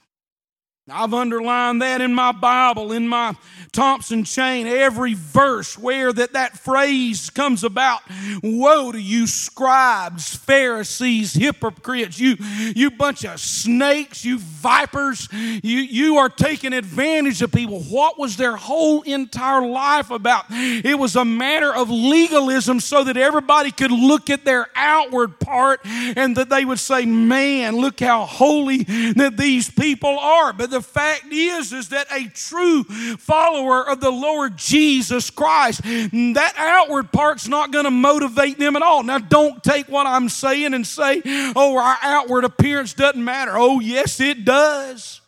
I've 0.89 1.13
underlined 1.13 1.81
that 1.81 2.01
in 2.01 2.13
my 2.13 2.33
Bible, 2.33 2.91
in 2.91 3.07
my 3.07 3.37
Thompson 3.71 4.25
chain, 4.25 4.67
every 4.67 5.13
verse 5.13 5.77
where 5.77 6.11
that, 6.11 6.33
that 6.33 6.59
phrase 6.59 7.29
comes 7.29 7.63
about. 7.63 8.01
Woe 8.43 8.91
to 8.91 8.99
you, 8.99 9.25
scribes, 9.25 10.35
Pharisees, 10.35 11.33
hypocrites, 11.35 12.19
you, 12.19 12.35
you 12.75 12.91
bunch 12.91 13.23
of 13.23 13.39
snakes, 13.39 14.25
you 14.25 14.39
vipers, 14.39 15.29
you, 15.31 15.79
you 15.79 16.17
are 16.17 16.27
taking 16.27 16.73
advantage 16.73 17.41
of 17.41 17.53
people. 17.53 17.81
What 17.83 18.19
was 18.19 18.35
their 18.35 18.57
whole 18.57 19.03
entire 19.03 19.65
life 19.65 20.11
about? 20.11 20.47
It 20.49 20.99
was 20.99 21.15
a 21.15 21.23
matter 21.23 21.73
of 21.73 21.89
legalism 21.89 22.81
so 22.81 23.05
that 23.05 23.15
everybody 23.15 23.71
could 23.71 23.91
look 23.91 24.29
at 24.29 24.43
their 24.43 24.67
outward 24.75 25.39
part 25.39 25.79
and 25.85 26.35
that 26.35 26.49
they 26.49 26.65
would 26.65 26.79
say, 26.79 27.05
Man, 27.05 27.77
look 27.77 28.01
how 28.01 28.25
holy 28.25 28.83
that 28.83 29.37
these 29.37 29.69
people 29.69 30.19
are. 30.19 30.51
But 30.51 30.72
the 30.73 30.81
fact 30.81 31.31
is, 31.31 31.71
is 31.71 31.89
that 31.89 32.07
a 32.11 32.27
true 32.27 32.83
follower 32.83 33.87
of 33.87 34.01
the 34.01 34.11
Lord 34.11 34.57
Jesus 34.57 35.29
Christ, 35.29 35.81
that 35.83 36.53
outward 36.57 37.11
part's 37.11 37.47
not 37.47 37.71
going 37.71 37.85
to 37.85 37.91
motivate 37.91 38.59
them 38.59 38.75
at 38.75 38.81
all. 38.81 39.03
Now, 39.03 39.19
don't 39.19 39.63
take 39.63 39.87
what 39.87 40.05
I'm 40.05 40.29
saying 40.29 40.73
and 40.73 40.85
say, 40.85 41.21
oh, 41.55 41.77
our 41.77 41.97
outward 42.01 42.43
appearance 42.43 42.93
doesn't 42.93 43.23
matter. 43.23 43.53
Oh, 43.55 43.79
yes, 43.79 44.19
it 44.19 44.43
does. 44.43 45.21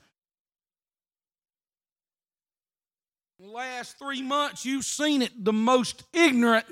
last 3.55 3.97
three 3.97 4.21
months, 4.21 4.65
you've 4.65 4.83
seen 4.83 5.21
it. 5.21 5.31
The 5.43 5.53
most 5.53 6.03
ignorant 6.13 6.65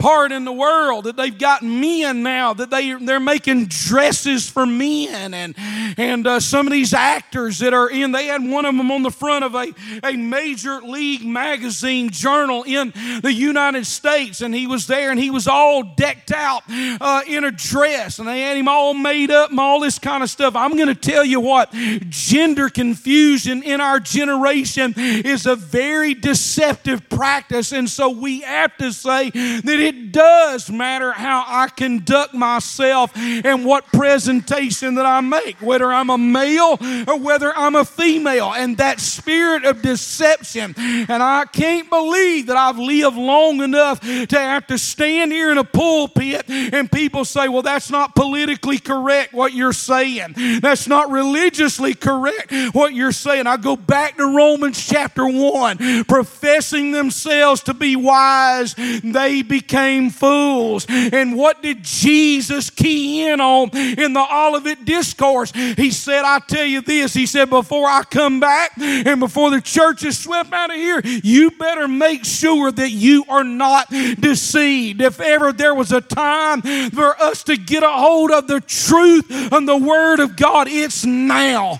part 0.00 0.32
in 0.32 0.46
the 0.46 0.52
world 0.52 1.04
that 1.04 1.16
they've 1.16 1.36
got 1.36 1.62
men 1.62 2.22
now 2.22 2.54
that 2.54 2.70
they 2.70 2.94
they're 2.94 3.20
making 3.20 3.66
dresses 3.66 4.48
for 4.48 4.64
men. 4.66 5.34
And 5.34 5.54
and 5.96 6.26
uh, 6.26 6.40
some 6.40 6.66
of 6.66 6.72
these 6.72 6.94
actors 6.94 7.58
that 7.58 7.74
are 7.74 7.88
in 7.88 8.10
they 8.12 8.26
had 8.26 8.42
one 8.42 8.64
of 8.64 8.74
them 8.74 8.90
on 8.90 9.02
the 9.02 9.10
front 9.10 9.44
of 9.44 9.54
a, 9.54 9.72
a 10.02 10.16
major 10.16 10.80
league 10.80 11.24
magazine 11.24 12.10
journal 12.10 12.64
in 12.66 12.92
the 13.22 13.32
United 13.32 13.86
States. 13.86 14.40
And 14.40 14.54
he 14.54 14.66
was 14.66 14.86
there 14.86 15.10
and 15.10 15.20
he 15.20 15.30
was 15.30 15.46
all 15.46 15.82
decked 15.82 16.32
out 16.32 16.62
uh, 16.68 17.22
in 17.26 17.44
a 17.44 17.50
dress. 17.50 18.18
And 18.18 18.26
they 18.26 18.40
had 18.40 18.56
him 18.56 18.68
all 18.68 18.94
made 18.94 19.30
up 19.30 19.50
and 19.50 19.60
all 19.60 19.80
this 19.80 19.98
kind 19.98 20.22
of 20.22 20.30
stuff. 20.30 20.56
I'm 20.56 20.76
going 20.76 20.88
to 20.88 20.94
tell 20.94 21.24
you 21.24 21.40
what 21.40 21.72
gender 22.08 22.70
confusion 22.70 23.62
in 23.62 23.82
our 23.82 24.00
generation 24.00 24.94
is 24.96 25.44
a 25.44 25.56
very 25.56 26.14
deceptive 26.14 27.06
practice. 27.10 27.72
And 27.72 27.88
so 27.88 28.08
we 28.08 28.40
have 28.40 28.74
to 28.78 28.92
say 28.92 29.28
that 29.28 29.89
it 29.90 30.12
does 30.12 30.70
matter 30.70 31.10
how 31.10 31.44
I 31.44 31.66
conduct 31.66 32.32
myself 32.32 33.10
and 33.16 33.64
what 33.64 33.86
presentation 33.86 34.94
that 34.94 35.06
I 35.06 35.20
make, 35.20 35.60
whether 35.60 35.92
I'm 35.92 36.10
a 36.10 36.18
male 36.18 36.78
or 37.08 37.18
whether 37.18 37.52
I'm 37.56 37.74
a 37.74 37.84
female. 37.84 38.52
And 38.52 38.76
that 38.76 39.00
spirit 39.00 39.64
of 39.64 39.82
deception. 39.82 40.76
And 40.78 41.22
I 41.22 41.44
can't 41.46 41.90
believe 41.90 42.46
that 42.46 42.56
I've 42.56 42.78
lived 42.78 43.16
long 43.16 43.62
enough 43.62 44.00
to 44.00 44.38
have 44.38 44.68
to 44.68 44.78
stand 44.78 45.32
here 45.32 45.50
in 45.50 45.58
a 45.58 45.64
pulpit 45.64 46.48
and 46.48 46.90
people 46.90 47.24
say, 47.24 47.48
well, 47.48 47.62
that's 47.62 47.90
not 47.90 48.14
politically 48.14 48.78
correct 48.78 49.32
what 49.32 49.52
you're 49.52 49.72
saying. 49.72 50.34
That's 50.60 50.86
not 50.86 51.10
religiously 51.10 51.94
correct 51.94 52.52
what 52.72 52.94
you're 52.94 53.10
saying. 53.10 53.48
I 53.48 53.56
go 53.56 53.74
back 53.74 54.18
to 54.18 54.36
Romans 54.36 54.86
chapter 54.86 55.26
1, 55.26 56.04
professing 56.04 56.92
themselves 56.92 57.64
to 57.64 57.74
be 57.74 57.96
wise, 57.96 58.76
they 59.02 59.42
became 59.42 59.79
became 59.80 60.10
fools. 60.10 60.86
And 60.88 61.36
what 61.36 61.62
did 61.62 61.82
Jesus 61.82 62.70
key 62.70 63.26
in 63.26 63.40
on 63.40 63.70
in 63.76 64.12
the 64.12 64.26
Olivet 64.32 64.84
Discourse? 64.84 65.52
He 65.52 65.90
said, 65.90 66.24
I 66.24 66.40
tell 66.40 66.64
you 66.64 66.80
this, 66.80 67.14
he 67.14 67.26
said, 67.26 67.50
before 67.50 67.86
I 67.86 68.02
come 68.02 68.40
back 68.40 68.72
and 68.78 69.20
before 69.20 69.50
the 69.50 69.60
church 69.60 70.04
is 70.04 70.18
swept 70.18 70.52
out 70.52 70.70
of 70.70 70.76
here, 70.76 71.00
you 71.04 71.50
better 71.52 71.88
make 71.88 72.24
sure 72.24 72.70
that 72.70 72.90
you 72.90 73.24
are 73.28 73.44
not 73.44 73.88
deceived. 73.90 75.00
If 75.00 75.20
ever 75.20 75.52
there 75.52 75.74
was 75.74 75.92
a 75.92 76.00
time 76.00 76.62
for 76.90 77.20
us 77.20 77.42
to 77.44 77.56
get 77.56 77.82
a 77.82 77.90
hold 77.90 78.30
of 78.30 78.46
the 78.46 78.60
truth 78.60 79.26
and 79.30 79.68
the 79.68 79.76
Word 79.76 80.20
of 80.20 80.36
God, 80.36 80.68
it's 80.68 81.04
now. 81.04 81.78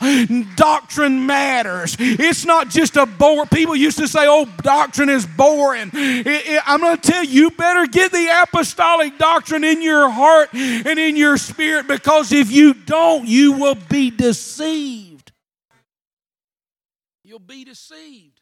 Doctrine 0.57 1.27
matters. 1.27 1.97
It's 1.99 2.45
not 2.45 2.69
just 2.69 2.97
a 2.97 3.07
bore. 3.07 3.47
People 3.47 3.77
used 3.77 3.99
to 3.99 4.09
say, 4.09 4.27
oh, 4.27 4.47
doctrine 4.63 5.09
is 5.09 5.27
boring. 5.27 5.91
It, 5.93 6.27
it, 6.27 6.63
I'm 6.67 6.81
going 6.81 6.97
to 6.97 7.11
tell 7.11 7.25
you, 7.25 7.31
you 7.41 7.51
better 7.51 7.87
get 7.91 8.13
the 8.13 8.43
apostolic 8.43 9.19
doctrine 9.19 9.65
in 9.65 9.83
your 9.83 10.09
heart 10.09 10.51
and 10.53 10.99
in 10.99 11.17
your 11.17 11.37
spirit 11.37 11.87
because 11.87 12.33
if 12.33 12.51
you 12.51 12.75
don't, 12.75 13.27
you 13.27 13.53
will 13.53 13.77
be 13.89 14.11
deceived. 14.11 15.33
You'll 17.25 17.39
be 17.39 17.65
deceived. 17.65 18.40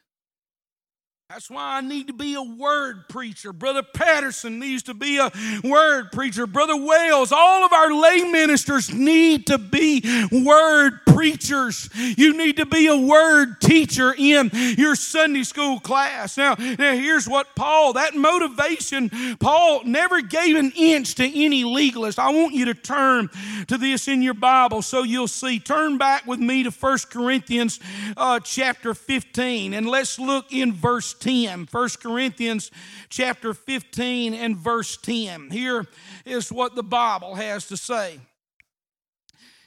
That's 1.30 1.50
why 1.50 1.76
I 1.76 1.80
need 1.82 2.06
to 2.06 2.14
be 2.14 2.32
a 2.32 2.42
word 2.42 3.06
preacher. 3.10 3.52
Brother 3.52 3.82
Patterson 3.82 4.58
needs 4.58 4.84
to 4.84 4.94
be 4.94 5.18
a 5.18 5.30
word 5.62 6.10
preacher. 6.10 6.46
Brother 6.46 6.74
Wells, 6.74 7.32
all 7.32 7.66
of 7.66 7.72
our 7.74 7.92
lay 7.92 8.22
ministers 8.22 8.90
need 8.90 9.46
to 9.48 9.58
be 9.58 10.02
word 10.32 11.00
preachers. 11.04 11.90
You 11.94 12.34
need 12.34 12.56
to 12.56 12.64
be 12.64 12.86
a 12.86 12.96
word 12.96 13.60
teacher 13.60 14.14
in 14.16 14.50
your 14.78 14.94
Sunday 14.94 15.42
school 15.42 15.78
class. 15.80 16.38
Now, 16.38 16.54
now 16.54 16.94
here's 16.94 17.28
what 17.28 17.54
Paul, 17.54 17.92
that 17.92 18.14
motivation, 18.14 19.10
Paul 19.38 19.84
never 19.84 20.22
gave 20.22 20.56
an 20.56 20.72
inch 20.76 21.14
to 21.16 21.24
any 21.24 21.62
legalist. 21.62 22.18
I 22.18 22.30
want 22.30 22.54
you 22.54 22.64
to 22.64 22.74
turn 22.74 23.28
to 23.66 23.76
this 23.76 24.08
in 24.08 24.22
your 24.22 24.32
Bible 24.32 24.80
so 24.80 25.02
you'll 25.02 25.28
see. 25.28 25.58
Turn 25.60 25.98
back 25.98 26.26
with 26.26 26.40
me 26.40 26.62
to 26.62 26.70
1 26.70 26.98
Corinthians 27.10 27.80
uh, 28.16 28.40
chapter 28.40 28.94
15 28.94 29.74
and 29.74 29.86
let's 29.86 30.18
look 30.18 30.54
in 30.54 30.72
verse 30.72 31.17
10. 31.18 31.68
1 31.70 31.88
Corinthians 32.02 32.70
chapter 33.08 33.54
15 33.54 34.34
and 34.34 34.56
verse 34.56 34.96
10. 34.96 35.50
Here 35.50 35.86
is 36.24 36.50
what 36.50 36.74
the 36.74 36.82
Bible 36.82 37.34
has 37.34 37.66
to 37.68 37.76
say. 37.76 38.20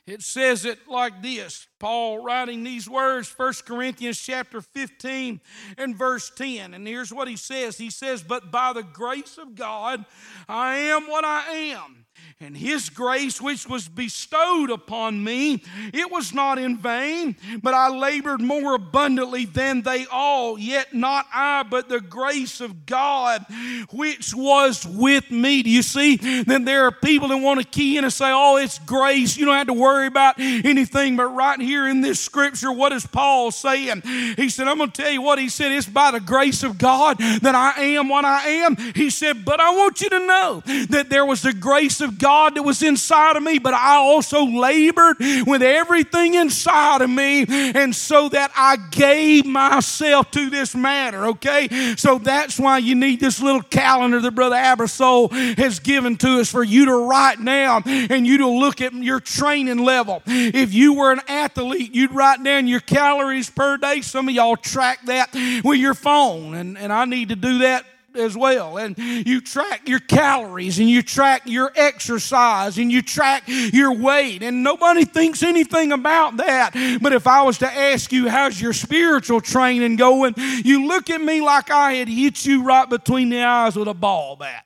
It 0.07 0.23
says 0.23 0.65
it 0.65 0.87
like 0.87 1.21
this 1.21 1.67
Paul 1.79 2.23
writing 2.23 2.63
these 2.63 2.89
words, 2.89 3.31
1 3.37 3.53
Corinthians 3.65 4.19
chapter 4.19 4.59
15 4.59 5.39
and 5.77 5.95
verse 5.95 6.31
10. 6.35 6.73
And 6.73 6.87
here's 6.87 7.13
what 7.13 7.27
he 7.27 7.35
says 7.35 7.77
He 7.77 7.89
says, 7.89 8.23
But 8.23 8.51
by 8.51 8.73
the 8.73 8.83
grace 8.83 9.37
of 9.37 9.55
God, 9.55 10.05
I 10.49 10.75
am 10.75 11.03
what 11.03 11.23
I 11.23 11.41
am 11.51 12.05
and 12.39 12.57
his 12.57 12.89
grace 12.89 13.41
which 13.41 13.67
was 13.67 13.87
bestowed 13.87 14.69
upon 14.69 15.23
me 15.23 15.63
it 15.93 16.11
was 16.11 16.33
not 16.33 16.57
in 16.57 16.77
vain 16.77 17.35
but 17.61 17.73
i 17.73 17.87
labored 17.89 18.41
more 18.41 18.75
abundantly 18.75 19.45
than 19.45 19.81
they 19.81 20.05
all 20.11 20.57
yet 20.57 20.93
not 20.93 21.25
i 21.33 21.63
but 21.63 21.89
the 21.89 22.01
grace 22.01 22.61
of 22.61 22.85
god 22.85 23.45
which 23.91 24.33
was 24.33 24.85
with 24.85 25.29
me. 25.31 25.63
Do 25.63 25.69
you 25.69 25.81
see 25.81 26.17
then 26.17 26.65
there 26.65 26.85
are 26.85 26.91
people 26.91 27.27
that 27.29 27.37
want 27.37 27.59
to 27.59 27.65
key 27.65 27.97
in 27.97 28.03
and 28.03 28.13
say 28.13 28.31
oh 28.31 28.57
it's 28.57 28.79
grace. 28.79 29.37
You 29.37 29.45
don't 29.45 29.55
have 29.55 29.67
to 29.67 29.73
worry 29.73 30.07
about 30.07 30.35
anything. 30.39 31.15
But 31.15 31.27
right 31.27 31.59
here 31.59 31.87
in 31.87 32.01
this 32.01 32.19
scripture 32.19 32.71
what 32.71 32.91
is 32.91 33.05
paul 33.05 33.51
saying? 33.51 34.01
He 34.35 34.49
said 34.49 34.67
i'm 34.67 34.77
going 34.77 34.91
to 34.91 35.01
tell 35.01 35.11
you 35.11 35.21
what 35.21 35.39
he 35.39 35.49
said. 35.49 35.71
It's 35.71 35.87
by 35.87 36.11
the 36.11 36.19
grace 36.19 36.63
of 36.63 36.77
god 36.77 37.17
that 37.17 37.55
i 37.55 37.81
am 37.81 38.09
what 38.09 38.25
i 38.25 38.47
am. 38.47 38.75
He 38.95 39.09
said 39.09 39.45
but 39.45 39.59
i 39.59 39.71
want 39.71 40.01
you 40.01 40.09
to 40.09 40.25
know 40.25 40.63
that 40.89 41.07
there 41.09 41.25
was 41.25 41.41
the 41.41 41.53
grace 41.53 42.01
of 42.01 42.10
god 42.17 42.41
God 42.41 42.55
that 42.55 42.63
was 42.63 42.81
inside 42.81 43.35
of 43.35 43.43
me, 43.43 43.59
but 43.59 43.75
I 43.75 43.97
also 43.97 44.45
labored 44.45 45.17
with 45.19 45.61
everything 45.61 46.33
inside 46.33 47.01
of 47.01 47.09
me, 47.09 47.45
and 47.47 47.95
so 47.95 48.29
that 48.29 48.51
I 48.55 48.77
gave 48.89 49.45
myself 49.45 50.31
to 50.31 50.49
this 50.49 50.73
matter, 50.73 51.27
okay? 51.27 51.67
So 51.97 52.17
that's 52.17 52.59
why 52.59 52.79
you 52.79 52.95
need 52.95 53.19
this 53.19 53.39
little 53.39 53.61
calendar 53.61 54.19
that 54.21 54.31
Brother 54.31 54.55
Abersol 54.55 55.31
has 55.57 55.79
given 55.79 56.17
to 56.17 56.39
us 56.39 56.51
for 56.51 56.63
you 56.63 56.85
to 56.85 57.07
write 57.07 57.43
down 57.43 57.83
and 57.85 58.25
you 58.25 58.39
to 58.39 58.47
look 58.47 58.81
at 58.81 58.93
your 58.93 59.19
training 59.19 59.79
level. 59.79 60.23
If 60.25 60.73
you 60.73 60.93
were 60.93 61.11
an 61.11 61.21
athlete, 61.27 61.93
you'd 61.93 62.13
write 62.13 62.43
down 62.43 62.67
your 62.67 62.79
calories 62.79 63.51
per 63.51 63.77
day. 63.77 64.01
Some 64.01 64.27
of 64.29 64.33
y'all 64.33 64.57
track 64.57 65.05
that 65.05 65.31
with 65.63 65.77
your 65.77 65.93
phone, 65.93 66.55
and, 66.55 66.75
and 66.75 66.91
I 66.91 67.05
need 67.05 67.29
to 67.29 67.35
do 67.35 67.59
that 67.59 67.85
as 68.15 68.35
well. 68.35 68.77
And 68.77 68.97
you 68.97 69.41
track 69.41 69.87
your 69.87 69.99
calories 69.99 70.79
and 70.79 70.89
you 70.89 71.01
track 71.01 71.43
your 71.45 71.71
exercise 71.75 72.77
and 72.77 72.91
you 72.91 73.01
track 73.01 73.43
your 73.47 73.93
weight. 73.93 74.43
And 74.43 74.63
nobody 74.63 75.05
thinks 75.05 75.43
anything 75.43 75.91
about 75.91 76.37
that. 76.37 76.71
But 77.01 77.13
if 77.13 77.27
I 77.27 77.43
was 77.43 77.57
to 77.59 77.71
ask 77.71 78.11
you, 78.11 78.29
how's 78.29 78.59
your 78.59 78.73
spiritual 78.73 79.41
training 79.41 79.95
going? 79.95 80.33
You 80.37 80.87
look 80.87 81.09
at 81.09 81.21
me 81.21 81.41
like 81.41 81.69
I 81.69 81.93
had 81.93 82.07
hit 82.07 82.45
you 82.45 82.63
right 82.63 82.89
between 82.89 83.29
the 83.29 83.43
eyes 83.43 83.75
with 83.75 83.87
a 83.87 83.93
ball 83.93 84.35
bat. 84.35 84.65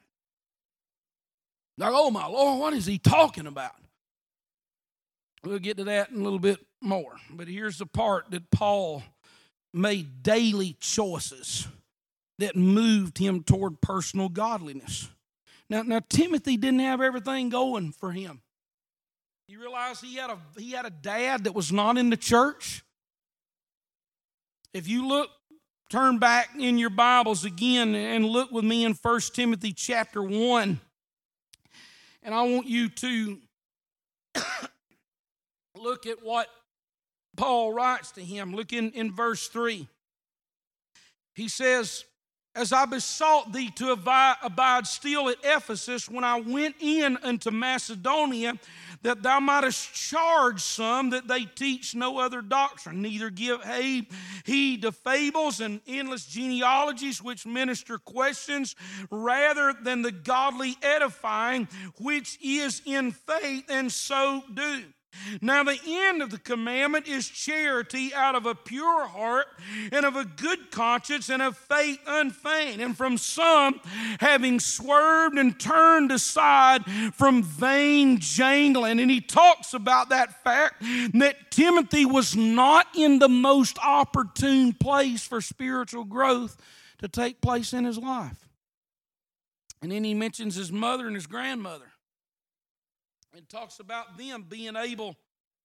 Like, 1.78 1.92
oh 1.94 2.10
my 2.10 2.26
Lord, 2.28 2.60
what 2.60 2.74
is 2.74 2.86
he 2.86 2.98
talking 2.98 3.48
about? 3.48 3.74
We'll 5.44 5.60
get 5.60 5.78
to 5.78 5.84
that 5.86 6.10
in 6.10 6.20
a 6.20 6.24
little 6.24 6.40
bit 6.40 6.60
more. 6.82 7.16
But 7.30 7.48
here's 7.48 7.78
the 7.78 7.86
part 7.86 8.32
that 8.32 8.50
Paul 8.50 9.04
made 9.74 10.24
daily 10.24 10.76
choices 10.80 11.68
that 12.40 12.56
moved 12.56 13.18
him 13.18 13.44
toward 13.44 13.82
personal 13.82 14.30
godliness. 14.30 15.10
Now, 15.70 15.82
now 15.82 16.02
Timothy 16.10 16.58
didn't 16.58 16.80
have 16.80 17.02
everything 17.02 17.50
going 17.50 17.92
for 17.92 18.12
him. 18.12 18.42
You 19.48 19.60
realize 19.60 20.02
he 20.02 20.16
had 20.16 20.32
a 20.32 20.40
he 20.58 20.72
had 20.72 20.86
a 20.86 20.90
dad 20.90 21.44
that 21.44 21.54
was 21.54 21.72
not 21.72 21.98
in 21.98 22.10
the 22.10 22.18
church. 22.18 22.84
If 24.74 24.88
you 24.88 25.08
look, 25.08 25.30
turn 25.90 26.18
back 26.18 26.50
in 26.60 26.78
your 26.78 26.90
Bibles 26.90 27.46
again 27.46 27.94
and 27.96 28.26
look 28.26 28.52
with 28.52 28.66
me 28.66 28.84
in 28.84 28.94
1 28.94 29.22
Timothy 29.34 29.72
chapter 29.72 30.22
1. 30.22 30.80
And 32.24 32.34
I 32.34 32.42
want 32.42 32.68
you 32.68 32.90
to 32.90 33.38
look 35.78 36.08
at 36.08 36.24
what 36.24 36.48
Paul 37.38 37.72
writes 37.72 38.12
to 38.14 38.22
him. 38.22 38.56
Look 38.56 38.74
in, 38.74 38.92
in 38.92 39.14
verse 39.14 39.48
3. 39.48 39.88
He 41.36 41.48
says, 41.48 42.04
as 42.56 42.72
I 42.72 42.86
besought 42.86 43.52
thee 43.52 43.70
to 43.72 43.92
abide 43.92 44.88
still 44.88 45.30
at 45.30 45.38
Ephesus 45.44 46.10
when 46.10 46.24
I 46.24 46.40
went 46.40 46.76
in 46.80 47.18
unto 47.18 47.52
Macedonia, 47.52 48.58
that 49.02 49.22
thou 49.22 49.40
mightest 49.40 49.94
charge 49.94 50.62
some 50.62 51.10
that 51.12 51.28
they 51.28 51.44
teach 51.46 51.94
no 51.94 52.18
other 52.18 52.42
doctrine, 52.42 53.02
neither 53.02 53.30
give 53.30 53.62
heed 54.46 54.82
to 54.82 54.92
fables 54.92 55.60
and 55.60 55.82
endless 55.86 56.26
genealogies 56.26 57.22
which 57.22 57.46
minister 57.46 57.98
questions, 57.98 58.76
rather 59.12 59.74
than 59.74 60.02
the 60.02 60.12
godly 60.14 60.76
edifying 60.82 61.68
which 62.00 62.40
is 62.42 62.82
in 62.86 63.12
faith, 63.12 63.66
and 63.70 63.92
so 63.92 64.44
do. 64.54 64.84
Now, 65.42 65.64
the 65.64 65.80
end 65.86 66.22
of 66.22 66.30
the 66.30 66.38
commandment 66.38 67.08
is 67.08 67.28
charity 67.28 68.14
out 68.14 68.36
of 68.36 68.46
a 68.46 68.56
pure 68.56 69.08
heart 69.08 69.48
and 69.92 70.06
of 70.06 70.16
a 70.16 70.26
good 70.26 70.72
conscience 70.72 71.30
and 71.30 71.42
of 71.42 71.58
faith 71.58 72.00
unfeigned. 72.06 72.82
And 72.82 72.96
from 72.96 73.18
some, 73.18 73.80
having 74.20 74.60
swerved 74.60 75.38
and 75.38 75.60
turned 75.60 76.12
aside 76.12 76.86
from 77.14 77.44
vain 77.44 78.20
jangling. 78.20 79.00
And 79.00 79.12
he 79.12 79.22
talks 79.22 79.74
about 79.74 80.10
that 80.10 80.44
fact 80.44 80.82
that 81.14 81.52
Timothy 81.52 82.06
was 82.06 82.36
not 82.36 82.88
in 82.96 83.20
the 83.20 83.30
most 83.30 83.78
opportune 83.84 84.74
place 84.74 85.26
for 85.26 85.42
spiritual 85.42 86.04
growth 86.04 86.58
to 87.00 87.08
take 87.08 87.42
place 87.42 87.74
in 87.74 87.86
his 87.86 87.98
life. 87.98 88.48
And 89.82 89.92
then 89.92 90.04
he 90.04 90.14
mentions 90.14 90.56
his 90.56 90.72
mother 90.72 91.06
and 91.08 91.16
his 91.16 91.28
grandmother. 91.28 91.92
It 93.36 93.50
talks 93.50 93.82
about 93.82 94.18
them 94.18 94.46
being 94.48 94.78
able 94.78 95.18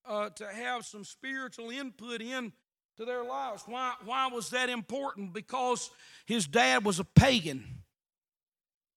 uh, 0.05 0.31
to 0.31 0.47
have 0.49 0.85
some 0.85 1.05
spiritual 1.05 1.71
input 1.71 2.21
in 2.21 2.53
to 2.97 3.05
their 3.05 3.23
lives. 3.23 3.63
Why, 3.65 3.95
why 4.05 4.27
was 4.27 4.51
that 4.51 4.69
important? 4.69 5.33
Because 5.33 5.91
his 6.27 6.49
dad 6.49 6.85
was 6.85 6.99
a 6.99 7.05
pagan. 7.05 7.65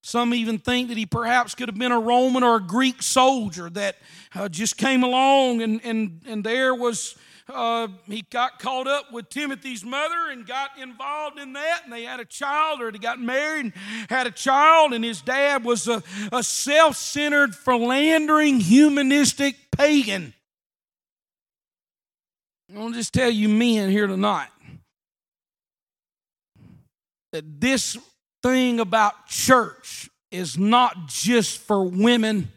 Some 0.01 0.33
even 0.33 0.57
think 0.57 0.89
that 0.89 0.97
he 0.97 1.05
perhaps 1.05 1.53
could 1.53 1.69
have 1.69 1.77
been 1.77 1.91
a 1.91 1.99
Roman 1.99 2.41
or 2.41 2.55
a 2.55 2.61
Greek 2.61 3.03
soldier 3.03 3.69
that 3.69 3.97
uh, 4.33 4.49
just 4.49 4.75
came 4.75 5.03
along 5.03 5.61
and, 5.61 5.79
and, 5.83 6.21
and 6.25 6.43
there 6.43 6.73
was 6.73 7.15
uh, 7.49 7.87
he 8.05 8.23
got 8.29 8.59
caught 8.59 8.87
up 8.87 9.11
with 9.11 9.29
Timothy's 9.29 9.83
mother 9.83 10.29
and 10.31 10.45
got 10.45 10.71
involved 10.79 11.39
in 11.39 11.53
that, 11.53 11.81
and 11.83 11.91
they 11.91 12.03
had 12.03 12.19
a 12.19 12.25
child, 12.25 12.81
or 12.81 12.91
they 12.91 12.99
got 12.99 13.19
married 13.19 13.65
and 13.65 13.73
had 14.09 14.27
a 14.27 14.31
child, 14.31 14.93
and 14.93 15.03
his 15.03 15.21
dad 15.21 15.63
was 15.63 15.87
a, 15.87 16.01
a 16.31 16.43
self 16.43 16.95
centered, 16.95 17.53
philandering, 17.55 18.59
humanistic 18.59 19.55
pagan. 19.71 20.33
I 22.73 22.79
want 22.79 22.93
to 22.93 22.99
just 22.99 23.13
tell 23.13 23.29
you 23.29 23.49
men 23.49 23.91
here 23.91 24.07
tonight 24.07 24.49
that 27.33 27.59
this 27.59 27.97
thing 28.41 28.79
about 28.79 29.27
church 29.27 30.09
is 30.31 30.57
not 30.57 31.07
just 31.07 31.59
for 31.59 31.83
women. 31.83 32.51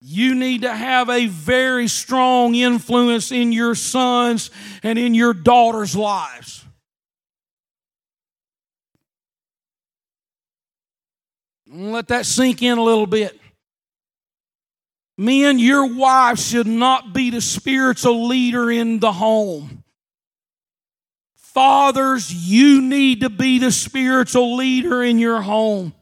You 0.00 0.34
need 0.34 0.62
to 0.62 0.72
have 0.72 1.08
a 1.08 1.26
very 1.26 1.88
strong 1.88 2.54
influence 2.54 3.32
in 3.32 3.50
your 3.50 3.74
sons 3.74 4.50
and 4.82 4.98
in 4.98 5.14
your 5.14 5.34
daughters' 5.34 5.96
lives. 5.96 6.64
Let 11.70 12.08
that 12.08 12.26
sink 12.26 12.62
in 12.62 12.78
a 12.78 12.82
little 12.82 13.06
bit. 13.06 13.38
Men, 15.18 15.58
your 15.58 15.94
wife 15.94 16.38
should 16.38 16.68
not 16.68 17.12
be 17.12 17.30
the 17.30 17.40
spiritual 17.40 18.28
leader 18.28 18.70
in 18.70 19.00
the 19.00 19.12
home. 19.12 19.82
Fathers, 21.34 22.32
you 22.32 22.80
need 22.80 23.22
to 23.22 23.28
be 23.28 23.58
the 23.58 23.72
spiritual 23.72 24.54
leader 24.54 25.02
in 25.02 25.18
your 25.18 25.40
home. 25.40 25.92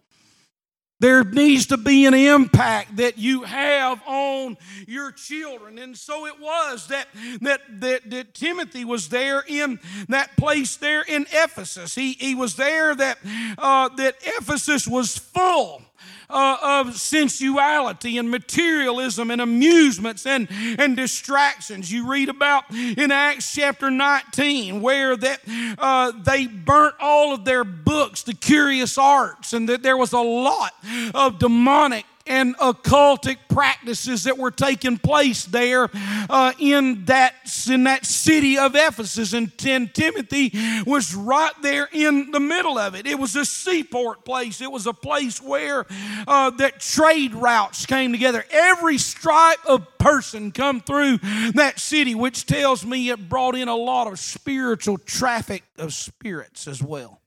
There 0.99 1.25
needs 1.25 1.67
to 1.67 1.77
be 1.77 2.07
an 2.07 2.15
impact 2.15 2.97
that 2.97 3.19
you 3.19 3.43
have 3.43 4.01
on 4.07 4.57
your 4.87 5.13
children. 5.13 5.79
And 5.79 5.97
so 5.97 6.27
it 6.27 6.41
was 6.41 6.87
that, 6.89 7.09
that, 7.43 7.61
that, 7.81 8.11
that, 8.11 8.35
Timothy 8.35 8.85
was 8.85 9.11
there 9.11 9.45
in 9.47 9.79
that 10.09 10.37
place 10.37 10.77
there 10.77 11.03
in 11.03 11.27
Ephesus. 11.33 11.95
He, 11.95 12.13
he 12.13 12.35
was 12.35 12.57
there 12.57 12.95
that, 12.95 13.19
uh, 13.59 13.91
that 13.97 14.17
Ephesus 14.23 14.89
was 14.89 15.19
full 15.19 15.83
uh, 16.29 16.57
of 16.63 16.97
sensuality 16.97 18.19
and 18.19 18.31
materialism 18.31 19.31
and 19.31 19.41
amusements 19.41 20.27
and, 20.27 20.49
and 20.51 20.97
distractions. 20.97 21.91
You 21.93 22.09
read 22.09 22.29
about 22.29 22.65
in 22.71 23.11
Acts 23.11 23.53
chapter 23.53 23.91
19 23.91 24.81
where 24.81 25.17
that 25.17 25.41
uh, 25.79 26.13
they 26.25 26.47
burnt 26.47 26.95
all 27.01 27.35
of 27.35 27.45
their 27.45 27.65
books, 27.65 28.23
the 28.23 28.35
curious 28.35 28.99
arts, 28.99 29.53
and 29.53 29.69
that 29.69 29.83
there 29.83 29.97
was 29.97 30.13
a 30.13 30.21
lot 30.21 30.73
of 31.15 31.39
demonic 31.39 32.05
and 32.27 32.57
occultic 32.59 33.39
practices 33.49 34.25
that 34.25 34.39
were 34.39 34.51
taking 34.51 34.99
place 34.99 35.45
there 35.45 35.89
uh, 36.29 36.53
in 36.59 37.05
that 37.07 37.35
in 37.71 37.85
that 37.85 38.05
city 38.05 38.59
of 38.59 38.75
Ephesus, 38.75 39.33
and, 39.33 39.53
and 39.67 39.93
Timothy 39.95 40.53
was 40.87 41.15
right 41.15 41.53
there 41.63 41.89
in 41.93 42.31
the 42.31 42.41
middle 42.41 42.79
of 42.79 42.95
it. 42.95 43.07
It 43.07 43.19
was 43.19 43.37
a 43.37 43.45
seaport 43.45 44.25
place. 44.25 44.61
It 44.61 44.71
was 44.71 44.87
a 44.87 44.93
place 44.93 45.41
where 45.41 45.87
uh, 46.27 46.51
that 46.51 46.81
trade 46.81 47.35
routes 47.35 47.87
came 47.87 48.13
together. 48.13 48.45
Every 48.51 48.99
stripe 48.99 49.65
of 49.67 49.99
person 49.99 50.53
come 50.53 50.81
through 50.81 51.19
that 51.55 51.79
city, 51.79 52.15
which 52.15 52.47
tells 52.47 52.85
me 52.85 53.11
it 53.11 53.29
brought 53.29 53.55
in 53.57 53.69
a 53.69 53.77
lot 53.77 54.07
of 54.07 54.19
spiritual 54.19 54.99
traffic 54.99 55.63
of 55.79 55.93
spirits 55.93 56.69
as 56.69 56.83
well. 56.83 57.21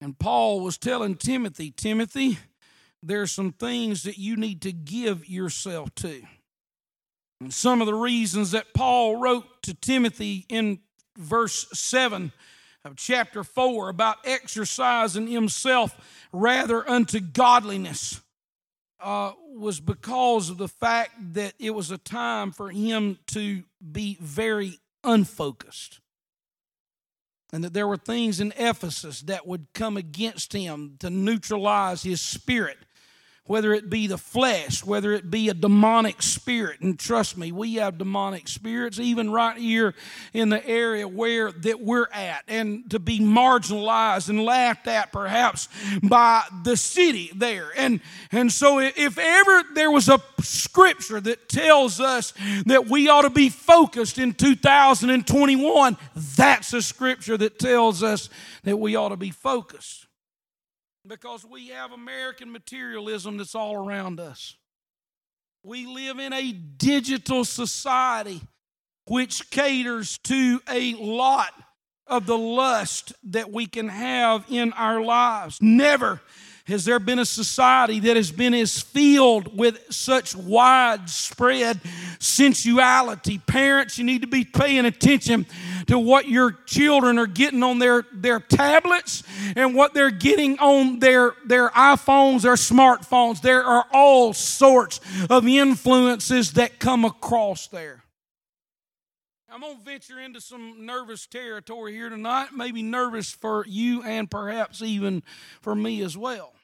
And 0.00 0.18
Paul 0.18 0.60
was 0.60 0.76
telling 0.76 1.16
Timothy, 1.16 1.70
Timothy, 1.70 2.38
there's 3.02 3.32
some 3.32 3.52
things 3.52 4.02
that 4.04 4.18
you 4.18 4.36
need 4.36 4.62
to 4.62 4.72
give 4.72 5.28
yourself 5.28 5.94
to. 5.96 6.22
And 7.40 7.52
some 7.52 7.80
of 7.80 7.86
the 7.86 7.94
reasons 7.94 8.52
that 8.52 8.74
Paul 8.74 9.16
wrote 9.16 9.44
to 9.62 9.74
Timothy 9.74 10.46
in 10.48 10.80
verse 11.16 11.66
7 11.72 12.32
of 12.84 12.96
chapter 12.96 13.44
4 13.44 13.88
about 13.88 14.16
exercising 14.24 15.26
himself 15.26 16.26
rather 16.32 16.88
unto 16.88 17.20
godliness 17.20 18.20
uh, 19.00 19.32
was 19.54 19.80
because 19.80 20.48
of 20.48 20.56
the 20.56 20.68
fact 20.68 21.10
that 21.34 21.52
it 21.58 21.70
was 21.70 21.90
a 21.90 21.98
time 21.98 22.52
for 22.52 22.70
him 22.70 23.18
to 23.26 23.62
be 23.92 24.16
very 24.20 24.78
unfocused 25.04 26.00
and 27.52 27.62
that 27.62 27.72
there 27.72 27.86
were 27.86 27.96
things 27.96 28.40
in 28.40 28.52
Ephesus 28.56 29.20
that 29.22 29.46
would 29.46 29.66
come 29.72 29.96
against 29.96 30.52
him 30.52 30.96
to 31.00 31.10
neutralize 31.10 32.02
his 32.02 32.20
spirit 32.20 32.78
whether 33.46 33.72
it 33.72 33.88
be 33.88 34.06
the 34.06 34.18
flesh, 34.18 34.84
whether 34.84 35.12
it 35.12 35.30
be 35.30 35.48
a 35.48 35.54
demonic 35.54 36.22
spirit. 36.22 36.80
And 36.80 36.98
trust 36.98 37.36
me, 37.36 37.52
we 37.52 37.74
have 37.74 37.98
demonic 37.98 38.48
spirits 38.48 38.98
even 38.98 39.30
right 39.30 39.56
here 39.56 39.94
in 40.32 40.48
the 40.48 40.64
area 40.66 41.06
where 41.06 41.52
that 41.52 41.80
we're 41.80 42.08
at, 42.12 42.44
and 42.48 42.90
to 42.90 42.98
be 42.98 43.20
marginalized 43.20 44.28
and 44.28 44.44
laughed 44.44 44.86
at 44.88 45.12
perhaps 45.12 45.68
by 46.02 46.42
the 46.64 46.76
city 46.76 47.30
there. 47.34 47.70
And 47.76 48.00
and 48.32 48.52
so 48.52 48.78
if 48.80 49.18
ever 49.18 49.62
there 49.74 49.90
was 49.90 50.08
a 50.08 50.20
scripture 50.40 51.20
that 51.20 51.48
tells 51.48 52.00
us 52.00 52.32
that 52.66 52.86
we 52.86 53.08
ought 53.08 53.22
to 53.22 53.30
be 53.30 53.48
focused 53.48 54.18
in 54.18 54.34
2021, 54.34 55.96
that's 56.36 56.72
a 56.72 56.82
scripture 56.82 57.36
that 57.36 57.58
tells 57.58 58.02
us 58.02 58.28
that 58.64 58.78
we 58.78 58.96
ought 58.96 59.10
to 59.10 59.16
be 59.16 59.30
focused 59.30 60.05
because 61.08 61.44
we 61.44 61.68
have 61.68 61.92
American 61.92 62.50
materialism 62.52 63.36
that's 63.36 63.54
all 63.54 63.76
around 63.76 64.20
us. 64.20 64.56
We 65.62 65.86
live 65.86 66.18
in 66.18 66.32
a 66.32 66.52
digital 66.52 67.44
society 67.44 68.40
which 69.06 69.50
caters 69.50 70.18
to 70.18 70.60
a 70.68 70.94
lot 70.94 71.52
of 72.06 72.26
the 72.26 72.38
lust 72.38 73.12
that 73.24 73.50
we 73.50 73.66
can 73.66 73.88
have 73.88 74.44
in 74.48 74.72
our 74.72 75.00
lives. 75.00 75.58
Never 75.60 76.20
has 76.66 76.84
there 76.84 76.98
been 76.98 77.20
a 77.20 77.24
society 77.24 78.00
that 78.00 78.16
has 78.16 78.32
been 78.32 78.52
as 78.52 78.80
filled 78.80 79.56
with 79.56 79.78
such 79.90 80.34
widespread 80.34 81.80
sensuality? 82.18 83.38
Parents, 83.38 83.98
you 83.98 84.04
need 84.04 84.22
to 84.22 84.26
be 84.26 84.44
paying 84.44 84.84
attention 84.84 85.46
to 85.86 85.96
what 85.96 86.28
your 86.28 86.52
children 86.66 87.20
are 87.20 87.28
getting 87.28 87.62
on 87.62 87.78
their, 87.78 88.04
their 88.12 88.40
tablets 88.40 89.22
and 89.54 89.76
what 89.76 89.94
they're 89.94 90.10
getting 90.10 90.58
on 90.58 90.98
their, 90.98 91.34
their 91.44 91.68
iPhones, 91.70 92.42
their 92.42 92.54
smartphones. 92.54 93.40
There 93.40 93.62
are 93.62 93.86
all 93.92 94.32
sorts 94.32 95.00
of 95.30 95.46
influences 95.46 96.54
that 96.54 96.80
come 96.80 97.04
across 97.04 97.68
there. 97.68 98.02
I'm 99.48 99.60
going 99.60 99.78
to 99.78 99.84
venture 99.84 100.18
into 100.18 100.40
some 100.40 100.84
nervous 100.84 101.26
territory 101.26 101.92
here 101.92 102.10
tonight, 102.10 102.48
maybe 102.54 102.82
nervous 102.82 103.30
for 103.30 103.64
you 103.68 104.02
and 104.02 104.28
perhaps 104.28 104.82
even 104.82 105.22
for 105.62 105.74
me 105.74 106.02
as 106.02 106.14
well. 106.14 106.55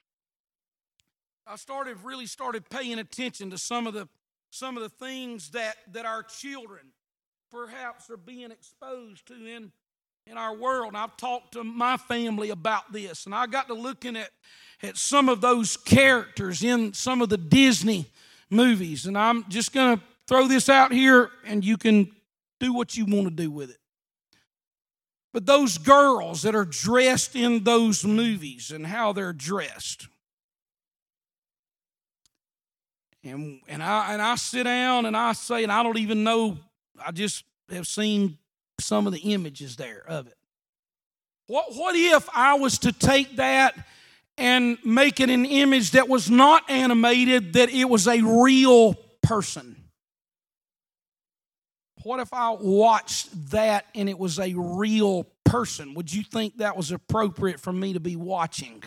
I 1.46 1.56
started 1.56 1.96
really 2.04 2.26
started 2.26 2.68
paying 2.70 2.98
attention 2.98 3.50
to 3.50 3.58
some 3.58 3.86
of 3.86 3.94
the 3.94 4.08
some 4.50 4.76
of 4.76 4.82
the 4.82 4.88
things 4.88 5.50
that 5.50 5.76
that 5.92 6.06
our 6.06 6.22
children 6.22 6.92
perhaps 7.50 8.08
are 8.10 8.16
being 8.16 8.50
exposed 8.50 9.26
to 9.26 9.34
in 9.34 9.72
in 10.26 10.38
our 10.38 10.54
world. 10.54 10.88
And 10.88 10.96
I've 10.96 11.16
talked 11.16 11.52
to 11.52 11.64
my 11.64 11.96
family 11.96 12.50
about 12.50 12.92
this, 12.92 13.26
and 13.26 13.34
I 13.34 13.46
got 13.46 13.68
to 13.68 13.74
looking 13.74 14.16
at 14.16 14.30
at 14.82 14.96
some 14.96 15.28
of 15.28 15.40
those 15.40 15.76
characters 15.76 16.62
in 16.62 16.92
some 16.92 17.22
of 17.22 17.28
the 17.28 17.38
Disney 17.38 18.06
movies, 18.50 19.06
and 19.06 19.16
I'm 19.16 19.48
just 19.48 19.72
going 19.72 19.98
to 19.98 20.04
throw 20.26 20.48
this 20.48 20.68
out 20.68 20.92
here, 20.92 21.30
and 21.44 21.64
you 21.64 21.76
can 21.76 22.10
do 22.60 22.72
what 22.72 22.96
you 22.96 23.04
want 23.04 23.28
to 23.28 23.30
do 23.30 23.50
with 23.50 23.70
it. 23.70 23.78
But 25.32 25.46
those 25.46 25.78
girls 25.78 26.42
that 26.42 26.54
are 26.54 26.64
dressed 26.64 27.34
in 27.34 27.64
those 27.64 28.04
movies 28.04 28.70
and 28.70 28.86
how 28.86 29.12
they're 29.12 29.32
dressed. 29.32 30.08
And, 33.24 33.60
and, 33.68 33.82
I, 33.82 34.12
and 34.12 34.22
I 34.22 34.34
sit 34.34 34.64
down 34.64 35.06
and 35.06 35.16
I 35.16 35.32
say, 35.32 35.62
and 35.62 35.70
I 35.70 35.82
don't 35.82 35.98
even 35.98 36.24
know, 36.24 36.58
I 37.04 37.12
just 37.12 37.44
have 37.70 37.86
seen 37.86 38.38
some 38.80 39.06
of 39.06 39.12
the 39.12 39.20
images 39.20 39.76
there 39.76 40.02
of 40.06 40.26
it. 40.26 40.36
What, 41.46 41.74
what 41.74 41.94
if 41.94 42.28
I 42.34 42.54
was 42.54 42.78
to 42.80 42.92
take 42.92 43.36
that 43.36 43.74
and 44.38 44.78
make 44.84 45.20
it 45.20 45.30
an 45.30 45.44
image 45.44 45.92
that 45.92 46.08
was 46.08 46.30
not 46.30 46.68
animated, 46.70 47.52
that 47.52 47.70
it 47.70 47.84
was 47.84 48.08
a 48.08 48.20
real 48.22 48.94
person? 49.22 49.76
What 52.02 52.18
if 52.18 52.32
I 52.32 52.50
watched 52.50 53.50
that 53.50 53.86
and 53.94 54.08
it 54.08 54.18
was 54.18 54.40
a 54.40 54.54
real 54.56 55.24
person? 55.44 55.94
Would 55.94 56.12
you 56.12 56.24
think 56.24 56.58
that 56.58 56.76
was 56.76 56.90
appropriate 56.90 57.60
for 57.60 57.72
me 57.72 57.92
to 57.92 58.00
be 58.00 58.16
watching? 58.16 58.82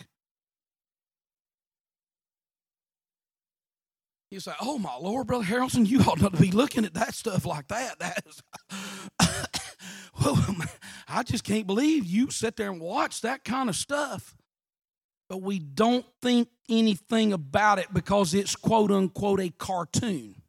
You 4.36 4.40
say, 4.40 4.52
"Oh 4.60 4.76
my 4.76 4.94
Lord, 4.96 5.28
Brother 5.28 5.46
Harrelson, 5.46 5.88
you 5.88 6.00
ought 6.00 6.20
not 6.20 6.34
to 6.34 6.38
be 6.38 6.50
looking 6.50 6.84
at 6.84 6.92
that 6.92 7.14
stuff 7.14 7.46
like 7.46 7.68
that." 7.68 7.98
That 8.00 8.22
is, 8.26 8.42
well, 10.20 10.56
I 11.08 11.22
just 11.22 11.42
can't 11.42 11.66
believe 11.66 12.04
you 12.04 12.30
sit 12.30 12.54
there 12.56 12.70
and 12.70 12.78
watch 12.78 13.22
that 13.22 13.44
kind 13.44 13.70
of 13.70 13.76
stuff. 13.76 14.36
But 15.30 15.40
we 15.40 15.58
don't 15.58 16.04
think 16.20 16.48
anything 16.68 17.32
about 17.32 17.78
it 17.78 17.86
because 17.94 18.34
it's 18.34 18.54
quote 18.54 18.90
unquote 18.90 19.40
a 19.40 19.48
cartoon. 19.48 20.42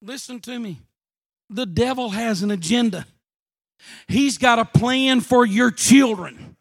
Listen 0.00 0.40
to 0.40 0.58
me. 0.58 0.80
The 1.50 1.66
devil 1.66 2.08
has 2.08 2.42
an 2.42 2.50
agenda. 2.50 3.06
He's 4.08 4.38
got 4.38 4.58
a 4.58 4.64
plan 4.64 5.20
for 5.20 5.44
your 5.44 5.70
children. 5.70 6.55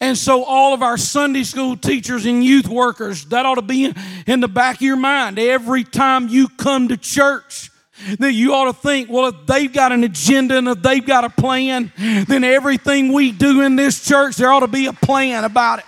And 0.00 0.16
so, 0.16 0.44
all 0.44 0.74
of 0.74 0.82
our 0.82 0.96
Sunday 0.96 1.42
school 1.42 1.76
teachers 1.76 2.24
and 2.24 2.44
youth 2.44 2.68
workers, 2.68 3.24
that 3.26 3.44
ought 3.44 3.56
to 3.56 3.62
be 3.62 3.92
in 4.26 4.40
the 4.40 4.48
back 4.48 4.76
of 4.76 4.82
your 4.82 4.96
mind 4.96 5.38
every 5.38 5.82
time 5.82 6.28
you 6.28 6.48
come 6.48 6.88
to 6.88 6.96
church. 6.96 7.70
That 8.20 8.32
you 8.32 8.54
ought 8.54 8.66
to 8.66 8.72
think, 8.72 9.10
well, 9.10 9.26
if 9.26 9.34
they've 9.44 9.72
got 9.72 9.90
an 9.90 10.04
agenda 10.04 10.56
and 10.56 10.68
if 10.68 10.80
they've 10.82 11.04
got 11.04 11.24
a 11.24 11.30
plan, 11.30 11.92
then 11.96 12.44
everything 12.44 13.12
we 13.12 13.32
do 13.32 13.62
in 13.62 13.74
this 13.74 14.04
church, 14.04 14.36
there 14.36 14.52
ought 14.52 14.60
to 14.60 14.68
be 14.68 14.86
a 14.86 14.92
plan 14.92 15.42
about 15.42 15.80
it. 15.80 15.84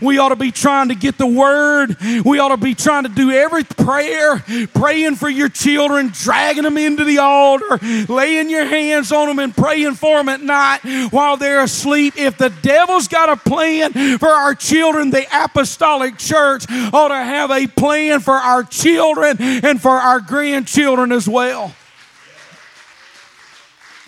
We 0.00 0.18
ought 0.18 0.30
to 0.30 0.36
be 0.36 0.50
trying 0.50 0.88
to 0.88 0.94
get 0.94 1.18
the 1.18 1.26
word. 1.26 1.96
We 2.24 2.38
ought 2.38 2.48
to 2.48 2.56
be 2.56 2.74
trying 2.74 3.04
to 3.04 3.08
do 3.08 3.30
every 3.30 3.64
prayer, 3.64 4.42
praying 4.74 5.16
for 5.16 5.28
your 5.28 5.48
children, 5.48 6.10
dragging 6.12 6.62
them 6.64 6.78
into 6.78 7.04
the 7.04 7.18
altar, 7.18 7.78
laying 8.08 8.50
your 8.50 8.64
hands 8.64 9.12
on 9.12 9.28
them 9.28 9.38
and 9.38 9.56
praying 9.56 9.94
for 9.94 10.18
them 10.18 10.28
at 10.28 10.40
night 10.40 10.80
while 11.10 11.36
they're 11.36 11.62
asleep. 11.62 12.14
If 12.16 12.38
the 12.38 12.50
devil's 12.62 13.08
got 13.08 13.28
a 13.28 13.36
plan 13.36 14.18
for 14.18 14.28
our 14.28 14.54
children, 14.54 15.10
the 15.10 15.26
apostolic 15.32 16.18
church 16.18 16.64
ought 16.92 17.08
to 17.08 17.14
have 17.14 17.50
a 17.50 17.66
plan 17.66 18.20
for 18.20 18.34
our 18.34 18.62
children 18.64 19.36
and 19.40 19.80
for 19.80 19.92
our 19.92 20.20
grandchildren 20.20 21.12
as 21.12 21.28
well. 21.28 21.74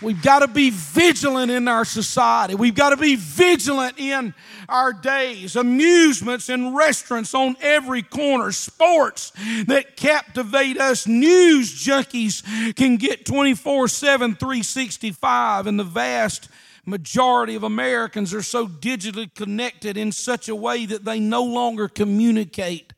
We've 0.02 0.20
got 0.20 0.40
to 0.40 0.48
be 0.48 0.68
vigilant 0.70 1.50
in 1.50 1.68
our 1.68 1.86
society. 1.86 2.54
We've 2.54 2.74
got 2.74 2.90
to 2.90 2.98
be 2.98 3.16
vigilant 3.16 3.98
in 3.98 4.34
our 4.68 4.92
days. 4.92 5.56
Amusements 5.56 6.50
and 6.50 6.76
restaurants 6.76 7.32
on 7.32 7.56
every 7.62 8.02
corner, 8.02 8.52
sports 8.52 9.32
that 9.66 9.96
captivate 9.96 10.78
us. 10.78 11.06
News 11.06 11.72
junkies 11.72 12.44
can 12.76 12.96
get 12.96 13.24
24 13.24 13.88
7, 13.88 14.34
365, 14.34 15.66
and 15.66 15.80
the 15.80 15.84
vast 15.84 16.50
majority 16.84 17.54
of 17.54 17.62
Americans 17.62 18.34
are 18.34 18.42
so 18.42 18.68
digitally 18.68 19.34
connected 19.34 19.96
in 19.96 20.12
such 20.12 20.48
a 20.50 20.54
way 20.54 20.84
that 20.84 21.06
they 21.06 21.18
no 21.18 21.42
longer 21.42 21.88
communicate 21.88 22.92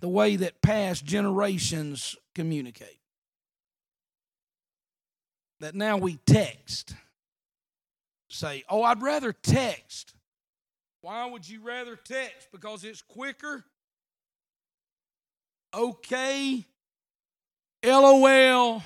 the 0.00 0.08
way 0.08 0.34
that 0.36 0.60
past 0.60 1.04
generations 1.04 2.16
communicate 2.34 2.98
that 5.64 5.74
now 5.74 5.96
we 5.96 6.18
text. 6.26 6.94
Say, 8.28 8.64
oh, 8.68 8.82
I'd 8.82 9.00
rather 9.00 9.32
text. 9.32 10.12
Why 11.00 11.24
would 11.24 11.48
you 11.48 11.62
rather 11.62 11.96
text? 11.96 12.48
Because 12.52 12.84
it's 12.84 13.00
quicker? 13.00 13.64
Okay. 15.74 16.66
LOL. 17.82 18.82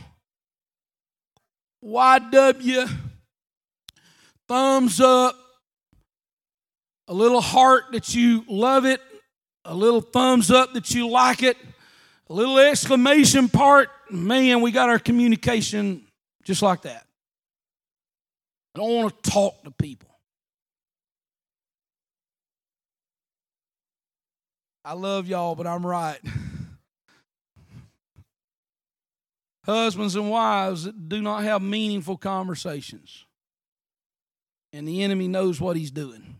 YW. 1.84 2.88
Thumbs 4.46 5.00
up. 5.00 5.36
A 7.08 7.12
little 7.12 7.40
heart 7.40 7.86
that 7.90 8.14
you 8.14 8.44
love 8.48 8.84
it. 8.84 9.00
A 9.64 9.74
little 9.74 10.00
thumbs 10.00 10.52
up 10.52 10.74
that 10.74 10.94
you 10.94 11.08
like 11.08 11.42
it. 11.42 11.56
A 12.30 12.32
little 12.32 12.58
exclamation 12.58 13.48
part. 13.48 13.88
Man, 14.10 14.60
we 14.60 14.70
got 14.70 14.88
our 14.88 15.00
communication 15.00 16.04
just 16.48 16.62
like 16.62 16.80
that. 16.80 17.04
I 18.74 18.78
don't 18.78 18.94
want 18.94 19.22
to 19.22 19.30
talk 19.30 19.62
to 19.64 19.70
people. 19.70 20.08
I 24.82 24.94
love 24.94 25.28
y'all, 25.28 25.54
but 25.54 25.66
I'm 25.66 25.84
right. 25.84 26.18
Husbands 29.66 30.16
and 30.16 30.30
wives 30.30 30.84
that 30.84 31.10
do 31.10 31.20
not 31.20 31.42
have 31.42 31.60
meaningful 31.60 32.16
conversations. 32.16 33.26
And 34.72 34.88
the 34.88 35.02
enemy 35.02 35.28
knows 35.28 35.60
what 35.60 35.76
he's 35.76 35.90
doing. 35.90 36.36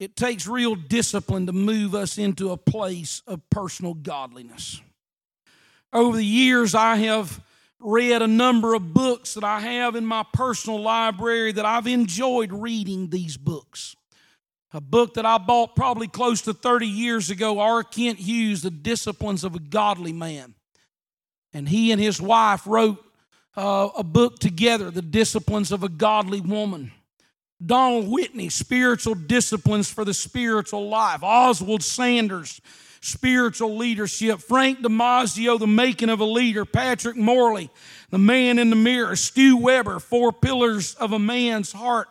It 0.00 0.16
takes 0.16 0.48
real 0.48 0.74
discipline 0.74 1.46
to 1.46 1.52
move 1.52 1.94
us 1.94 2.18
into 2.18 2.50
a 2.50 2.56
place 2.56 3.22
of 3.28 3.48
personal 3.48 3.94
godliness. 3.94 4.82
Over 5.92 6.16
the 6.16 6.24
years, 6.24 6.74
I 6.74 6.96
have 6.96 7.40
read 7.80 8.22
a 8.22 8.26
number 8.26 8.74
of 8.74 8.92
books 8.92 9.34
that 9.34 9.44
I 9.44 9.60
have 9.60 9.94
in 9.96 10.04
my 10.04 10.24
personal 10.32 10.80
library 10.80 11.52
that 11.52 11.64
I've 11.64 11.86
enjoyed 11.86 12.52
reading 12.52 13.08
these 13.08 13.36
books. 13.36 13.94
A 14.72 14.80
book 14.80 15.14
that 15.14 15.24
I 15.24 15.38
bought 15.38 15.74
probably 15.74 16.08
close 16.08 16.42
to 16.42 16.52
30 16.52 16.86
years 16.86 17.30
ago, 17.30 17.58
R. 17.58 17.82
Kent 17.82 18.18
Hughes, 18.18 18.62
The 18.62 18.70
Disciplines 18.70 19.44
of 19.44 19.54
a 19.54 19.60
Godly 19.60 20.12
Man. 20.12 20.54
And 21.54 21.68
he 21.68 21.90
and 21.90 22.00
his 22.00 22.20
wife 22.20 22.66
wrote 22.66 23.02
uh, 23.56 23.88
a 23.96 24.04
book 24.04 24.38
together, 24.38 24.90
The 24.90 25.00
Disciplines 25.00 25.72
of 25.72 25.82
a 25.82 25.88
Godly 25.88 26.42
Woman. 26.42 26.92
Donald 27.64 28.08
Whitney, 28.08 28.50
Spiritual 28.50 29.14
Disciplines 29.14 29.90
for 29.90 30.04
the 30.04 30.14
Spiritual 30.14 30.88
Life. 30.88 31.22
Oswald 31.22 31.82
Sanders, 31.82 32.60
spiritual 33.00 33.76
leadership. 33.76 34.40
Frank 34.40 34.80
Damazio, 34.80 35.58
the 35.58 35.66
making 35.66 36.08
of 36.08 36.20
a 36.20 36.24
leader. 36.24 36.64
Patrick 36.64 37.16
Morley, 37.16 37.70
the 38.10 38.18
man 38.18 38.58
in 38.58 38.70
the 38.70 38.76
mirror. 38.76 39.16
Stu 39.16 39.56
Weber, 39.56 39.98
four 39.98 40.32
pillars 40.32 40.94
of 40.94 41.12
a 41.12 41.18
man's 41.18 41.72
heart. 41.72 42.08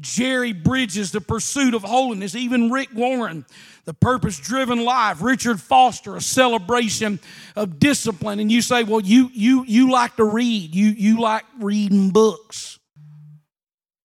Jerry 0.00 0.52
Bridges, 0.52 1.12
the 1.12 1.20
pursuit 1.20 1.74
of 1.74 1.82
holiness. 1.82 2.34
Even 2.34 2.70
Rick 2.70 2.88
Warren, 2.94 3.44
the 3.84 3.92
purpose 3.92 4.38
driven 4.38 4.82
life. 4.84 5.20
Richard 5.20 5.60
Foster, 5.60 6.16
a 6.16 6.20
celebration 6.20 7.20
of 7.54 7.78
discipline. 7.78 8.40
And 8.40 8.50
you 8.50 8.62
say, 8.62 8.84
well, 8.84 9.00
you, 9.00 9.30
you, 9.32 9.64
you 9.66 9.90
like 9.90 10.16
to 10.16 10.24
read, 10.24 10.74
you, 10.74 10.88
you 10.88 11.20
like 11.20 11.44
reading 11.58 12.10
books. 12.10 12.78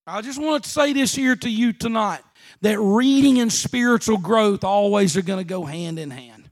I 0.06 0.22
just 0.22 0.40
want 0.40 0.64
to 0.66 0.70
say 0.70 0.94
this 0.94 1.16
here 1.16 1.36
to 1.38 1.50
you 1.50 1.74
tonight 1.74 2.22
that 2.62 2.80
reading 2.80 3.40
and 3.40 3.52
spiritual 3.52 4.18
growth 4.18 4.64
always 4.64 5.18
are 5.18 5.22
going 5.22 5.40
to 5.40 5.48
go 5.48 5.66
hand 5.66 6.00
in 6.00 6.12
hand. 6.12 6.50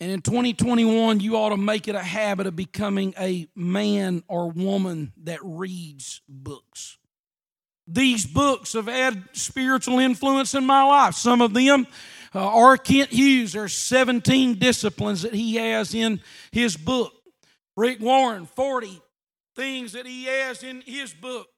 And 0.00 0.12
in 0.12 0.22
2021, 0.22 1.20
you 1.20 1.36
ought 1.36 1.48
to 1.48 1.56
make 1.56 1.88
it 1.88 1.96
a 1.96 2.02
habit 2.02 2.46
of 2.46 2.54
becoming 2.54 3.14
a 3.18 3.48
man 3.56 4.22
or 4.28 4.50
woman 4.50 5.12
that 5.24 5.40
reads 5.42 6.20
books. 6.28 6.98
These 7.86 8.26
books 8.26 8.74
have 8.74 8.86
had 8.86 9.24
spiritual 9.32 9.98
influence 9.98 10.54
in 10.54 10.64
my 10.66 10.84
life. 10.84 11.14
Some 11.14 11.40
of 11.40 11.54
them 11.54 11.86
uh, 12.34 12.46
R. 12.46 12.76
Kent 12.76 13.10
Hughes, 13.10 13.54
there's 13.54 13.72
17 13.72 14.58
disciplines 14.58 15.22
that 15.22 15.34
he 15.34 15.56
has 15.56 15.94
in 15.94 16.20
his 16.52 16.76
book. 16.76 17.12
Rick 17.76 18.00
Warren, 18.00 18.46
40 18.46 19.00
things 19.56 19.92
that 19.92 20.06
he 20.06 20.24
has 20.24 20.62
in 20.62 20.82
his 20.82 21.14
book. 21.14 21.48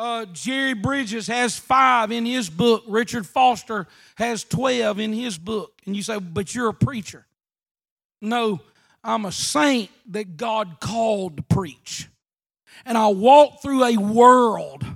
Uh, 0.00 0.24
Jerry 0.32 0.72
Bridges 0.72 1.26
has 1.26 1.58
five 1.58 2.10
in 2.10 2.24
his 2.24 2.48
book. 2.48 2.84
Richard 2.88 3.26
Foster 3.26 3.86
has 4.14 4.44
12 4.44 4.98
in 4.98 5.12
his 5.12 5.36
book. 5.36 5.74
And 5.84 5.94
you 5.94 6.02
say, 6.02 6.18
but 6.18 6.54
you're 6.54 6.70
a 6.70 6.74
preacher. 6.74 7.26
No, 8.22 8.60
I'm 9.04 9.26
a 9.26 9.32
saint 9.32 9.90
that 10.12 10.38
God 10.38 10.80
called 10.80 11.36
to 11.36 11.42
preach. 11.42 12.08
And 12.86 12.96
I 12.96 13.08
walk 13.08 13.60
through 13.60 13.84
a 13.84 13.98
world 13.98 14.86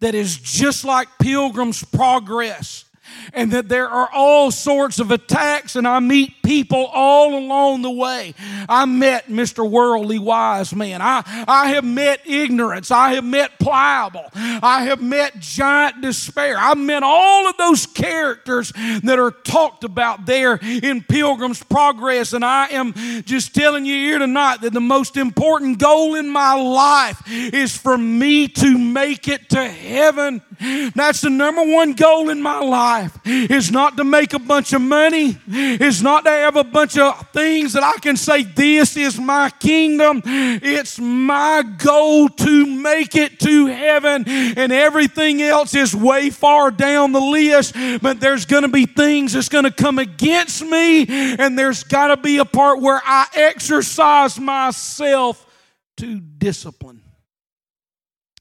that 0.00 0.14
is 0.14 0.36
just 0.36 0.84
like 0.84 1.08
Pilgrim's 1.18 1.82
Progress 1.82 2.84
and 3.32 3.52
that 3.52 3.68
there 3.68 3.88
are 3.88 4.08
all 4.12 4.50
sorts 4.50 4.98
of 4.98 5.10
attacks, 5.10 5.76
and 5.76 5.86
I 5.86 6.00
meet 6.00 6.42
people 6.42 6.86
all 6.86 7.36
along 7.36 7.82
the 7.82 7.90
way. 7.90 8.34
I 8.68 8.84
met 8.84 9.28
Mr. 9.28 9.68
Worldly 9.68 10.18
Wise 10.18 10.74
Man. 10.74 11.00
I, 11.02 11.22
I 11.46 11.70
have 11.70 11.84
met 11.84 12.20
ignorance. 12.26 12.90
I 12.90 13.14
have 13.14 13.24
met 13.24 13.58
pliable. 13.58 14.26
I 14.34 14.84
have 14.84 15.00
met 15.02 15.38
giant 15.40 16.02
despair. 16.02 16.56
I've 16.58 16.78
met 16.78 17.02
all 17.02 17.48
of 17.48 17.56
those 17.56 17.86
characters 17.86 18.72
that 19.02 19.18
are 19.18 19.30
talked 19.30 19.84
about 19.84 20.26
there 20.26 20.58
in 20.62 21.02
Pilgrim's 21.02 21.62
Progress, 21.62 22.32
and 22.32 22.44
I 22.44 22.68
am 22.68 22.92
just 23.24 23.54
telling 23.54 23.84
you 23.84 23.94
here 23.94 24.18
tonight 24.18 24.60
that 24.62 24.72
the 24.72 24.80
most 24.80 25.16
important 25.16 25.78
goal 25.78 26.14
in 26.14 26.28
my 26.28 26.54
life 26.54 27.22
is 27.30 27.76
for 27.76 27.96
me 27.96 28.48
to 28.48 28.78
make 28.78 29.28
it 29.28 29.48
to 29.50 29.68
heaven. 29.68 30.42
That's 30.60 31.22
the 31.22 31.30
number 31.30 31.64
one 31.64 31.94
goal 31.94 32.28
in 32.28 32.42
my 32.42 32.60
life 32.60 33.18
is 33.24 33.70
not 33.70 33.96
to 33.96 34.04
make 34.04 34.34
a 34.34 34.38
bunch 34.38 34.72
of 34.72 34.82
money, 34.82 35.38
is 35.48 36.02
not 36.02 36.24
to 36.24 36.30
have 36.30 36.56
a 36.56 36.64
bunch 36.64 36.98
of 36.98 37.28
things 37.32 37.72
that 37.72 37.82
I 37.82 37.98
can 38.00 38.16
say, 38.16 38.42
This 38.42 38.96
is 38.96 39.18
my 39.18 39.50
kingdom. 39.50 40.22
It's 40.24 40.98
my 40.98 41.62
goal 41.62 42.28
to 42.28 42.66
make 42.66 43.14
it 43.16 43.40
to 43.40 43.66
heaven, 43.66 44.24
and 44.28 44.70
everything 44.72 45.40
else 45.40 45.74
is 45.74 45.94
way 45.94 46.30
far 46.30 46.70
down 46.70 47.12
the 47.12 47.20
list. 47.20 47.74
But 48.02 48.20
there's 48.20 48.44
going 48.44 48.62
to 48.62 48.68
be 48.68 48.86
things 48.86 49.32
that's 49.32 49.48
going 49.48 49.64
to 49.64 49.70
come 49.70 49.98
against 49.98 50.62
me, 50.62 51.06
and 51.08 51.58
there's 51.58 51.84
got 51.84 52.08
to 52.08 52.16
be 52.16 52.38
a 52.38 52.44
part 52.44 52.80
where 52.80 53.00
I 53.04 53.26
exercise 53.34 54.38
myself 54.38 55.46
to 55.98 56.20
discipline 56.20 57.02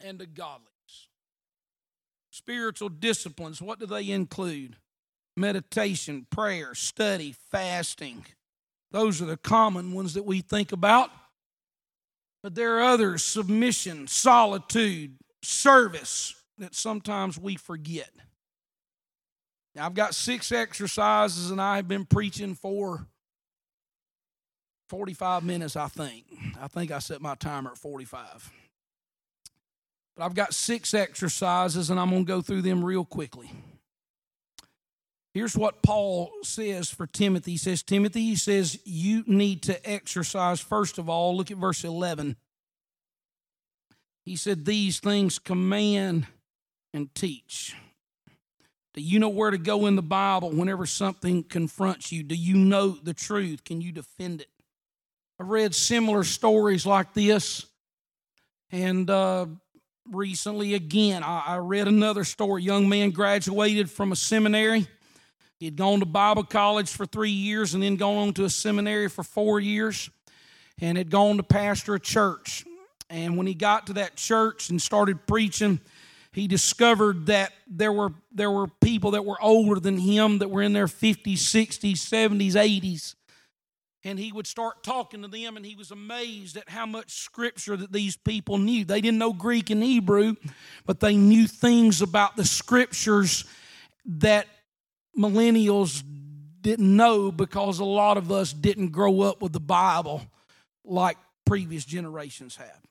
and 0.02 0.20
to 0.20 0.26
godly 0.26 0.69
spiritual 2.50 2.90
disciplines, 2.90 3.62
what 3.62 3.78
do 3.78 3.86
they 3.86 4.10
include? 4.10 4.76
Meditation, 5.38 6.26
prayer, 6.32 6.74
study, 6.74 7.36
fasting. 7.52 8.26
Those 8.92 9.22
are 9.22 9.26
the 9.26 9.38
common 9.38 9.94
ones 9.94 10.16
that 10.16 10.26
we 10.26 10.42
think 10.42 10.72
about. 10.72 11.12
But 12.42 12.56
there 12.56 12.80
are 12.80 12.82
others 12.82 13.24
submission, 13.24 14.08
solitude, 14.08 15.18
service 15.44 16.34
that 16.58 16.74
sometimes 16.74 17.38
we 17.38 17.56
forget. 17.56 18.10
Now, 19.76 19.86
I've 19.86 19.94
got 19.94 20.16
six 20.16 20.52
exercises 20.52 21.52
and 21.52 21.62
I 21.62 21.76
have 21.76 21.88
been 21.88 22.06
preaching 22.06 22.56
for 22.56 23.06
45 24.90 25.44
minutes, 25.44 25.76
I 25.76 25.88
think. 25.88 26.26
I 26.60 26.68
think 26.68 26.90
I 26.90 26.98
set 26.98 27.22
my 27.22 27.36
timer 27.36 27.72
at 27.74 27.78
45. 27.78 28.52
But 30.20 30.26
I've 30.26 30.36
got 30.36 30.54
six 30.54 30.94
exercises, 30.94 31.90
and 31.90 31.98
I'm 31.98 32.10
going 32.10 32.26
to 32.26 32.28
go 32.28 32.42
through 32.42 32.64
them 32.64 32.84
real 32.84 33.06
quickly. 33.06 33.50
Here's 35.34 35.56
what 35.56 35.82
Paul 35.82 36.30
says 36.44 36.90
for 36.90 37.08
Timothy. 37.08 37.52
He 37.52 37.58
says, 37.58 37.84
Timothy, 37.84 38.24
he 38.24 38.36
says, 38.36 38.78
you 38.84 39.24
need 39.28 39.64
to 39.64 39.90
exercise, 39.90 40.60
first 40.60 40.98
of 40.98 41.10
all, 41.10 41.38
look 41.38 41.52
at 41.52 41.58
verse 41.58 41.86
11. 41.86 42.36
He 44.26 44.36
said, 44.36 44.66
These 44.66 45.00
things 45.00 45.40
command 45.40 46.28
and 46.94 47.16
teach. 47.16 47.78
Do 48.96 49.02
you 49.02 49.20
know 49.20 49.30
where 49.30 49.52
to 49.52 49.58
go 49.58 49.86
in 49.86 49.96
the 49.96 50.02
Bible 50.02 50.52
whenever 50.52 50.86
something 50.86 51.44
confronts 51.44 52.12
you? 52.12 52.24
Do 52.24 52.36
you 52.36 52.58
know 52.58 52.90
the 52.90 53.14
truth? 53.14 53.64
Can 53.64 53.80
you 53.80 53.94
defend 53.94 54.42
it? 54.42 54.50
I've 55.40 55.48
read 55.48 55.74
similar 55.74 56.26
stories 56.26 56.86
like 56.86 57.14
this. 57.14 57.66
And 58.72 59.10
uh, 59.10 59.48
recently, 60.12 60.74
again, 60.74 61.24
I, 61.24 61.44
I 61.48 61.58
read 61.58 61.88
another 61.88 62.24
story. 62.24 62.64
Young 62.64 62.90
man 62.90 63.12
graduated 63.12 63.90
from 63.90 64.12
a 64.12 64.16
seminary. 64.16 64.88
He'd 65.60 65.76
gone 65.76 66.00
to 66.00 66.06
Bible 66.06 66.44
college 66.44 66.90
for 66.90 67.06
three 67.06 67.32
years 67.32 67.74
and 67.74 67.84
then 67.84 67.98
gone 67.98 68.18
on 68.18 68.34
to 68.34 68.46
a 68.46 68.50
seminary 68.50 69.10
for 69.10 69.24
four 69.24 69.60
years 69.60 70.10
and 70.80 70.98
had 70.98 71.10
gone 71.10 71.38
to 71.38 71.44
pastor 71.44 71.96
a 71.96 72.00
church. 72.00 72.66
And 73.10 73.38
when 73.38 73.48
he 73.48 73.54
got 73.54 73.88
to 73.88 73.94
that 73.94 74.16
church 74.16 74.70
and 74.70 74.82
started 74.82 75.28
preaching, 75.28 75.82
he 76.32 76.48
discovered 76.48 77.26
that 77.26 77.52
there 77.68 77.92
were 77.92 78.14
there 78.32 78.52
were 78.52 78.68
people 78.68 79.12
that 79.12 79.26
were 79.26 79.42
older 79.42 79.80
than 79.80 79.98
him 79.98 80.40
that 80.40 80.50
were 80.50 80.62
in 80.62 80.74
their 80.74 80.86
50s, 80.86 81.34
60s, 81.34 81.94
70s, 81.94 82.54
80s. 82.54 83.16
And 84.06 84.18
he 84.18 84.32
would 84.32 84.48
start 84.48 84.82
talking 84.82 85.22
to 85.24 85.28
them, 85.28 85.58
and 85.58 85.66
he 85.66 85.76
was 85.76 85.92
amazed 85.92 86.56
at 86.56 86.70
how 86.70 86.86
much 86.86 87.12
scripture 87.12 87.76
that 87.76 87.92
these 87.92 88.16
people 88.16 88.58
knew. 88.58 88.86
They 88.86 89.02
didn't 89.02 89.18
know 89.18 89.34
Greek 89.34 89.70
and 89.70 89.84
Hebrew, 89.84 90.36
but 90.86 91.02
they 91.02 91.18
knew 91.18 91.48
things 91.48 92.02
about 92.02 92.38
the 92.38 92.46
scriptures 92.46 93.44
that 94.06 94.48
millennials 95.18 96.02
didn't 96.62 96.96
know 96.96 97.32
because 97.32 97.80
a 97.80 97.86
lot 97.86 98.18
of 98.18 98.32
us 98.32 98.54
didn't 98.54 98.90
grow 98.90 99.22
up 99.22 99.42
with 99.42 99.52
the 99.52 99.60
Bible 99.60 100.22
like 100.86 101.18
previous 101.46 101.84
generations 101.84 102.56
have 102.56 102.82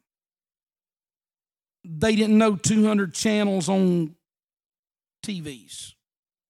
they 1.88 2.14
didn't 2.14 2.36
know 2.36 2.54
200 2.56 3.14
channels 3.14 3.68
on 3.68 4.14
TVs. 5.24 5.94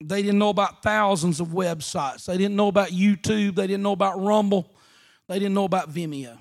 They 0.00 0.22
didn't 0.22 0.38
know 0.38 0.50
about 0.50 0.82
thousands 0.82 1.40
of 1.40 1.48
websites. 1.48 2.26
They 2.26 2.38
didn't 2.38 2.56
know 2.56 2.68
about 2.68 2.88
YouTube. 2.90 3.56
They 3.56 3.66
didn't 3.66 3.82
know 3.82 3.92
about 3.92 4.20
Rumble. 4.20 4.72
They 5.28 5.38
didn't 5.38 5.54
know 5.54 5.64
about 5.64 5.92
Vimeo. 5.92 6.38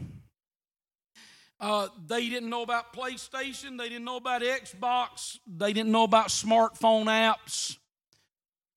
Uh, 1.60 1.88
they 2.06 2.30
didn't 2.30 2.50
know 2.50 2.62
about 2.62 2.94
PlayStation. 2.94 3.78
They 3.80 3.90
didn't 3.90 4.06
know 4.06 4.18
about 4.18 4.44
Xbox. 4.44 5.40
They 5.48 5.74
didn't 5.74 5.92
know 5.92 6.04
about 6.04 6.28
smartphone 6.28 7.06
apps. 7.06 7.78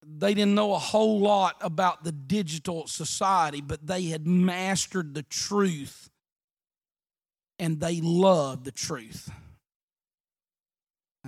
They 0.02 0.32
didn't 0.32 0.54
know 0.54 0.72
a 0.72 0.78
whole 0.78 1.20
lot 1.20 1.56
about 1.60 2.04
the 2.04 2.12
digital 2.12 2.86
society, 2.86 3.60
but 3.60 3.86
they 3.86 4.04
had 4.04 4.26
mastered 4.26 5.12
the 5.12 5.22
truth 5.22 6.08
and 7.58 7.78
they 7.80 8.00
loved 8.00 8.64
the 8.64 8.72
truth. 8.72 9.30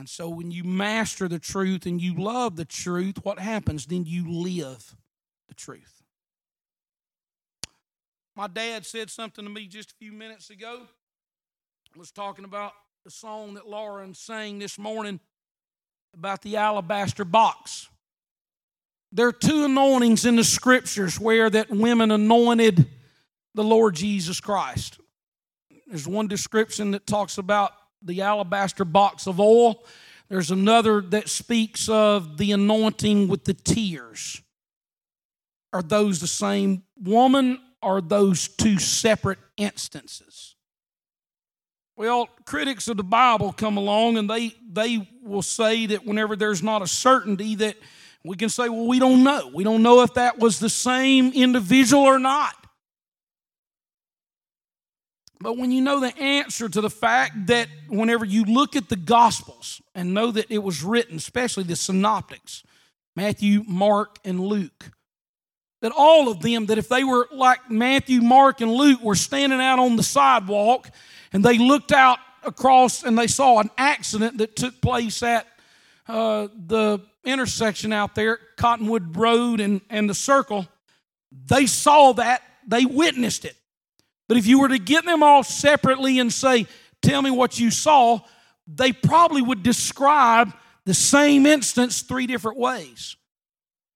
And 0.03 0.09
so 0.09 0.29
when 0.29 0.51
you 0.51 0.65
master 0.65 1.29
the 1.29 1.39
truth 1.39 1.87
and 1.87 2.03
you 2.03 2.17
love 2.17 2.57
the 2.57 2.65
truth, 2.65 3.19
what 3.23 3.39
happens? 3.39 3.87
Then 3.87 4.05
you 4.05 4.29
live 4.29 4.97
the 5.47 5.55
truth. 5.55 6.03
My 8.35 8.49
dad 8.49 8.85
said 8.85 9.11
something 9.11 9.45
to 9.45 9.49
me 9.49 9.69
just 9.69 9.93
a 9.93 9.95
few 9.95 10.11
minutes 10.11 10.51
ago. 10.51 10.89
I 11.95 11.99
was 12.01 12.11
talking 12.11 12.45
about 12.45 12.73
the 13.05 13.13
song 13.13 13.55
that 13.55 13.69
Lauren 13.69 14.13
sang 14.13 14.59
this 14.59 14.77
morning 14.77 15.21
about 16.15 16.43
the 16.43 16.57
alabaster 16.57 17.25
box. 17.25 17.89
There 19.13 19.29
are 19.29 19.33
two 19.33 19.67
anointings 19.67 20.27
in 20.27 20.35
the 20.35 20.43
scriptures 20.43 21.21
where 21.21 21.49
that 21.49 21.71
women 21.71 22.11
anointed 22.11 22.89
the 23.55 23.63
Lord 23.63 23.95
Jesus 23.95 24.41
Christ. 24.41 24.99
There's 25.87 26.09
one 26.09 26.27
description 26.27 26.91
that 26.91 27.07
talks 27.07 27.39
about 27.39 27.71
the 28.05 28.23
alabaster 28.23 28.85
box 28.85 29.27
of 29.27 29.41
oil. 29.41 29.85
There's 30.29 30.51
another 30.51 31.01
that 31.01 31.29
speaks 31.29 31.89
of 31.89 32.39
the 32.39 32.53
anointing 32.53 33.29
with 33.29 33.45
the 33.45 33.55
tears. 33.55 34.41
Are 35.73 35.83
those 35.83 36.21
the 36.21 36.27
same 36.27 36.85
woman? 37.01 37.59
Or 37.83 37.97
are 37.97 38.01
those 38.01 38.49
two 38.49 38.79
separate 38.79 39.41
instances? 39.57 40.55
Well, 41.97 42.29
critics 42.47 42.89
of 42.89 42.97
the 42.97 43.05
Bible 43.05 43.53
come 43.53 43.77
along 43.77 44.17
and 44.17 44.31
they, 44.31 44.55
they 44.71 45.07
will 45.23 45.43
say 45.43 45.87
that 45.87 46.07
whenever 46.07 46.37
there's 46.37 46.63
not 46.63 46.81
a 46.81 46.87
certainty, 46.87 47.57
that 47.57 47.77
we 48.25 48.37
can 48.37 48.49
say, 48.49 48.69
well, 48.69 48.87
we 48.87 48.99
don't 48.99 49.25
know. 49.25 49.51
We 49.53 49.65
don't 49.65 49.83
know 49.83 50.03
if 50.03 50.15
that 50.15 50.39
was 50.39 50.59
the 50.59 50.71
same 50.71 51.33
individual 51.33 52.05
or 52.05 52.19
not. 52.19 52.55
But 55.43 55.59
when 55.59 55.73
you 55.73 55.81
know 55.81 55.99
the 55.99 56.17
answer 56.17 56.69
to 56.69 56.81
the 56.81 56.91
fact 56.91 57.49
that 57.49 57.69
whenever 57.89 58.25
you 58.25 58.45
look 58.45 58.77
at 58.77 58.89
the 58.89 58.97
Gospels 58.97 59.83
and 59.95 60.15
know 60.15 60.31
that 60.31 60.51
it 60.51 60.63
was 60.63 60.85
written, 60.85 61.17
especially 61.17 61.65
the 61.65 61.77
synoptics, 61.77 62.63
Matthew, 63.17 63.65
Mark, 63.67 64.19
and 64.25 64.41
Luke, 64.41 64.93
that 65.81 65.93
all 65.97 66.31
of 66.31 66.41
them, 66.41 66.67
that 66.67 66.79
if 66.79 66.89
they 66.89 67.03
were 67.03 67.29
like 67.33 67.71
Matthew, 67.71 68.21
Mark, 68.21 68.61
and 68.61 68.71
Luke, 68.71 69.03
were 69.03 69.17
standing 69.17 69.61
out 69.61 69.81
on 69.81 69.97
the 69.97 70.03
sidewalk 70.05 70.89
and 71.33 71.45
they 71.45 71.59
looked 71.59 71.91
out 71.91 72.19
across 72.45 73.03
and 73.03 73.19
they 73.19 73.27
saw 73.27 73.59
an 73.59 73.71
accident 73.77 74.39
that 74.39 74.55
took 74.55 74.81
place 74.81 75.23
at 75.25 75.47
uh, 76.07 76.49
the 76.67 77.01
intersection 77.25 77.93
out 77.93 78.15
there, 78.15 78.39
Cottonwood 78.57 79.17
Road 79.17 79.61
and, 79.61 79.81
and 79.91 80.09
the 80.09 80.15
circle, 80.15 80.69
they 81.47 81.67
saw 81.67 82.13
that, 82.13 82.43
they 82.67 82.85
witnessed 82.85 83.45
it. 83.45 83.57
But 84.33 84.39
if 84.39 84.47
you 84.47 84.61
were 84.61 84.69
to 84.69 84.79
get 84.79 85.05
them 85.05 85.23
all 85.23 85.43
separately 85.43 86.19
and 86.19 86.33
say, 86.33 86.67
Tell 87.03 87.21
me 87.21 87.31
what 87.31 87.61
you 87.61 87.71
saw, 87.71 88.21
they 88.67 88.91
probably 88.91 89.43
would 89.43 89.63
describe 89.63 90.55
the 90.87 90.95
same 90.95 91.45
instance 91.45 92.01
three 92.01 92.27
different 92.27 92.59
ways. 92.59 93.17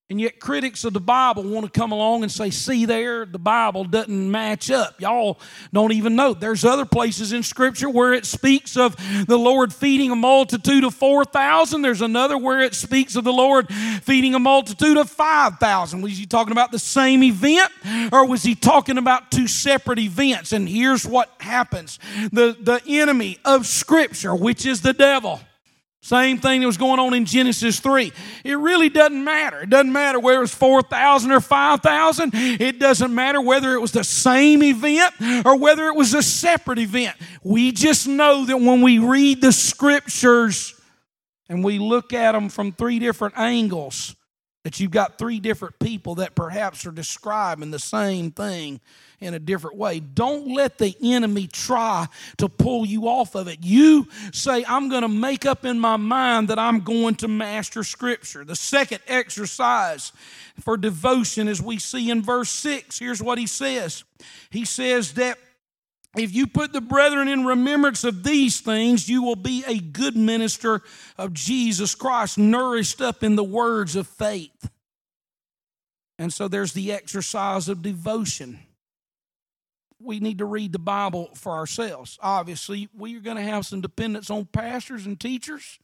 And 0.09 0.20
yet, 0.20 0.38
critics 0.38 0.84
of 0.84 0.92
the 0.92 1.00
Bible 1.00 1.42
want 1.42 1.66
to 1.66 1.80
come 1.80 1.90
along 1.90 2.22
and 2.22 2.30
say, 2.30 2.50
see, 2.50 2.84
there, 2.84 3.26
the 3.26 3.40
Bible 3.40 3.82
doesn't 3.82 4.30
match 4.30 4.70
up. 4.70 5.00
Y'all 5.00 5.40
don't 5.72 5.90
even 5.90 6.14
know. 6.14 6.32
There's 6.32 6.64
other 6.64 6.84
places 6.84 7.32
in 7.32 7.42
Scripture 7.42 7.90
where 7.90 8.12
it 8.12 8.24
speaks 8.24 8.76
of 8.76 8.94
the 9.26 9.36
Lord 9.36 9.74
feeding 9.74 10.12
a 10.12 10.16
multitude 10.16 10.84
of 10.84 10.94
4,000. 10.94 11.82
There's 11.82 12.02
another 12.02 12.38
where 12.38 12.61
it 12.61 12.76
speaks 12.76 13.16
of 13.16 13.24
the 13.24 13.32
Lord 13.32 13.68
feeding 14.02 14.36
a 14.36 14.38
multitude 14.38 14.96
of 14.96 15.11
5,000. 15.11 16.00
Was 16.02 16.16
he 16.16 16.26
talking 16.26 16.52
about 16.52 16.70
the 16.70 16.78
same 16.78 17.24
event 17.24 17.72
or 18.12 18.28
was 18.28 18.44
he 18.44 18.54
talking 18.54 18.98
about 18.98 19.32
two 19.32 19.48
separate 19.48 19.98
events? 19.98 20.52
And 20.52 20.68
here's 20.68 21.04
what 21.04 21.32
happens 21.40 21.98
the, 22.30 22.57
the 22.61 22.80
enemy 22.86 23.38
of 23.44 23.66
Scripture, 23.66 24.36
which 24.36 24.66
is 24.66 24.82
the 24.82 24.92
devil, 24.92 25.40
same 26.07 26.38
thing 26.38 26.61
that 26.61 26.68
was 26.68 26.76
going 26.76 27.00
on 27.00 27.14
in 27.14 27.24
Genesis 27.24 27.80
3. 27.80 28.12
It 28.44 28.54
really 28.54 28.88
doesn't 28.88 29.24
matter. 29.24 29.62
It 29.62 29.70
doesn't 29.70 29.92
matter 29.92 30.20
whether 30.20 30.38
it 30.38 30.42
was 30.42 30.54
4,000 30.54 31.32
or 31.32 31.40
5,000. 31.40 32.30
It 32.32 32.78
doesn't 32.78 33.12
matter 33.12 33.40
whether 33.40 33.74
it 33.74 33.80
was 33.80 33.90
the 33.90 34.04
same 34.04 34.62
event 34.62 35.12
or 35.44 35.59
whether 35.59 35.86
it 35.86 35.96
was 35.96 36.14
a 36.14 36.22
separate 36.22 36.78
event. 36.78 37.16
We 37.42 37.72
just 37.72 38.07
know 38.07 38.44
that 38.44 38.57
when 38.57 38.82
we 38.82 39.00
read 39.00 39.40
the 39.40 39.50
scriptures 39.50 40.80
and 41.48 41.64
we 41.64 41.80
look 41.80 42.12
at 42.12 42.32
them 42.32 42.50
from 42.50 42.70
three 42.70 43.00
different 43.00 43.36
angles, 43.36 44.14
that 44.66 44.80
you've 44.80 44.90
got 44.90 45.16
three 45.16 45.38
different 45.38 45.78
people 45.78 46.16
that 46.16 46.34
perhaps 46.34 46.84
are 46.86 46.90
describing 46.90 47.70
the 47.70 47.78
same 47.78 48.32
thing 48.32 48.80
in 49.20 49.32
a 49.32 49.38
different 49.38 49.76
way. 49.76 50.00
Don't 50.00 50.48
let 50.48 50.78
the 50.78 50.92
enemy 51.00 51.46
try 51.46 52.08
to 52.38 52.48
pull 52.48 52.84
you 52.84 53.06
off 53.06 53.36
of 53.36 53.46
it. 53.46 53.60
You 53.62 54.08
say, 54.32 54.64
I'm 54.66 54.88
going 54.88 55.02
to 55.02 55.08
make 55.08 55.46
up 55.46 55.64
in 55.64 55.78
my 55.78 55.96
mind 55.96 56.48
that 56.48 56.58
I'm 56.58 56.80
going 56.80 57.14
to 57.14 57.28
master 57.28 57.84
Scripture. 57.84 58.44
The 58.44 58.56
second 58.56 58.98
exercise 59.06 60.10
for 60.58 60.76
devotion, 60.76 61.46
as 61.46 61.62
we 61.62 61.78
see 61.78 62.10
in 62.10 62.20
verse 62.20 62.50
6, 62.50 62.98
here's 62.98 63.22
what 63.22 63.38
he 63.38 63.46
says 63.46 64.02
He 64.50 64.64
says 64.64 65.12
that 65.12 65.38
if 66.18 66.34
you 66.34 66.46
put 66.46 66.72
the 66.72 66.80
brethren 66.80 67.28
in 67.28 67.44
remembrance 67.44 68.04
of 68.04 68.22
these 68.22 68.60
things, 68.60 69.08
you 69.08 69.22
will 69.22 69.36
be 69.36 69.64
a 69.66 69.78
good 69.78 70.16
minister 70.16 70.82
of 71.18 71.32
Jesus 71.32 71.94
Christ, 71.94 72.38
nourished 72.38 73.00
up 73.00 73.22
in 73.22 73.36
the 73.36 73.44
words 73.44 73.96
of 73.96 74.06
faith. 74.06 74.70
And 76.18 76.32
so 76.32 76.48
there's 76.48 76.72
the 76.72 76.92
exercise 76.92 77.68
of 77.68 77.82
devotion. 77.82 78.60
We 80.00 80.20
need 80.20 80.38
to 80.38 80.44
read 80.44 80.72
the 80.72 80.78
Bible 80.78 81.30
for 81.34 81.52
ourselves. 81.52 82.18
Obviously, 82.22 82.88
we 82.96 83.16
are 83.16 83.20
going 83.20 83.36
to 83.36 83.42
have 83.42 83.66
some 83.66 83.80
dependence 83.80 84.30
on 84.30 84.46
pastors 84.46 85.06
and 85.06 85.18
teachers. 85.18 85.78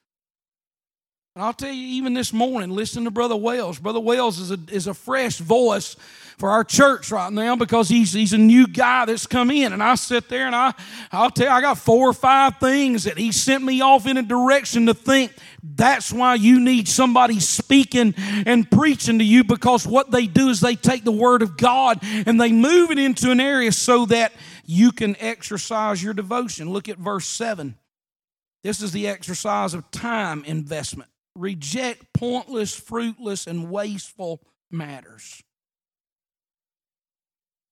And 1.34 1.42
I'll 1.42 1.54
tell 1.54 1.72
you, 1.72 1.86
even 1.96 2.12
this 2.12 2.30
morning, 2.30 2.70
listen 2.70 3.04
to 3.04 3.10
Brother 3.10 3.36
Wells. 3.36 3.78
Brother 3.78 4.00
Wells 4.00 4.38
is 4.38 4.50
a, 4.50 4.58
is 4.70 4.86
a 4.86 4.92
fresh 4.92 5.38
voice 5.38 5.96
for 6.36 6.50
our 6.50 6.62
church 6.62 7.10
right 7.10 7.32
now 7.32 7.56
because 7.56 7.88
he's, 7.88 8.12
he's 8.12 8.34
a 8.34 8.38
new 8.38 8.66
guy 8.66 9.06
that's 9.06 9.26
come 9.26 9.50
in. 9.50 9.72
And 9.72 9.82
I 9.82 9.94
sit 9.94 10.28
there 10.28 10.44
and 10.44 10.54
I, 10.54 10.74
I'll 11.10 11.30
tell 11.30 11.46
you, 11.46 11.52
I 11.52 11.62
got 11.62 11.78
four 11.78 12.10
or 12.10 12.12
five 12.12 12.58
things 12.58 13.04
that 13.04 13.16
he 13.16 13.32
sent 13.32 13.64
me 13.64 13.80
off 13.80 14.06
in 14.06 14.18
a 14.18 14.22
direction 14.22 14.84
to 14.86 14.94
think 14.94 15.32
that's 15.62 16.12
why 16.12 16.34
you 16.34 16.60
need 16.60 16.86
somebody 16.86 17.40
speaking 17.40 18.12
and 18.44 18.70
preaching 18.70 19.18
to 19.18 19.24
you 19.24 19.42
because 19.42 19.86
what 19.86 20.10
they 20.10 20.26
do 20.26 20.50
is 20.50 20.60
they 20.60 20.76
take 20.76 21.02
the 21.02 21.12
Word 21.12 21.40
of 21.40 21.56
God 21.56 22.00
and 22.02 22.38
they 22.38 22.52
move 22.52 22.90
it 22.90 22.98
into 22.98 23.30
an 23.30 23.40
area 23.40 23.72
so 23.72 24.04
that 24.06 24.34
you 24.66 24.92
can 24.92 25.16
exercise 25.18 26.02
your 26.02 26.12
devotion. 26.12 26.68
Look 26.68 26.90
at 26.90 26.98
verse 26.98 27.26
7. 27.26 27.74
This 28.62 28.82
is 28.82 28.92
the 28.92 29.08
exercise 29.08 29.72
of 29.72 29.90
time 29.90 30.44
investment 30.44 31.08
reject 31.36 32.12
pointless, 32.12 32.74
fruitless, 32.74 33.46
and 33.46 33.70
wasteful 33.70 34.40
matters. 34.70 35.42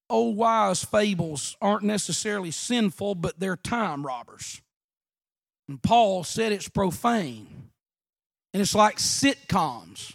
Old 0.08 0.36
wise 0.36 0.84
fables 0.84 1.56
aren't 1.62 1.84
necessarily 1.84 2.50
sinful, 2.50 3.14
but 3.14 3.38
they're 3.38 3.56
time 3.56 4.04
robbers. 4.04 4.60
And 5.68 5.80
Paul 5.80 6.24
said 6.24 6.50
it's 6.50 6.68
profane. 6.68 7.70
And 8.52 8.60
it's 8.60 8.74
like 8.74 8.96
sitcoms. 8.96 10.14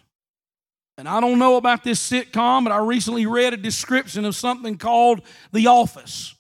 And 0.97 1.07
I 1.07 1.21
don't 1.21 1.39
know 1.39 1.55
about 1.55 1.83
this 1.83 2.05
sitcom, 2.09 2.65
but 2.65 2.73
I 2.73 2.77
recently 2.77 3.25
read 3.25 3.53
a 3.53 3.57
description 3.57 4.25
of 4.25 4.35
something 4.35 4.77
called 4.77 5.21
The 5.53 5.67
Office. 5.67 6.35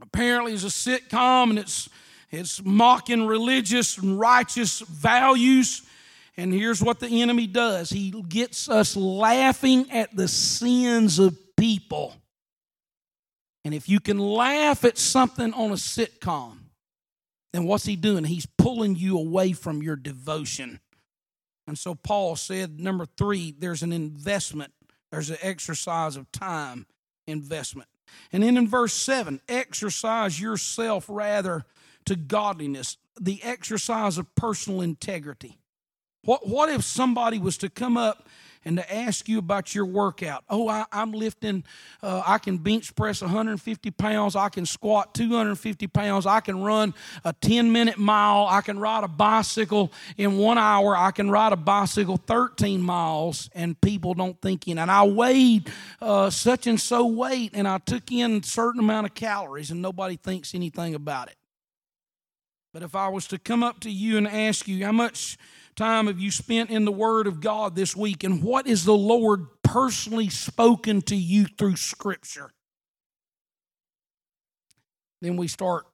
Apparently, 0.00 0.52
it's 0.52 0.64
a 0.64 0.66
sitcom 0.66 1.50
and 1.50 1.58
it's 1.58 1.88
it's 2.32 2.64
mocking 2.64 3.26
religious 3.26 3.98
and 3.98 4.18
righteous 4.18 4.80
values. 4.80 5.82
And 6.36 6.52
here's 6.52 6.82
what 6.82 6.98
the 6.98 7.22
enemy 7.22 7.46
does 7.46 7.90
he 7.90 8.10
gets 8.28 8.68
us 8.68 8.96
laughing 8.96 9.90
at 9.90 10.16
the 10.16 10.28
sins 10.28 11.18
of 11.18 11.36
people. 11.56 12.14
And 13.64 13.74
if 13.74 13.88
you 13.88 14.00
can 14.00 14.18
laugh 14.18 14.84
at 14.84 14.98
something 14.98 15.52
on 15.52 15.70
a 15.70 15.74
sitcom, 15.74 16.58
then 17.52 17.64
what's 17.64 17.84
he 17.84 17.96
doing? 17.96 18.24
He's 18.24 18.46
pulling 18.46 18.96
you 18.96 19.18
away 19.18 19.52
from 19.52 19.82
your 19.82 19.94
devotion. 19.94 20.80
And 21.66 21.78
so 21.78 21.94
Paul 21.94 22.34
said, 22.34 22.80
number 22.80 23.06
three, 23.06 23.54
there's 23.56 23.82
an 23.82 23.92
investment, 23.92 24.72
there's 25.12 25.30
an 25.30 25.36
exercise 25.42 26.16
of 26.16 26.32
time 26.32 26.86
investment. 27.26 27.88
And 28.32 28.42
then 28.42 28.56
in 28.56 28.66
verse 28.66 28.94
seven, 28.94 29.40
exercise 29.48 30.40
yourself 30.40 31.06
rather 31.08 31.64
to 32.06 32.16
godliness, 32.16 32.96
the 33.20 33.42
exercise 33.42 34.18
of 34.18 34.34
personal 34.34 34.80
integrity. 34.80 35.58
What, 36.24 36.46
what 36.46 36.68
if 36.68 36.84
somebody 36.84 37.38
was 37.38 37.58
to 37.58 37.68
come 37.68 37.96
up 37.96 38.28
and 38.64 38.76
to 38.76 38.94
ask 38.94 39.28
you 39.28 39.38
about 39.38 39.74
your 39.74 39.84
workout? 39.84 40.44
Oh, 40.48 40.68
I, 40.68 40.84
am 40.92 41.10
lifting, 41.10 41.64
uh, 42.00 42.22
I 42.24 42.38
can 42.38 42.58
bench 42.58 42.94
press 42.94 43.20
150 43.20 43.90
pounds, 43.90 44.36
I 44.36 44.48
can 44.48 44.64
squat 44.64 45.14
250 45.14 45.88
pounds, 45.88 46.24
I 46.24 46.38
can 46.38 46.62
run 46.62 46.94
a 47.24 47.32
10 47.32 47.72
minute 47.72 47.98
mile, 47.98 48.46
I 48.48 48.60
can 48.60 48.78
ride 48.78 49.02
a 49.02 49.08
bicycle 49.08 49.92
in 50.16 50.38
one 50.38 50.58
hour, 50.58 50.96
I 50.96 51.10
can 51.10 51.28
ride 51.28 51.52
a 51.52 51.56
bicycle 51.56 52.18
13 52.18 52.80
miles, 52.80 53.50
and 53.52 53.80
people 53.80 54.14
don't 54.14 54.40
think 54.40 54.68
in. 54.68 54.78
And 54.78 54.92
I 54.92 55.02
weighed 55.02 55.72
uh, 56.00 56.30
such 56.30 56.68
and 56.68 56.80
so 56.80 57.04
weight, 57.04 57.50
and 57.52 57.66
I 57.66 57.78
took 57.78 58.12
in 58.12 58.36
a 58.36 58.42
certain 58.44 58.78
amount 58.78 59.06
of 59.06 59.14
calories, 59.14 59.72
and 59.72 59.82
nobody 59.82 60.14
thinks 60.14 60.54
anything 60.54 60.94
about 60.94 61.28
it. 61.28 61.36
But 62.72 62.82
if 62.82 62.94
I 62.94 63.08
was 63.08 63.26
to 63.28 63.38
come 63.38 63.62
up 63.62 63.80
to 63.80 63.90
you 63.90 64.16
and 64.16 64.26
ask 64.26 64.66
you, 64.66 64.84
how 64.84 64.92
much 64.92 65.36
time 65.76 66.06
have 66.06 66.18
you 66.18 66.30
spent 66.30 66.70
in 66.70 66.84
the 66.84 66.92
Word 66.92 67.26
of 67.26 67.40
God 67.40 67.74
this 67.74 67.94
week? 67.94 68.24
And 68.24 68.42
what 68.42 68.66
is 68.66 68.84
the 68.84 68.96
Lord 68.96 69.46
personally 69.62 70.30
spoken 70.30 71.02
to 71.02 71.16
you 71.16 71.44
through 71.44 71.76
Scripture? 71.76 72.50
Then 75.20 75.36
we 75.36 75.48
start 75.48 75.84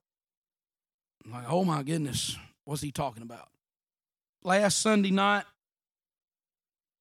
like, 1.31 1.45
oh 1.49 1.65
my 1.65 1.83
goodness, 1.83 2.37
what's 2.65 2.81
he 2.81 2.93
talking 2.93 3.23
about? 3.23 3.49
Last 4.43 4.81
Sunday 4.81 5.11
night, 5.11 5.45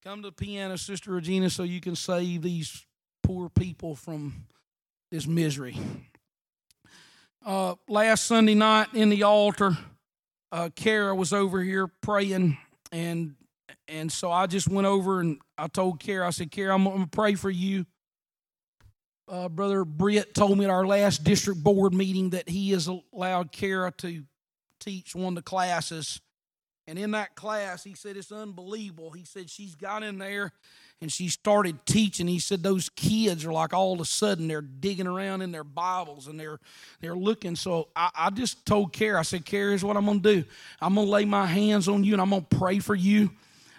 come 0.03 0.23
to 0.23 0.29
the 0.29 0.33
piano, 0.33 0.75
Sister 0.77 1.11
Regina, 1.11 1.49
so 1.49 1.63
you 1.63 1.79
can 1.79 1.95
save 1.95 2.41
these 2.41 2.85
poor 3.23 3.47
people 3.47 3.95
from 3.95 4.47
this 5.11 5.27
misery 5.27 5.77
uh, 7.45 7.75
last 7.87 8.25
Sunday 8.25 8.55
night 8.55 8.87
in 8.93 9.09
the 9.09 9.23
altar, 9.23 9.77
uh, 10.51 10.69
Kara 10.75 11.15
was 11.15 11.33
over 11.33 11.61
here 11.61 11.87
praying, 11.87 12.57
and 12.91 13.35
and 13.87 14.11
so 14.11 14.31
I 14.31 14.47
just 14.47 14.67
went 14.67 14.87
over 14.87 15.19
and 15.19 15.39
I 15.57 15.67
told 15.67 15.99
Kara, 15.99 16.27
I 16.27 16.31
said, 16.31 16.51
Kara, 16.51 16.75
I'm, 16.75 16.83
to 16.85 17.07
pray 17.07 17.35
for 17.35 17.49
you. 17.49 17.85
Uh, 19.29 19.49
Brother 19.49 19.83
Britt 19.85 20.33
told 20.33 20.57
me 20.57 20.65
at 20.65 20.71
our 20.71 20.85
last 20.85 21.23
district 21.23 21.63
board 21.63 21.93
meeting 21.93 22.31
that 22.31 22.47
he 22.47 22.71
has 22.71 22.89
allowed 23.13 23.51
Kara 23.51 23.91
to 23.97 24.23
teach 24.79 25.15
one 25.15 25.29
of 25.29 25.35
the 25.35 25.41
classes. 25.41 26.21
And 26.85 26.97
in 26.97 27.11
that 27.11 27.35
class, 27.35 27.83
he 27.83 27.93
said, 27.93 28.15
it's 28.15 28.31
unbelievable. 28.31 29.11
He 29.11 29.25
said, 29.25 29.49
she's 29.49 29.75
got 29.75 30.03
in 30.03 30.17
there 30.17 30.53
and 31.01 31.11
she 31.11 31.29
started 31.29 31.85
teaching. 31.85 32.27
He 32.27 32.39
said 32.39 32.63
those 32.63 32.89
kids 32.89 33.45
are 33.45 33.53
like 33.53 33.73
all 33.73 33.93
of 33.93 33.99
a 33.99 34.05
sudden 34.05 34.47
they're 34.47 34.61
digging 34.61 35.07
around 35.07 35.41
in 35.41 35.51
their 35.51 35.63
Bibles 35.63 36.27
and 36.27 36.39
they're 36.39 36.59
they're 37.01 37.15
looking. 37.15 37.55
So 37.55 37.89
I, 37.95 38.09
I 38.15 38.29
just 38.29 38.65
told 38.65 38.93
Kara, 38.93 39.19
I 39.19 39.23
said, 39.23 39.45
Kara, 39.45 39.69
here's 39.69 39.83
what 39.83 39.97
I'm 39.97 40.05
gonna 40.05 40.19
do. 40.19 40.43
I'm 40.81 40.95
gonna 40.95 41.09
lay 41.09 41.25
my 41.25 41.45
hands 41.45 41.87
on 41.87 42.03
you 42.03 42.13
and 42.13 42.21
I'm 42.21 42.29
gonna 42.29 42.41
pray 42.41 42.79
for 42.79 42.95
you 42.95 43.29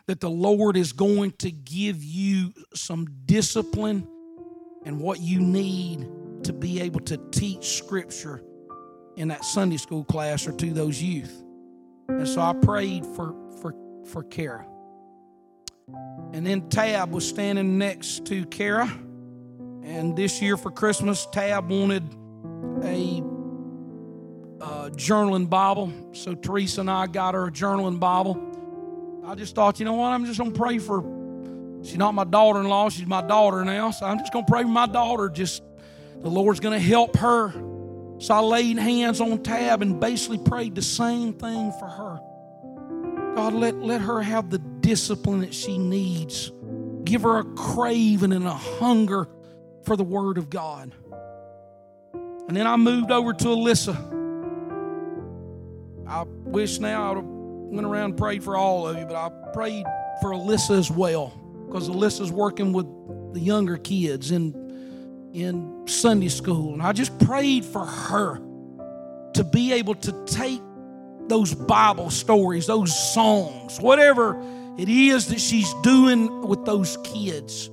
that 0.07 0.21
the 0.21 0.31
Lord 0.31 0.77
is 0.77 0.93
going 0.93 1.33
to 1.33 1.51
give 1.51 2.03
you 2.03 2.53
some 2.75 3.09
discipline 3.27 4.07
and 4.85 5.01
what 5.01 5.21
you 5.21 5.41
need 5.41 6.09
to 6.45 6.53
be 6.53 6.81
able 6.81 7.01
to 7.01 7.19
teach 7.31 7.77
scripture 7.77 8.43
in 9.17 9.29
that 9.29 9.45
Sunday 9.45 9.77
school 9.77 10.05
class 10.05 10.47
or 10.47 10.53
to 10.53 10.73
those 10.73 11.03
youth. 11.03 11.43
And 12.09 12.27
so 12.27 12.41
I 12.41 12.55
prayed 12.55 13.05
for 13.05 13.35
for 13.61 13.75
for 14.07 14.23
Kara. 14.23 14.67
And 16.33 16.47
then 16.47 16.69
Tab 16.69 17.11
was 17.11 17.27
standing 17.27 17.79
next 17.79 18.27
to 18.27 18.45
Kara. 18.47 18.87
And 19.83 20.17
this 20.17 20.43
year 20.43 20.57
for 20.57 20.71
Christmas, 20.71 21.27
Tab 21.33 21.71
wanted 21.71 22.05
a 22.83 23.23
uh, 24.61 24.91
journaling 24.91 25.49
Bible. 25.49 25.93
So 26.13 26.35
Teresa 26.35 26.83
and 26.83 26.91
I 26.91 27.07
got 27.07 27.35
her 27.35 27.47
a 27.47 27.51
journaling 27.51 27.99
Bible. 27.99 28.45
I 29.25 29.35
just 29.35 29.55
thought, 29.55 29.79
you 29.79 29.85
know 29.85 29.95
what? 29.95 30.09
I'm 30.09 30.27
just 30.27 30.39
going 30.39 30.53
to 30.53 30.59
pray 30.59 30.79
for. 30.79 31.03
She's 31.83 31.97
not 31.97 32.13
my 32.13 32.25
daughter 32.25 32.61
in 32.61 32.69
law. 32.69 32.89
She's 32.89 33.07
my 33.07 33.23
daughter 33.23 33.65
now. 33.65 33.91
So 33.91 34.07
I'm 34.07 34.19
just 34.19 34.33
going 34.33 34.45
to 34.45 34.51
pray 34.51 34.63
for 34.63 34.69
my 34.69 34.87
daughter. 34.87 35.29
Just 35.29 35.63
the 36.21 36.29
Lord's 36.29 36.61
going 36.61 36.79
to 36.79 36.85
help 36.85 37.17
her. 37.17 37.53
So 38.19 38.35
I 38.35 38.41
laid 38.41 38.79
hands 38.79 39.21
on 39.21 39.43
Tab 39.43 39.81
and 39.81 40.01
basically 40.01 40.39
prayed 40.39 40.75
the 40.75 40.83
same 40.83 41.35
thing 41.35 41.73
for 41.79 41.87
her. 41.87 42.21
God, 43.37 43.55
let, 43.55 43.77
let 43.77 44.01
her 44.01 44.21
have 44.21 44.51
the 44.51 44.59
discipline 44.89 45.41
that 45.41 45.53
she 45.53 45.77
needs. 45.77 46.51
Give 47.05 47.21
her 47.21 47.41
a 47.41 47.45
craving 47.45 48.33
and 48.33 48.47
a 48.47 48.55
hunger 48.55 49.29
for 49.83 49.97
the 49.97 50.03
Word 50.03 50.39
of 50.39 50.49
God. 50.49 50.95
And 52.49 52.57
then 52.57 52.67
I 52.67 52.75
moved 52.77 53.11
over 53.11 53.35
to 53.35 53.45
Alyssa. 53.49 53.95
I 56.07 56.23
wish 56.23 56.79
now 56.79 57.03
I 57.03 57.09
would 57.11 57.17
have 57.19 57.27
went 57.27 57.87
around 57.87 58.05
and 58.05 58.17
prayed 58.17 58.43
for 58.43 58.57
all 58.57 58.89
of 58.89 58.97
you, 58.97 59.05
but 59.05 59.15
I 59.15 59.29
prayed 59.53 59.85
for 60.23 60.31
Alyssa 60.31 60.79
as 60.79 60.91
well 60.91 61.39
because 61.67 61.91
Alyssa's 61.91 62.33
working 62.33 62.73
with 62.73 62.87
the 63.35 63.41
younger 63.41 63.77
kids 63.77 64.31
in, 64.31 64.55
in 65.35 65.87
Sunday 65.87 66.31
school. 66.31 66.73
And 66.73 66.83
I 66.83 66.95
just 66.95 67.19
prayed 67.19 67.67
for 67.67 67.85
her 67.85 68.41
to 69.35 69.45
be 69.45 69.75
able 69.75 69.97
to 69.97 70.25
take 70.25 70.63
those 71.27 71.55
Bible 71.55 72.09
stories, 72.09 72.67
those 72.67 73.13
songs, 73.13 73.79
whatever 73.83 74.43
it 74.79 74.89
is 74.89 75.27
that 75.27 75.41
she's 75.41 75.75
doing 75.83 76.47
with 76.47 76.65
those 76.65 76.97
kids, 77.03 77.69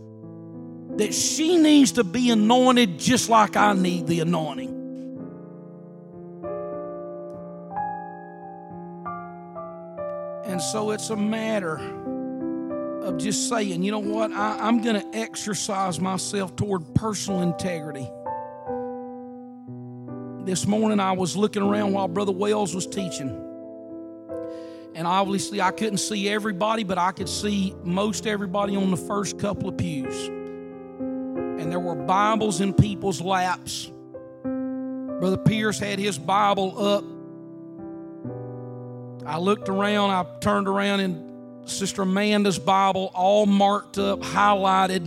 that 0.97 1.13
she 1.13 1.57
needs 1.57 1.93
to 1.93 2.03
be 2.03 2.31
anointed 2.31 2.97
just 2.97 3.29
like 3.29 3.55
I 3.55 3.73
need 3.73 4.07
the 4.07 4.21
anointing. 4.21 4.71
And 10.45 10.59
so 10.59 10.89
it's 10.91 11.11
a 11.11 11.15
matter 11.15 11.77
of 13.03 13.17
just 13.17 13.49
saying, 13.49 13.83
you 13.83 13.91
know 13.91 13.99
what, 13.99 14.31
I, 14.31 14.67
am 14.67 14.81
going 14.81 14.99
to 14.99 15.17
exercise 15.17 15.99
myself 15.99 16.55
toward 16.55 16.95
personal 16.95 17.41
integrity. 17.41 18.09
This 20.43 20.65
morning 20.65 20.99
I 20.99 21.11
was 21.11 21.37
looking 21.37 21.61
around 21.61 21.93
while 21.93 22.07
Brother 22.07 22.31
Wells 22.31 22.73
was 22.73 22.87
teaching. 22.87 23.54
And 24.95 25.05
obviously, 25.05 25.59
I 25.59 25.71
couldn't 25.71 25.97
see 25.97 26.29
everybody, 26.29 26.85
but 26.85 26.97
I 26.97 27.11
could 27.11 27.27
see 27.27 27.75
most 27.83 28.25
everybody 28.25 28.77
on 28.77 28.91
the 28.91 28.97
first 28.97 29.37
couple 29.37 29.67
of 29.67 29.77
pews. 29.77 30.27
And 30.29 31.69
there 31.69 31.81
were 31.81 31.95
Bibles 31.95 32.61
in 32.61 32.73
people's 32.73 33.19
laps. 33.19 33.91
Brother 34.43 35.35
Pierce 35.37 35.79
had 35.79 35.99
his 35.99 36.17
Bible 36.17 36.81
up. 36.81 37.03
I 39.27 39.37
looked 39.37 39.67
around, 39.67 40.11
I 40.11 40.25
turned 40.39 40.69
around, 40.69 41.01
and 41.01 41.69
Sister 41.69 42.03
Amanda's 42.03 42.59
Bible, 42.59 43.11
all 43.13 43.45
marked 43.45 43.97
up, 43.97 44.21
highlighted, 44.21 45.03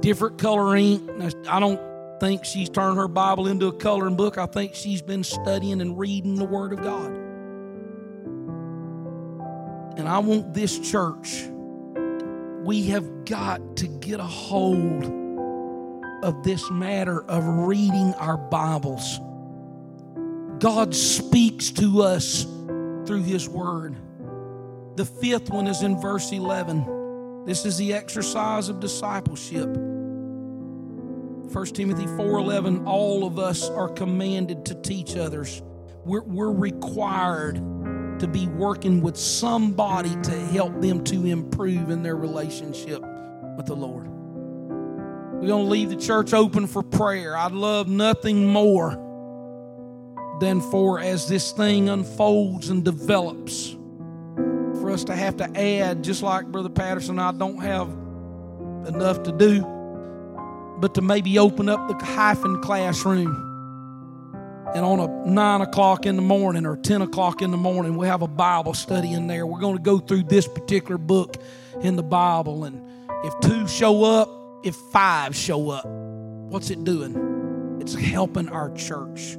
different 0.00 0.38
color 0.38 0.74
ink. 0.74 1.08
I 1.48 1.60
don't 1.60 1.80
think 2.18 2.44
she's 2.44 2.68
turned 2.68 2.96
her 2.96 3.06
Bible 3.06 3.46
into 3.46 3.68
a 3.68 3.72
coloring 3.72 4.16
book. 4.16 4.36
I 4.36 4.46
think 4.46 4.74
she's 4.74 5.02
been 5.02 5.22
studying 5.22 5.80
and 5.80 5.96
reading 5.96 6.34
the 6.34 6.44
Word 6.44 6.72
of 6.72 6.82
God. 6.82 7.19
And 10.00 10.08
I 10.08 10.18
want 10.18 10.54
this 10.54 10.78
church, 10.78 11.44
we 12.64 12.84
have 12.84 13.26
got 13.26 13.76
to 13.76 13.86
get 13.86 14.18
a 14.18 14.24
hold 14.24 15.04
of 16.24 16.42
this 16.42 16.70
matter 16.70 17.22
of 17.24 17.44
reading 17.68 18.14
our 18.14 18.38
Bibles. 18.38 19.18
God 20.58 20.94
speaks 20.94 21.70
to 21.72 22.00
us 22.00 22.44
through 23.06 23.24
His 23.24 23.46
Word. 23.46 23.94
The 24.96 25.04
fifth 25.04 25.50
one 25.50 25.66
is 25.66 25.82
in 25.82 26.00
verse 26.00 26.32
11. 26.32 27.44
This 27.44 27.66
is 27.66 27.76
the 27.76 27.92
exercise 27.92 28.70
of 28.70 28.80
discipleship. 28.80 29.68
1 29.68 31.66
Timothy 31.74 32.06
4:11 32.06 32.86
all 32.86 33.26
of 33.26 33.38
us 33.38 33.68
are 33.68 33.90
commanded 33.90 34.64
to 34.64 34.74
teach 34.76 35.18
others. 35.18 35.60
We're, 36.06 36.22
we're 36.22 36.52
required 36.52 37.58
to 38.20 38.28
be 38.28 38.46
working 38.46 39.00
with 39.00 39.16
somebody 39.16 40.14
to 40.22 40.30
help 40.30 40.80
them 40.80 41.04
to 41.04 41.26
improve 41.26 41.90
in 41.90 42.02
their 42.02 42.16
relationship 42.16 43.02
with 43.56 43.66
the 43.66 43.74
Lord. 43.74 44.06
We're 44.08 45.48
going 45.48 45.64
to 45.64 45.70
leave 45.70 45.90
the 45.90 45.96
church 45.96 46.32
open 46.32 46.66
for 46.66 46.82
prayer. 46.82 47.36
I'd 47.36 47.52
love 47.52 47.88
nothing 47.88 48.46
more 48.46 48.90
than 50.40 50.60
for 50.60 51.00
as 51.00 51.28
this 51.28 51.52
thing 51.52 51.88
unfolds 51.88 52.70
and 52.70 52.84
develops 52.84 53.76
for 54.80 54.90
us 54.90 55.04
to 55.04 55.14
have 55.14 55.36
to 55.36 55.58
add 55.58 56.02
just 56.02 56.22
like 56.22 56.46
brother 56.46 56.70
patterson 56.70 57.18
i 57.18 57.30
don't 57.30 57.58
have 57.58 57.88
enough 58.88 59.22
to 59.22 59.32
do 59.32 59.62
but 60.80 60.94
to 60.94 61.02
maybe 61.02 61.38
open 61.38 61.68
up 61.68 61.86
the 61.88 62.04
hyphen 62.04 62.60
classroom. 62.62 63.49
And 64.74 64.84
on 64.84 65.00
a 65.00 65.08
nine 65.26 65.62
o'clock 65.62 66.06
in 66.06 66.16
the 66.16 66.22
morning 66.22 66.64
or 66.64 66.76
10 66.76 67.02
o'clock 67.02 67.42
in 67.42 67.50
the 67.50 67.56
morning, 67.56 67.96
we 67.96 68.06
have 68.06 68.22
a 68.22 68.28
Bible 68.28 68.74
study 68.74 69.12
in 69.12 69.26
there. 69.26 69.44
We're 69.46 69.58
going 69.60 69.76
to 69.76 69.82
go 69.82 69.98
through 69.98 70.24
this 70.24 70.46
particular 70.46 70.96
book 70.96 71.36
in 71.80 71.96
the 71.96 72.02
Bible. 72.02 72.64
And 72.64 72.80
if 73.24 73.38
two 73.40 73.66
show 73.66 74.04
up, 74.04 74.28
if 74.64 74.76
five 74.92 75.34
show 75.34 75.70
up, 75.70 75.86
what's 75.86 76.70
it 76.70 76.84
doing? 76.84 77.78
It's 77.80 77.94
helping 77.94 78.48
our 78.48 78.70
church. 78.74 79.36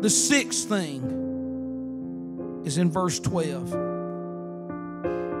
The 0.00 0.10
sixth 0.10 0.68
thing 0.68 2.62
is 2.66 2.76
in 2.76 2.90
verse 2.90 3.18
12. 3.20 3.91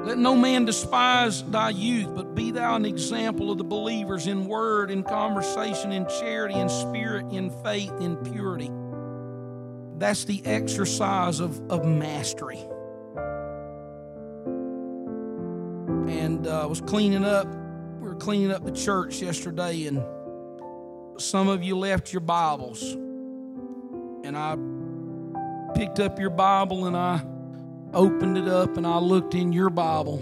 Let 0.04 0.18
no 0.18 0.34
man 0.34 0.64
despise 0.64 1.44
thy 1.44 1.70
youth, 1.70 2.12
but 2.14 2.34
be 2.34 2.50
thou 2.50 2.74
an 2.74 2.84
example 2.84 3.52
of 3.52 3.58
the 3.58 3.64
believers 3.64 4.26
in 4.26 4.46
word, 4.46 4.90
in 4.90 5.04
conversation, 5.04 5.92
in 5.92 6.06
charity, 6.20 6.54
in 6.54 6.68
spirit, 6.68 7.32
in 7.32 7.50
faith, 7.62 7.92
in 8.00 8.16
purity. 8.16 8.70
That's 9.98 10.24
the 10.24 10.44
exercise 10.44 11.38
of, 11.38 11.60
of 11.70 11.84
mastery. 11.84 12.58
And 16.12 16.48
uh, 16.48 16.64
I 16.64 16.66
was 16.66 16.80
cleaning 16.80 17.24
up, 17.24 17.46
we 18.00 18.08
were 18.08 18.16
cleaning 18.16 18.50
up 18.50 18.64
the 18.64 18.72
church 18.72 19.22
yesterday, 19.22 19.86
and 19.86 20.02
some 21.16 21.46
of 21.46 21.62
you 21.62 21.78
left 21.78 22.12
your 22.12 22.20
Bibles. 22.20 22.82
And 24.24 24.36
I 24.36 24.56
picked 25.78 26.00
up 26.00 26.18
your 26.18 26.30
Bible 26.30 26.86
and 26.86 26.96
I 26.96 27.22
opened 27.92 28.38
it 28.38 28.48
up 28.48 28.76
and 28.76 28.86
I 28.86 28.98
looked 28.98 29.34
in 29.34 29.52
your 29.52 29.70
Bible, 29.70 30.20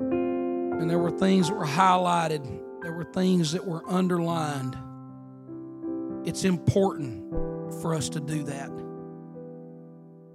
and 0.00 0.90
there 0.90 0.98
were 0.98 1.10
things 1.10 1.48
that 1.48 1.54
were 1.54 1.66
highlighted, 1.66 2.44
there 2.82 2.92
were 2.92 3.04
things 3.04 3.52
that 3.52 3.64
were 3.66 3.82
underlined. 3.88 4.76
It's 6.26 6.44
important 6.44 7.32
for 7.80 7.94
us 7.94 8.08
to 8.10 8.20
do 8.20 8.42
that. 8.44 8.70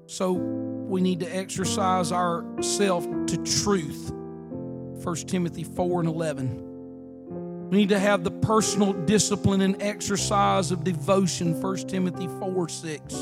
So 0.07 0.33
we 0.33 1.01
need 1.01 1.21
to 1.21 1.35
exercise 1.35 2.11
ourselves 2.11 3.07
to 3.31 3.37
truth. 3.43 4.11
1 4.11 5.15
Timothy 5.27 5.63
4 5.63 6.01
and 6.01 6.09
11. 6.09 7.69
We 7.69 7.77
need 7.77 7.89
to 7.89 7.99
have 7.99 8.25
the 8.25 8.31
personal 8.31 8.91
discipline 8.91 9.61
and 9.61 9.81
exercise 9.81 10.71
of 10.71 10.83
devotion. 10.83 11.59
1 11.61 11.77
Timothy 11.87 12.27
4 12.27 12.67
6. 12.67 13.13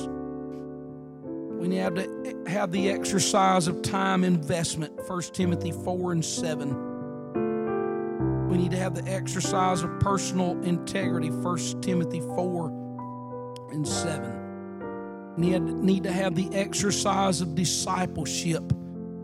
We 1.59 1.67
need 1.67 1.95
to 1.95 2.43
have 2.47 2.71
the 2.71 2.89
exercise 2.89 3.67
of 3.67 3.81
time 3.81 4.23
investment, 4.23 4.93
1 5.05 5.21
Timothy 5.33 5.73
4 5.73 6.13
and 6.13 6.23
7. 6.23 8.47
We 8.47 8.57
need 8.57 8.71
to 8.71 8.77
have 8.77 8.95
the 8.95 9.03
exercise 9.11 9.83
of 9.83 9.99
personal 9.99 10.57
integrity, 10.63 11.29
1 11.29 11.81
Timothy 11.81 12.21
4 12.21 13.67
and 13.71 13.85
7. 13.85 15.35
We 15.37 15.59
need 15.59 16.03
to 16.03 16.13
have 16.13 16.35
the 16.35 16.49
exercise 16.53 17.41
of 17.41 17.55
discipleship, 17.55 18.63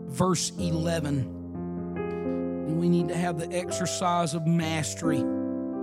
verse 0.08 0.52
11. 0.58 1.20
And 1.96 2.78
we 2.78 2.90
need 2.90 3.08
to 3.08 3.16
have 3.16 3.38
the 3.38 3.50
exercise 3.50 4.34
of 4.34 4.46
mastery, 4.46 5.22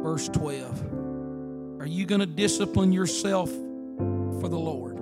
verse 0.03 0.29
12. 0.29 1.81
Are 1.81 1.87
you 1.87 2.05
going 2.05 2.21
to 2.21 2.27
discipline 2.27 2.93
yourself 2.93 3.49
for 3.49 4.47
the 4.47 4.59
Lord? 4.59 4.92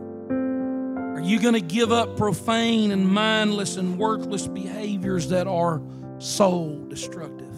Are 1.21 1.23
you 1.23 1.39
going 1.39 1.53
to 1.53 1.61
give 1.61 1.91
up 1.91 2.17
profane 2.17 2.89
and 2.89 3.07
mindless 3.07 3.77
and 3.77 3.99
worthless 3.99 4.47
behaviors 4.47 5.29
that 5.29 5.45
are 5.45 5.79
soul 6.17 6.83
destructive? 6.87 7.53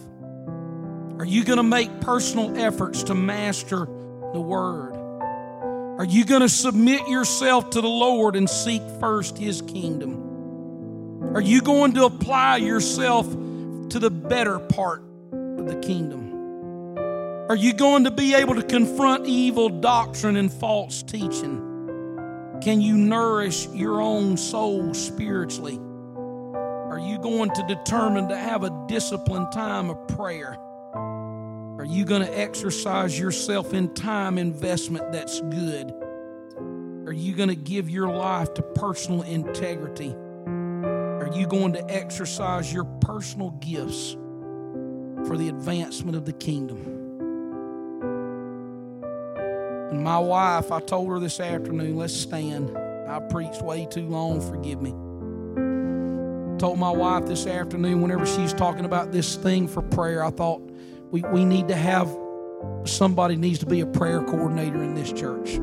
Are 1.18 1.24
you 1.24 1.46
going 1.46 1.56
to 1.56 1.64
make 1.64 2.02
personal 2.02 2.58
efforts 2.58 3.04
to 3.04 3.16
master 3.16 3.86
the 4.34 4.42
Word? 4.42 4.94
Are 5.98 6.04
you 6.04 6.26
going 6.26 6.42
to 6.42 6.50
submit 6.50 7.08
yourself 7.08 7.70
to 7.70 7.80
the 7.80 7.88
Lord 7.88 8.36
and 8.36 8.50
seek 8.50 8.82
first 9.00 9.38
His 9.38 9.62
kingdom? 9.62 11.34
Are 11.34 11.42
you 11.42 11.62
going 11.62 11.94
to 11.94 12.04
apply 12.04 12.58
yourself 12.58 13.32
to 13.32 13.98
the 13.98 14.12
better 14.12 14.60
part 14.60 15.04
of 15.32 15.68
the 15.68 15.80
kingdom? 15.82 16.98
Are 17.48 17.56
you 17.56 17.72
going 17.72 18.04
to 18.04 18.12
be 18.12 18.34
able 18.34 18.56
to 18.56 18.64
confront 18.64 19.26
evil 19.26 19.70
doctrine 19.70 20.36
and 20.36 20.52
false 20.52 21.02
teaching? 21.02 21.73
Can 22.64 22.80
you 22.80 22.96
nourish 22.96 23.68
your 23.68 24.02
own 24.02 24.38
soul 24.38 24.94
spiritually? 24.94 25.78
Are 26.16 26.98
you 26.98 27.20
going 27.20 27.50
to 27.50 27.64
determine 27.68 28.30
to 28.30 28.38
have 28.38 28.64
a 28.64 28.86
disciplined 28.88 29.52
time 29.52 29.90
of 29.90 30.08
prayer? 30.08 30.58
Are 30.96 31.86
you 31.86 32.06
going 32.06 32.22
to 32.22 32.40
exercise 32.40 33.20
yourself 33.20 33.74
in 33.74 33.94
time 33.94 34.38
investment 34.38 35.12
that's 35.12 35.42
good? 35.42 35.92
Are 37.06 37.12
you 37.12 37.36
going 37.36 37.50
to 37.50 37.56
give 37.56 37.90
your 37.90 38.08
life 38.08 38.54
to 38.54 38.62
personal 38.62 39.24
integrity? 39.24 40.16
Are 40.48 41.30
you 41.36 41.46
going 41.46 41.74
to 41.74 41.86
exercise 41.92 42.72
your 42.72 42.86
personal 43.02 43.50
gifts 43.60 44.14
for 45.28 45.36
the 45.36 45.50
advancement 45.50 46.16
of 46.16 46.24
the 46.24 46.32
kingdom? 46.32 46.93
And 49.94 50.04
my 50.04 50.18
wife, 50.18 50.72
I 50.72 50.80
told 50.80 51.10
her 51.10 51.20
this 51.20 51.40
afternoon, 51.40 51.96
let's 51.96 52.16
stand. 52.16 52.76
I 53.08 53.20
preached 53.30 53.62
way 53.62 53.86
too 53.86 54.08
long, 54.08 54.42
forgive 54.42 54.82
me. 54.82 54.90
Told 56.58 56.80
my 56.80 56.90
wife 56.90 57.28
this 57.28 57.46
afternoon, 57.46 58.02
whenever 58.02 58.26
she's 58.26 58.54
talking 58.54 58.86
about 58.86 59.12
this 59.12 59.36
thing 59.36 59.68
for 59.68 59.84
prayer, 59.84 60.24
I 60.24 60.32
thought 60.32 60.62
we, 61.12 61.22
we 61.32 61.46
need 61.46 61.68
to 61.68 61.76
have 61.76 62.10
somebody 62.86 63.36
needs 63.36 63.60
to 63.60 63.68
be 63.68 63.82
a 63.82 63.86
prayer 63.86 64.24
coordinator 64.24 64.82
in 64.82 64.96
this 64.96 65.14
church. 65.14 65.60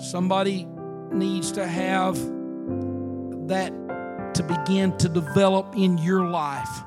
Somebody 0.00 0.68
needs 1.10 1.50
to 1.52 1.66
have 1.66 2.14
that 3.48 3.72
to 4.34 4.44
begin 4.44 4.96
to 4.98 5.08
develop 5.08 5.74
in 5.76 5.98
your 5.98 6.28
life. 6.28 6.84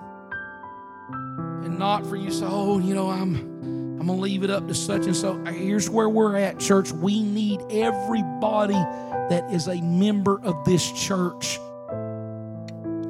And 1.09 1.77
not 1.77 2.07
for 2.07 2.15
you 2.15 2.29
to 2.29 2.33
say, 2.33 2.45
oh, 2.47 2.79
you 2.79 2.95
know, 2.95 3.09
I'm 3.09 3.57
I'm 3.99 4.05
going 4.05 4.19
to 4.19 4.23
leave 4.23 4.43
it 4.43 4.51
up 4.51 4.67
to 4.67 4.75
such 4.75 5.05
and 5.05 5.15
so. 5.15 5.43
Here's 5.45 5.89
where 5.89 6.07
we're 6.07 6.35
at, 6.35 6.59
church. 6.59 6.91
We 6.91 7.23
need 7.23 7.61
everybody 7.71 8.73
that 8.73 9.49
is 9.51 9.67
a 9.67 9.81
member 9.81 10.39
of 10.43 10.63
this 10.65 10.91
church 10.91 11.57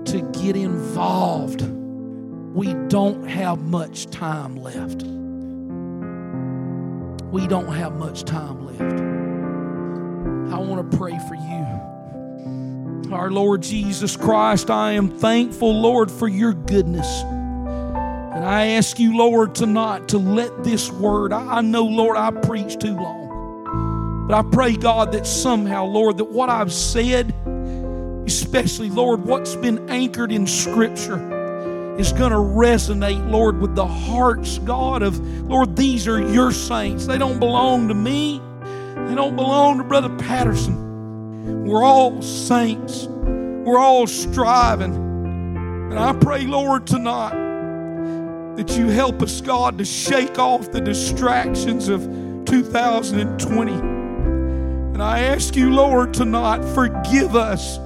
to 0.06 0.32
get 0.42 0.56
involved. 0.56 1.62
We 1.62 2.74
don't 2.88 3.28
have 3.28 3.60
much 3.60 4.08
time 4.08 4.56
left. 4.56 5.04
We 7.32 7.46
don't 7.48 7.74
have 7.74 7.98
much 7.98 8.24
time 8.24 8.66
left. 8.66 9.02
I 10.54 10.58
want 10.58 10.90
to 10.90 10.98
pray 10.98 11.20
for 11.28 11.36
you. 11.36 13.14
Our 13.14 13.30
Lord 13.30 13.62
Jesus 13.62 14.16
Christ, 14.16 14.70
I 14.70 14.94
am 14.94 15.10
thankful, 15.10 15.74
Lord, 15.74 16.10
for 16.10 16.30
your 16.30 16.54
goodness. 16.54 17.24
I 18.48 18.68
ask 18.68 18.98
you, 18.98 19.18
Lord, 19.18 19.56
tonight 19.56 20.08
to 20.08 20.18
let 20.18 20.64
this 20.64 20.90
word, 20.90 21.34
I 21.34 21.60
know, 21.60 21.84
Lord, 21.84 22.16
I 22.16 22.32
preached 22.32 22.80
too 22.80 22.96
long. 22.96 24.26
But 24.26 24.38
I 24.38 24.50
pray, 24.50 24.78
God, 24.78 25.12
that 25.12 25.28
somehow, 25.28 25.84
Lord, 25.84 26.16
that 26.20 26.32
what 26.32 26.50
I've 26.50 26.72
said, 26.72 27.36
especially, 28.26 28.90
Lord, 28.90 29.26
what's 29.26 29.58
been 29.58 29.90
anchored 29.90 30.32
in 30.32 30.48
Scripture, 30.48 31.98
is 32.00 32.14
going 32.14 32.32
to 32.32 32.38
resonate, 32.38 33.30
Lord, 33.30 33.60
with 33.60 33.76
the 33.76 33.86
hearts, 33.86 34.60
God, 34.60 35.04
of, 35.04 35.20
Lord, 35.50 35.76
these 35.76 36.08
are 36.08 36.32
your 36.32 36.54
saints. 36.54 37.06
They 37.06 37.18
don't 37.18 37.40
belong 37.40 37.90
to 37.90 37.94
me, 37.94 38.42
they 39.10 39.16
don't 39.16 39.36
belong 39.36 39.80
to 39.80 39.84
Brother 39.84 40.16
Patterson. 40.20 41.66
We're 41.66 41.84
all 41.84 42.22
saints, 42.22 43.08
we're 43.08 43.78
all 43.78 44.08
striving. 44.08 44.96
And 44.96 46.00
I 46.00 46.14
pray, 46.14 46.46
Lord, 46.46 46.88
tonight 46.88 47.47
that 48.58 48.76
you 48.76 48.88
help 48.88 49.22
us, 49.22 49.40
God, 49.40 49.78
to 49.78 49.86
shake 49.86 50.40
off 50.40 50.72
the 50.72 50.82
distractions 50.82 51.90
of 51.90 52.02
2020. 52.46 53.72
And 53.72 55.04
I 55.04 55.20
ask 55.20 55.56
you, 55.56 55.72
Lord, 55.72 56.12
tonight, 56.12 56.66
forgive 56.74 57.36
us 57.36 57.78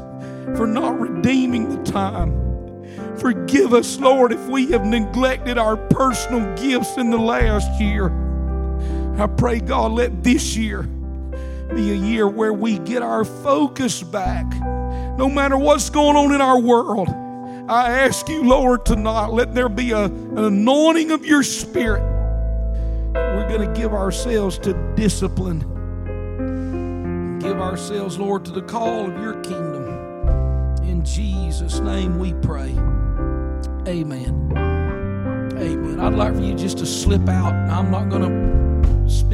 for 0.55 0.65
not 0.65 0.97
redeeming 0.97 1.69
the 1.69 1.91
time. 1.91 3.17
Forgive 3.17 3.73
us, 3.73 3.99
Lord, 3.99 4.31
if 4.31 4.47
we 4.47 4.67
have 4.67 4.85
neglected 4.85 5.57
our 5.57 5.75
personal 5.75 6.55
gifts 6.55 6.95
in 6.97 7.11
the 7.11 7.17
last 7.17 7.79
year. 7.81 8.09
I 9.21 9.27
pray, 9.27 9.59
God, 9.59 9.91
let 9.91 10.23
this 10.23 10.55
year 10.55 10.83
be 10.83 11.91
a 11.91 11.95
year 11.95 12.29
where 12.29 12.53
we 12.53 12.79
get 12.79 13.01
our 13.01 13.25
focus 13.25 14.01
back. 14.03 14.45
No 15.17 15.29
matter 15.29 15.57
what's 15.57 15.89
going 15.89 16.15
on 16.15 16.33
in 16.33 16.39
our 16.39 16.59
world, 16.59 17.09
I 17.71 17.99
ask 18.01 18.27
you, 18.27 18.43
Lord, 18.43 18.85
tonight, 18.85 19.27
let 19.27 19.53
there 19.55 19.69
be 19.69 19.91
a, 19.91 20.03
an 20.03 20.37
anointing 20.37 21.11
of 21.11 21.25
your 21.25 21.41
Spirit. 21.41 22.01
We're 23.13 23.47
going 23.47 23.65
to 23.65 23.79
give 23.79 23.93
ourselves 23.93 24.57
to 24.59 24.73
discipline. 24.97 25.59
Give 27.39 27.61
ourselves, 27.61 28.19
Lord, 28.19 28.43
to 28.43 28.51
the 28.51 28.61
call 28.63 29.09
of 29.09 29.17
your 29.21 29.35
kingdom. 29.35 29.87
In 30.83 31.05
Jesus' 31.05 31.79
name 31.79 32.19
we 32.19 32.33
pray. 32.33 32.71
Amen. 33.87 34.51
Amen. 35.55 35.99
I'd 36.01 36.13
like 36.13 36.35
for 36.35 36.41
you 36.41 36.55
just 36.55 36.77
to 36.79 36.85
slip 36.85 37.29
out. 37.29 37.53
I'm 37.53 37.89
not 37.89 38.09
going 38.09 38.23
to 38.23 39.09
spend 39.09 39.29